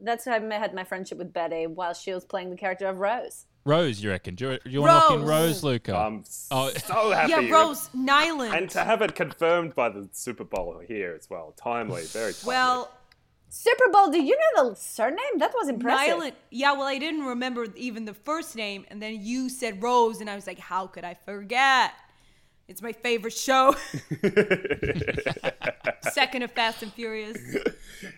that's 0.00 0.24
how 0.24 0.32
I 0.34 0.54
had 0.54 0.74
my 0.74 0.84
friendship 0.84 1.18
with 1.18 1.32
Betty 1.32 1.66
while 1.66 1.94
she 1.94 2.12
was 2.12 2.24
playing 2.24 2.50
the 2.50 2.56
character 2.56 2.86
of 2.86 2.98
Rose. 2.98 3.46
Rose, 3.64 4.02
you 4.02 4.10
reckon? 4.10 4.34
Do 4.34 4.52
you, 4.52 4.58
do 4.64 4.70
you 4.70 4.80
want 4.82 4.92
to 4.92 4.96
lock 5.14 5.20
in 5.20 5.26
Rose. 5.26 5.28
Rose, 5.28 5.64
Luka? 5.64 5.94
I'm 5.96 6.24
Oh. 6.50 6.70
so 6.70 7.10
happy. 7.10 7.32
Yeah, 7.32 7.50
Rose 7.50 7.90
Nylund. 7.94 8.56
And 8.56 8.70
to 8.70 8.82
have 8.84 9.02
it 9.02 9.14
confirmed 9.14 9.74
by 9.74 9.90
the 9.90 10.08
Super 10.12 10.44
Bowl 10.44 10.80
here 10.86 11.14
as 11.18 11.28
well. 11.28 11.52
Timely, 11.56 12.02
very 12.04 12.32
timely. 12.32 12.46
well, 12.46 12.90
Super 13.50 13.88
Bowl, 13.90 14.10
do 14.10 14.22
you 14.22 14.36
know 14.56 14.70
the 14.70 14.76
surname? 14.76 15.38
That 15.38 15.52
was 15.54 15.68
impressive. 15.68 16.18
Nylund. 16.18 16.32
Yeah, 16.50 16.72
well, 16.72 16.86
I 16.86 16.98
didn't 16.98 17.24
remember 17.24 17.66
even 17.76 18.04
the 18.04 18.14
first 18.14 18.56
name, 18.56 18.84
and 18.88 19.00
then 19.02 19.18
you 19.22 19.48
said 19.48 19.82
Rose, 19.82 20.20
and 20.20 20.28
I 20.28 20.34
was 20.34 20.46
like, 20.46 20.58
how 20.58 20.86
could 20.86 21.04
I 21.04 21.14
forget? 21.14 21.92
It's 22.68 22.82
my 22.82 22.92
favorite 22.92 23.32
show. 23.32 23.74
Second 26.12 26.42
of 26.42 26.50
Fast 26.52 26.82
and 26.82 26.92
Furious. 26.92 27.38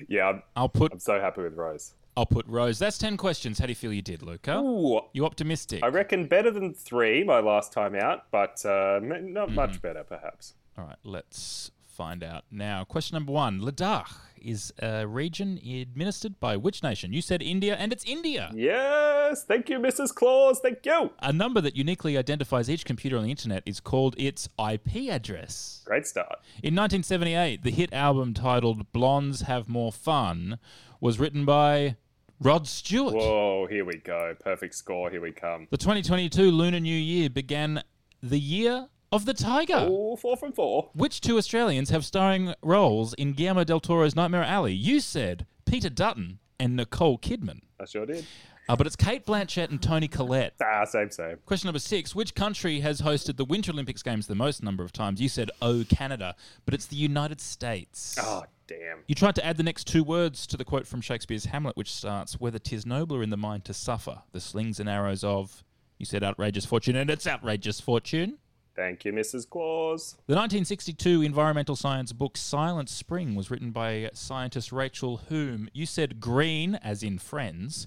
yeah, 0.09 0.29
I'm, 0.29 0.43
I'll 0.57 0.69
put 0.69 0.93
I'm 0.93 0.99
so 0.99 1.21
happy 1.21 1.43
with 1.43 1.55
Rose. 1.55 1.95
I'll 2.17 2.27
put 2.27 2.47
Rose. 2.49 2.79
That's 2.79 2.99
ten 2.99 3.17
questions. 3.17 3.59
How 3.59 3.67
do 3.67 3.71
you 3.71 3.77
feel 3.77 3.93
you 3.93 4.03
did, 4.03 4.23
Luka? 4.23 4.59
Ooh, 4.59 5.01
You 5.13 5.25
optimistic? 5.25 5.83
I 5.83 5.89
reckon 5.89 6.27
better 6.27 6.51
than 6.51 6.75
three 6.75 7.23
my 7.25 7.41
last 7.41 7.73
time 7.73 7.95
out, 7.95 8.25
but 8.31 8.63
uh, 8.65 9.01
m- 9.03 9.33
not 9.33 9.53
much 9.53 9.81
better 9.81 10.03
perhaps. 10.03 10.55
All 10.77 10.85
right, 10.85 10.97
let's 11.05 11.71
find 11.87 12.25
out 12.25 12.45
now. 12.51 12.85
Question 12.85 13.15
number 13.17 13.33
one: 13.33 13.61
Ladakh 13.61 14.11
is 14.41 14.73
a 14.81 15.07
region 15.07 15.59
administered 15.65 16.41
by 16.41 16.57
which 16.57 16.83
nation? 16.83 17.13
You 17.13 17.23
said 17.23 17.43
India, 17.43 17.77
and 17.77 17.93
it's 17.93 18.05
India. 18.05 18.51
Yes, 18.55 19.45
thank 19.45 19.69
you, 19.69 19.79
Mrs. 19.79 20.15
Claus. 20.15 20.61
Thank 20.61 20.85
you. 20.85 21.11
A 21.21 21.33
number 21.33 21.61
that 21.61 21.77
uniquely 21.77 22.17
identifies 22.17 22.69
each 22.69 22.85
computer 22.85 23.17
on 23.17 23.25
the 23.25 23.31
internet 23.31 23.63
is 23.67 23.81
called 23.81 24.15
its 24.19 24.49
IP 24.59 25.11
address. 25.11 25.83
Great 25.85 26.07
start. 26.07 26.41
In 26.63 26.75
1978, 26.75 27.63
the 27.63 27.71
hit 27.71 27.93
album 27.93 28.35
titled 28.35 28.93
Blondes 28.93 29.43
Have 29.43 29.69
More 29.69 29.93
Fun 29.93 30.59
was 31.01 31.19
written 31.19 31.45
by 31.45 31.97
Rod 32.41 32.67
Stewart. 32.67 33.15
Whoa, 33.15 33.67
here 33.69 33.85
we 33.85 33.99
go. 33.99 34.35
Perfect 34.41 34.75
score. 34.75 35.11
Here 35.11 35.21
we 35.21 35.33
come. 35.33 35.67
The 35.71 35.77
2022 35.77 36.51
Lunar 36.51 36.81
New 36.81 36.97
Year 36.97 37.29
began 37.29 37.83
the 38.23 38.41
year 38.41 38.89
of 39.13 39.25
the 39.25 39.35
tiger. 39.35 39.75
Oh, 39.89 40.17
four 40.17 40.37
from 40.37 40.53
four. 40.53 40.91
Which 40.95 41.21
two 41.21 41.37
Australians 41.39 41.91
have 41.91 42.05
starring 42.05 42.55
roles 42.63 43.15
in 43.15 43.33
Guillermo 43.33 43.65
del 43.65 43.81
Toro's 43.81 44.15
Nightmare 44.15 44.45
Alley? 44.45 44.75
You 44.75 45.01
said 45.01 45.47
Peter 45.65 45.91
Dutton 45.91 46.39
and 46.59 46.77
Nicole 46.77 47.19
Kidman. 47.19 47.61
I 47.81 47.87
sure 47.87 48.07
did. 48.07 48.25
Uh, 48.69 48.77
but 48.77 48.87
it's 48.87 48.95
Cate 48.95 49.27
Blanchett 49.27 49.71
and 49.71 49.83
Toni 49.83 50.07
Collette. 50.07 50.55
Ah, 50.63 50.85
same, 50.85 51.11
same. 51.11 51.39
Question 51.45 51.67
number 51.67 51.81
six 51.81 52.15
Which 52.15 52.37
country 52.37 52.81
has 52.81 53.01
hosted 53.01 53.37
the 53.37 53.45
Winter 53.45 53.73
Olympics 53.73 54.03
Games 54.03 54.29
the 54.29 54.37
most 54.37 54.63
number 54.63 54.85
of 54.85 54.93
times? 54.93 55.21
You 55.21 55.29
said, 55.29 55.51
oh, 55.61 55.85
Canada, 55.89 56.37
but 56.65 56.75
it's 56.75 56.87
the 56.87 56.95
United 56.97 57.41
States. 57.41 58.17
Oh, 58.21 58.45
damn. 58.69 58.99
You 59.09 59.17
tried 59.17 59.35
to 59.37 59.45
add 59.45 59.57
the 59.57 59.65
next 59.65 59.89
two 59.89 60.05
words 60.05 60.47
to 60.49 60.57
the 60.57 60.65
quote 60.65 60.87
from 60.87 61.01
Shakespeare's 61.01 61.47
Hamlet, 61.47 61.77
which 61.77 61.93
starts, 61.93 62.39
Whether 62.39 62.61
'tis 62.61 62.87
nobler 62.87 63.25
in 63.25 63.31
the 63.31 63.37
mind 63.37 63.65
to 63.65 63.75
suffer 63.75 64.23
the 64.31 64.41
slings 64.41 64.79
and 64.79 64.89
arrows 64.89 65.25
of. 65.25 65.65
You 65.99 66.07
said 66.07 66.23
outrageous 66.23 66.65
fortune, 66.65 66.95
and 66.95 67.11
it's 67.11 67.27
outrageous 67.27 67.81
fortune. 67.81 68.39
Thank 68.77 69.05
you, 69.05 69.13
Mrs. 69.13 69.49
Claus. 69.49 70.13
The 70.27 70.35
1962 70.37 71.23
environmental 71.23 71.77
science 71.77 72.13
book 72.13 72.37
Silent 72.37 72.89
Spring 72.89 73.35
was 73.35 73.51
written 73.51 73.73
by 73.73 74.11
scientist 74.15 74.73
Rachel 74.73 75.19
Hume. 75.29 75.69
You 75.73 75.87
said 75.87 76.21
green, 76.21 76.77
as 76.77 77.03
in 77.03 77.19
friends, 77.19 77.87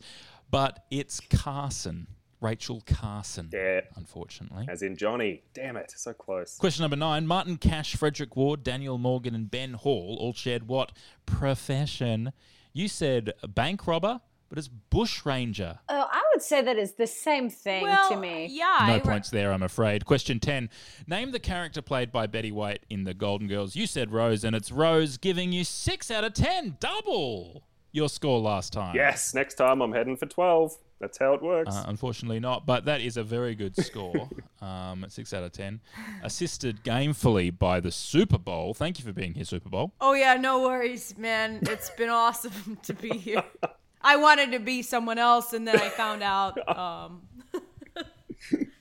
but 0.51 0.85
it's 0.91 1.19
Carson. 1.19 2.07
Rachel 2.41 2.83
Carson, 2.85 3.49
Yeah, 3.53 3.79
unfortunately. 3.95 4.65
as 4.69 4.81
in 4.81 4.97
Johnny. 4.97 5.43
Damn 5.53 5.77
it, 5.77 5.93
so 5.95 6.11
close. 6.11 6.57
Question 6.57 6.83
number 6.83 6.97
nine 6.97 7.25
Martin 7.25 7.55
Cash, 7.57 7.95
Frederick 7.95 8.35
Ward, 8.35 8.63
Daniel 8.63 8.97
Morgan, 8.97 9.33
and 9.33 9.49
Ben 9.49 9.73
Hall 9.75 10.17
all 10.19 10.33
shared 10.33 10.67
what 10.67 10.91
profession? 11.25 12.33
You 12.73 12.89
said 12.89 13.31
bank 13.47 13.87
robber, 13.87 14.19
but 14.53 14.59
it's 14.59 14.67
bush 14.67 15.25
ranger. 15.25 15.79
Oh, 15.89 16.07
I 16.11 16.21
would 16.31 16.43
say 16.43 16.61
that 16.61 16.77
is 16.77 16.93
the 16.93 17.07
same 17.07 17.49
thing 17.49 17.81
well, 17.81 18.09
to 18.09 18.15
me. 18.15 18.45
yeah. 18.51 18.85
No 18.85 18.93
I 18.93 18.95
re- 18.97 19.01
points 19.01 19.31
there, 19.31 19.51
I'm 19.51 19.63
afraid. 19.63 20.05
Question 20.05 20.39
10. 20.39 20.69
Name 21.07 21.31
the 21.31 21.39
character 21.39 21.81
played 21.81 22.11
by 22.11 22.27
Betty 22.27 22.51
White 22.51 22.85
in 22.87 23.03
The 23.03 23.15
Golden 23.15 23.47
Girls. 23.47 23.75
You 23.75 23.87
said 23.87 24.11
Rose, 24.11 24.43
and 24.43 24.55
it's 24.55 24.71
Rose 24.71 25.17
giving 25.17 25.51
you 25.51 25.63
6 25.63 26.11
out 26.11 26.23
of 26.23 26.35
10. 26.35 26.77
Double 26.79 27.63
your 27.93 28.07
score 28.07 28.39
last 28.39 28.73
time. 28.73 28.95
Yes, 28.95 29.33
next 29.33 29.55
time 29.55 29.81
I'm 29.81 29.91
heading 29.91 30.17
for 30.17 30.27
12. 30.27 30.77
That's 30.99 31.17
how 31.17 31.33
it 31.33 31.41
works. 31.41 31.75
Uh, 31.75 31.85
unfortunately 31.87 32.39
not, 32.39 32.67
but 32.67 32.85
that 32.85 33.01
is 33.01 33.17
a 33.17 33.23
very 33.23 33.55
good 33.55 33.75
score. 33.83 34.29
um, 34.61 35.03
6 35.09 35.33
out 35.33 35.41
of 35.41 35.51
10. 35.51 35.81
Assisted 36.21 36.83
gamefully 36.83 37.57
by 37.57 37.79
the 37.79 37.91
Super 37.91 38.37
Bowl. 38.37 38.75
Thank 38.75 38.99
you 38.99 39.05
for 39.05 39.13
being 39.13 39.33
here, 39.33 39.45
Super 39.45 39.69
Bowl. 39.69 39.93
Oh 39.99 40.13
yeah, 40.13 40.35
no 40.35 40.61
worries, 40.61 41.17
man. 41.17 41.57
It's 41.63 41.89
been 41.89 42.09
awesome 42.09 42.77
to 42.83 42.93
be 42.93 43.17
here. 43.17 43.43
I 44.03 44.15
wanted 44.17 44.51
to 44.51 44.59
be 44.59 44.81
someone 44.81 45.17
else, 45.17 45.53
and 45.53 45.67
then 45.67 45.79
I 45.79 45.89
found 45.89 46.21
out 46.35 46.57
um, 46.77 47.21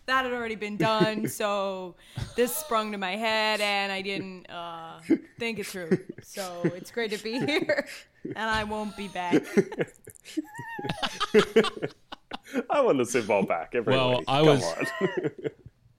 that 0.07 0.25
had 0.25 0.33
already 0.33 0.57
been 0.57 0.77
done. 0.77 1.29
So 1.29 1.95
this 2.37 2.55
sprung 2.57 2.93
to 2.93 2.99
my 2.99 3.16
head, 3.16 3.61
and 3.61 3.93
I 3.93 4.03
didn't 4.03 4.47
uh, 4.51 5.01
think 5.39 5.59
it 5.61 5.66
through. 5.66 5.99
So 6.23 6.61
it's 6.64 6.91
great 6.91 7.11
to 7.12 7.23
be 7.23 7.39
here, 7.39 7.87
and 8.25 8.39
I 8.51 8.64
won't 8.64 8.97
be 8.97 9.09
back. 9.09 9.43
I 12.70 12.81
want 12.81 12.99
the 12.99 13.07
Super 13.07 13.29
Bowl 13.29 13.43
back 13.45 13.75
every 13.75 13.95
Well. 13.95 14.23
I 14.29 14.39
Come 14.39 14.47
was- 14.47 14.64
on. 15.01 15.09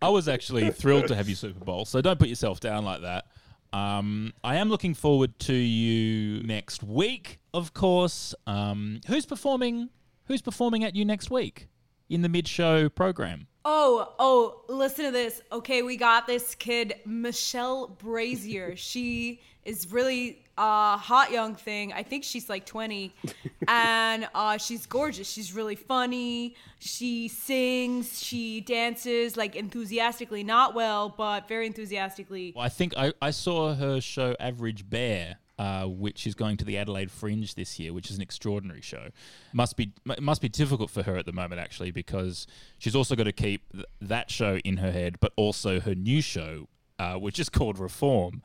I 0.02 0.10
was 0.10 0.28
actually 0.28 0.70
thrilled 0.70 1.08
to 1.08 1.16
have 1.16 1.30
you 1.30 1.36
Super 1.36 1.64
Bowl, 1.64 1.86
so 1.86 2.02
don't 2.02 2.20
put 2.20 2.28
yourself 2.28 2.60
down 2.60 2.84
like 2.84 3.04
that. 3.04 3.26
Um, 3.74 4.34
I 4.44 4.58
am 4.58 4.70
looking 4.70 4.94
forward 4.94 5.40
to 5.40 5.54
you 5.54 6.44
next 6.44 6.84
week, 6.84 7.40
of 7.54 7.74
course. 7.74 8.36
Um, 8.46 9.02
who's 9.08 9.26
performing? 9.26 9.90
Who's 10.26 10.44
performing 10.44 10.84
at 10.84 10.96
you 10.96 11.04
next 11.04 11.32
week 11.32 11.68
in 12.08 12.22
the 12.22 12.30
mid-show 12.30 12.88
program? 12.90 13.48
Oh, 13.66 14.14
oh, 14.20 14.62
listen 14.70 15.06
to 15.06 15.12
this. 15.12 15.42
Okay, 15.52 15.82
we 15.82 15.98
got 15.98 16.28
this 16.28 16.54
kid, 16.54 16.96
Michelle 17.06 17.98
Brasier. 18.02 18.78
she 18.78 19.42
is 19.64 19.92
really 19.92 20.43
a 20.58 20.97
hot 20.97 21.32
young 21.32 21.56
thing. 21.56 21.93
I 21.93 22.04
think 22.04 22.24
she's 22.24 22.49
like 22.49 22.66
20. 22.66 23.14
and 23.68 24.28
uh, 24.34 24.58
she's 24.58 24.86
gorgeous. 24.86 25.30
She's 25.30 25.54
really 25.54 25.76
funny. 25.76 26.56
She 26.80 27.28
sings, 27.28 28.22
she 28.22 28.62
dances 28.62 29.38
like 29.38 29.56
enthusiastically, 29.56 30.43
not 30.43 30.76
well, 30.76 31.10
but 31.10 31.47
very 31.47 31.68
enthusiastically. 31.68 32.54
Well, 32.56 32.66
I 32.66 32.70
think 32.70 32.93
I, 32.97 33.14
I 33.22 33.32
saw 33.32 33.74
her 33.74 34.01
show 34.01 34.36
Average 34.39 34.89
Bear 34.89 35.38
uh, 35.60 35.64
uh, 35.64 35.86
which 35.88 36.28
is 36.28 36.36
going 36.36 36.58
to 36.58 36.66
the 36.66 36.78
Adelaide 36.78 37.12
Fringe 37.12 37.56
this 37.56 37.80
year, 37.80 37.93
which 37.93 38.10
is 38.10 38.18
an 38.18 38.22
extraordinary 38.22 38.82
show. 38.82 39.10
Must 39.54 39.78
be 39.78 39.91
it 40.10 40.22
must 40.22 40.41
be 40.41 40.49
difficult 40.49 40.89
for 40.89 41.04
her 41.04 41.16
at 41.16 41.26
the 41.26 41.32
moment 41.32 41.62
actually 41.62 41.91
because 41.91 42.47
she's 42.78 42.95
also 42.95 43.16
got 43.16 43.26
to 43.26 43.32
keep 43.32 43.72
th- 43.72 43.86
that 44.01 44.30
show 44.30 44.58
in 44.58 44.78
her 44.78 44.91
head, 44.91 45.20
but 45.20 45.32
also 45.36 45.80
her 45.80 45.95
new 45.95 46.22
show, 46.22 46.68
uh, 46.99 47.16
which 47.16 47.39
is 47.39 47.49
called 47.49 47.80
Reform, 47.80 48.41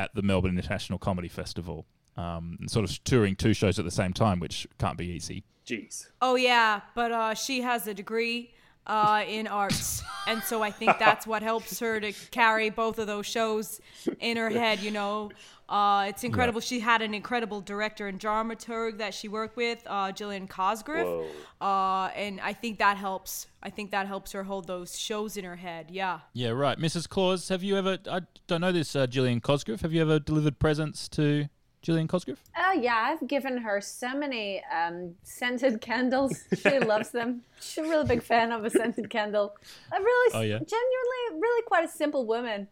at 0.00 0.14
the 0.14 0.22
Melbourne 0.22 0.56
International 0.56 0.98
Comedy 0.98 1.28
Festival. 1.28 1.86
Um, 2.16 2.56
and 2.60 2.70
sort 2.70 2.88
of 2.88 3.04
touring 3.04 3.36
two 3.36 3.54
shows 3.54 3.78
at 3.78 3.84
the 3.84 3.90
same 3.90 4.12
time, 4.12 4.40
which 4.40 4.66
can't 4.78 4.98
be 4.98 5.06
easy. 5.06 5.44
Jeez. 5.64 6.08
Oh 6.20 6.34
yeah, 6.34 6.80
but 6.94 7.12
uh, 7.12 7.34
she 7.34 7.60
has 7.60 7.86
a 7.86 7.94
degree 7.94 8.52
uh, 8.86 9.24
in 9.28 9.46
arts, 9.46 10.02
and 10.26 10.42
so 10.42 10.62
I 10.62 10.70
think 10.70 10.98
that's 10.98 11.26
what 11.26 11.42
helps 11.42 11.78
her 11.80 12.00
to 12.00 12.12
carry 12.30 12.70
both 12.70 12.98
of 12.98 13.06
those 13.06 13.26
shows 13.26 13.80
in 14.18 14.36
her 14.36 14.50
head. 14.50 14.80
You 14.80 14.90
know, 14.90 15.30
uh, 15.68 16.06
it's 16.08 16.24
incredible. 16.24 16.60
She 16.60 16.80
had 16.80 17.00
an 17.02 17.14
incredible 17.14 17.60
director 17.60 18.08
and 18.08 18.18
dramaturg 18.18 18.98
that 18.98 19.14
she 19.14 19.28
worked 19.28 19.56
with, 19.56 19.82
uh, 19.86 20.10
Gillian 20.12 20.48
Cosgriff, 20.48 21.26
uh, 21.60 22.10
and 22.16 22.40
I 22.40 22.52
think 22.52 22.78
that 22.78 22.96
helps. 22.96 23.46
I 23.62 23.70
think 23.70 23.90
that 23.90 24.06
helps 24.06 24.32
her 24.32 24.42
hold 24.44 24.66
those 24.66 24.98
shows 24.98 25.36
in 25.36 25.44
her 25.44 25.56
head. 25.56 25.90
Yeah. 25.90 26.20
Yeah, 26.32 26.50
right. 26.50 26.78
Mrs. 26.78 27.08
Claus, 27.08 27.48
have 27.50 27.62
you 27.62 27.76
ever? 27.76 27.98
I 28.10 28.22
don't 28.46 28.62
know 28.62 28.72
this, 28.72 28.96
uh, 28.96 29.06
Gillian 29.06 29.40
Cosgriff. 29.40 29.82
Have 29.82 29.92
you 29.92 30.00
ever 30.00 30.18
delivered 30.18 30.58
presents 30.58 31.08
to 31.10 31.48
Gillian 31.82 32.08
Cosgriff? 32.08 32.38
Oh 32.58 32.72
yeah, 32.72 32.96
I've 32.96 33.26
given 33.26 33.56
her 33.58 33.80
so 33.80 34.14
many 34.14 34.62
um, 34.74 35.14
scented 35.22 35.80
candles. 35.88 36.44
She 36.60 36.78
loves 36.78 37.10
them. 37.10 37.42
She's 37.60 37.78
a 37.78 37.82
really 37.88 38.06
big 38.06 38.22
fan 38.22 38.52
of 38.52 38.64
a 38.64 38.70
scented 38.70 39.08
candle. 39.10 39.54
A 39.92 40.00
really, 40.00 40.30
Oh, 40.34 40.40
yeah? 40.42 40.58
genuinely, 40.58 41.40
really 41.40 41.62
quite 41.62 41.84
a 41.84 41.88
simple 41.88 42.26
woman. 42.26 42.68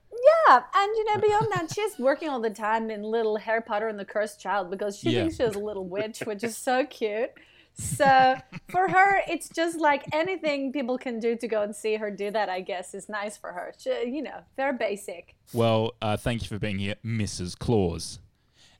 Yeah, 0.49 0.57
and 0.75 0.97
you 0.97 1.05
know, 1.07 1.21
beyond 1.21 1.53
that, 1.53 1.73
she's 1.73 1.99
working 1.99 2.29
all 2.29 2.41
the 2.41 2.51
time 2.51 2.91
in 2.91 3.03
Little 3.03 3.37
Harry 3.37 3.63
Potter 3.63 3.89
and 3.89 3.99
the 3.99 4.05
Cursed 4.05 4.41
Child 4.41 4.71
because 4.71 4.99
she 4.99 5.11
Yeah. 5.11 5.21
thinks 5.23 5.37
she's 5.37 5.55
a 5.55 5.59
little 5.59 5.87
witch, 5.87 6.21
which 6.21 6.45
is 6.45 6.57
so 6.57 6.85
cute. 6.85 7.31
So 7.75 8.37
for 8.71 8.89
her, 8.89 9.23
it's 9.29 9.49
just 9.49 9.79
like 9.79 10.05
anything 10.13 10.73
people 10.73 10.99
can 10.99 11.21
do 11.21 11.37
to 11.37 11.47
go 11.47 11.63
and 11.63 11.75
see 11.75 11.95
her 11.95 12.11
do 12.11 12.29
that. 12.33 12.49
I 12.49 12.61
guess 12.61 12.93
is 12.93 13.09
nice 13.09 13.37
for 13.37 13.53
her. 13.53 13.73
She, 13.79 13.91
you 14.09 14.21
know, 14.23 14.41
very 14.57 14.77
basic. 14.77 15.37
Well, 15.53 15.93
uh, 16.03 16.17
thank 16.17 16.43
you 16.43 16.49
for 16.49 16.59
being 16.59 16.79
here, 16.81 16.97
Mrs. 17.05 17.57
Claus. 17.57 18.19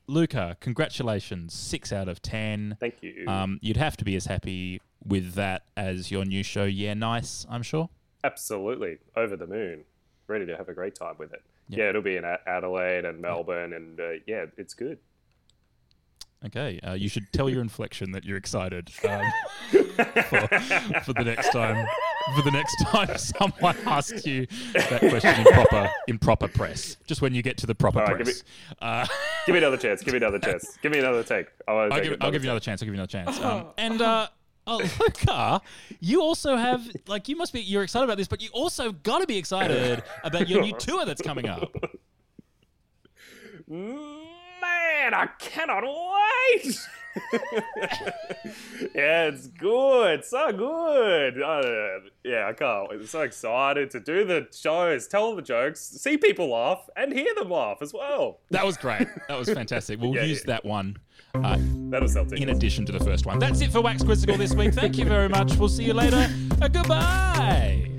Luka, 0.09 0.57
congratulations. 0.59 1.53
Six 1.53 1.93
out 1.93 2.09
of 2.09 2.21
ten. 2.21 2.77
Thank 2.79 2.95
you. 3.01 3.25
Um, 3.27 3.59
you'd 3.61 3.77
have 3.77 3.95
to 3.97 4.05
be 4.05 4.15
as 4.15 4.25
happy 4.25 4.81
with 5.05 5.33
that 5.35 5.63
as 5.77 6.11
your 6.11 6.25
new 6.25 6.43
show, 6.43 6.65
Yeah 6.65 6.95
Nice, 6.95 7.45
I'm 7.49 7.63
sure. 7.63 7.89
Absolutely. 8.23 8.97
Over 9.15 9.37
the 9.37 9.47
moon. 9.47 9.83
Ready 10.27 10.45
to 10.47 10.57
have 10.57 10.67
a 10.67 10.73
great 10.73 10.95
time 10.95 11.15
with 11.17 11.31
it. 11.33 11.41
Yeah, 11.69 11.89
it'll 11.89 12.01
be 12.01 12.17
in 12.17 12.25
Adelaide 12.47 13.05
and 13.05 13.21
Melbourne, 13.21 13.73
and 13.73 13.99
uh, 13.99 14.11
yeah, 14.25 14.45
it's 14.57 14.73
good. 14.73 14.97
Okay, 16.45 16.79
uh, 16.79 16.93
you 16.93 17.09
should 17.09 17.31
tell 17.31 17.49
your 17.49 17.61
inflection 17.69 18.11
that 18.13 18.25
you're 18.25 18.37
excited 18.37 18.91
um, 19.07 19.21
for, 19.69 20.47
for 21.03 21.13
the 21.13 21.23
next 21.23 21.51
time. 21.51 21.87
For 22.35 22.41
the 22.43 22.51
next 22.51 22.75
time 22.85 23.17
someone 23.17 23.75
asks 23.85 24.25
you 24.25 24.47
that 24.73 24.99
question 25.09 25.39
in 25.39 25.45
proper 25.45 25.89
in 26.07 26.19
proper 26.19 26.47
press, 26.47 26.97
just 27.05 27.21
when 27.21 27.33
you 27.33 27.41
get 27.41 27.57
to 27.57 27.67
the 27.67 27.75
proper 27.75 27.99
All 27.99 28.05
right, 28.05 28.17
give 28.17 28.25
press. 28.25 28.43
Uh, 28.81 29.05
Give 29.45 29.53
me 29.53 29.59
another 29.59 29.77
chance. 29.77 30.01
Give 30.03 30.13
me 30.13 30.17
another 30.17 30.39
chance. 30.39 30.77
Give 30.81 30.91
me 30.91 30.99
another 30.99 31.23
take. 31.23 31.47
I 31.67 31.73
wanna 31.73 31.93
I'll 31.93 32.01
take 32.01 32.09
give, 32.11 32.17
I'll 32.21 32.31
give 32.31 32.43
you 32.43 32.49
another 32.49 32.59
chance. 32.59 32.81
I'll 32.81 32.85
give 32.85 32.93
you 32.93 33.01
another 33.01 33.11
chance. 33.11 33.39
Um, 33.39 33.67
and 33.77 34.01
uh, 34.01 34.27
oh, 34.67 34.77
Luka, 34.99 35.61
you 35.99 36.21
also 36.21 36.55
have 36.55 36.87
like 37.07 37.27
you 37.27 37.35
must 37.35 37.53
be 37.53 37.61
you're 37.61 37.83
excited 37.83 38.05
about 38.05 38.17
this, 38.17 38.27
but 38.27 38.41
you 38.41 38.49
also 38.53 38.91
got 38.91 39.19
to 39.19 39.27
be 39.27 39.37
excited 39.37 40.03
about 40.23 40.47
your 40.47 40.61
new 40.61 40.73
tour 40.77 41.05
that's 41.05 41.21
coming 41.21 41.47
up. 41.49 41.75
Man, 44.89 45.13
I 45.13 45.27
cannot 45.37 45.83
wait! 45.83 46.79
yeah, 48.95 49.25
it's 49.25 49.47
good. 49.47 50.23
So 50.25 50.51
good. 50.51 51.41
Uh, 51.41 51.99
yeah, 52.23 52.47
I 52.47 52.53
can't 52.53 52.89
wait. 52.89 52.99
I'm 52.99 53.05
so 53.07 53.21
excited 53.21 53.91
to 53.91 53.99
do 53.99 54.25
the 54.25 54.47
shows, 54.55 55.07
tell 55.07 55.35
the 55.35 55.41
jokes, 55.41 55.79
see 55.81 56.17
people 56.17 56.49
laugh, 56.49 56.89
and 56.95 57.11
hear 57.13 57.33
them 57.35 57.49
laugh 57.49 57.77
as 57.81 57.93
well. 57.93 58.39
That 58.51 58.65
was 58.65 58.77
great. 58.77 59.07
That 59.27 59.37
was 59.37 59.49
fantastic. 59.49 59.99
We'll 59.99 60.15
Yeah, 60.15 60.23
use 60.23 60.39
yeah. 60.39 60.53
that 60.53 60.65
one 60.65 60.97
uh, 61.35 61.57
That'll 61.89 62.07
sell 62.07 62.23
tickets. 62.25 62.41
in 62.41 62.49
addition 62.49 62.85
to 62.87 62.91
the 62.91 62.99
first 63.03 63.25
one. 63.25 63.37
That's 63.39 63.61
it 63.61 63.71
for 63.71 63.81
Wax 63.81 64.01
Quizzical 64.03 64.37
this 64.37 64.53
week. 64.55 64.73
Thank 64.73 64.97
you 64.97 65.05
very 65.05 65.29
much. 65.29 65.55
We'll 65.55 65.69
see 65.69 65.83
you 65.83 65.93
later. 65.93 66.27
Uh, 66.61 66.67
goodbye. 66.67 67.98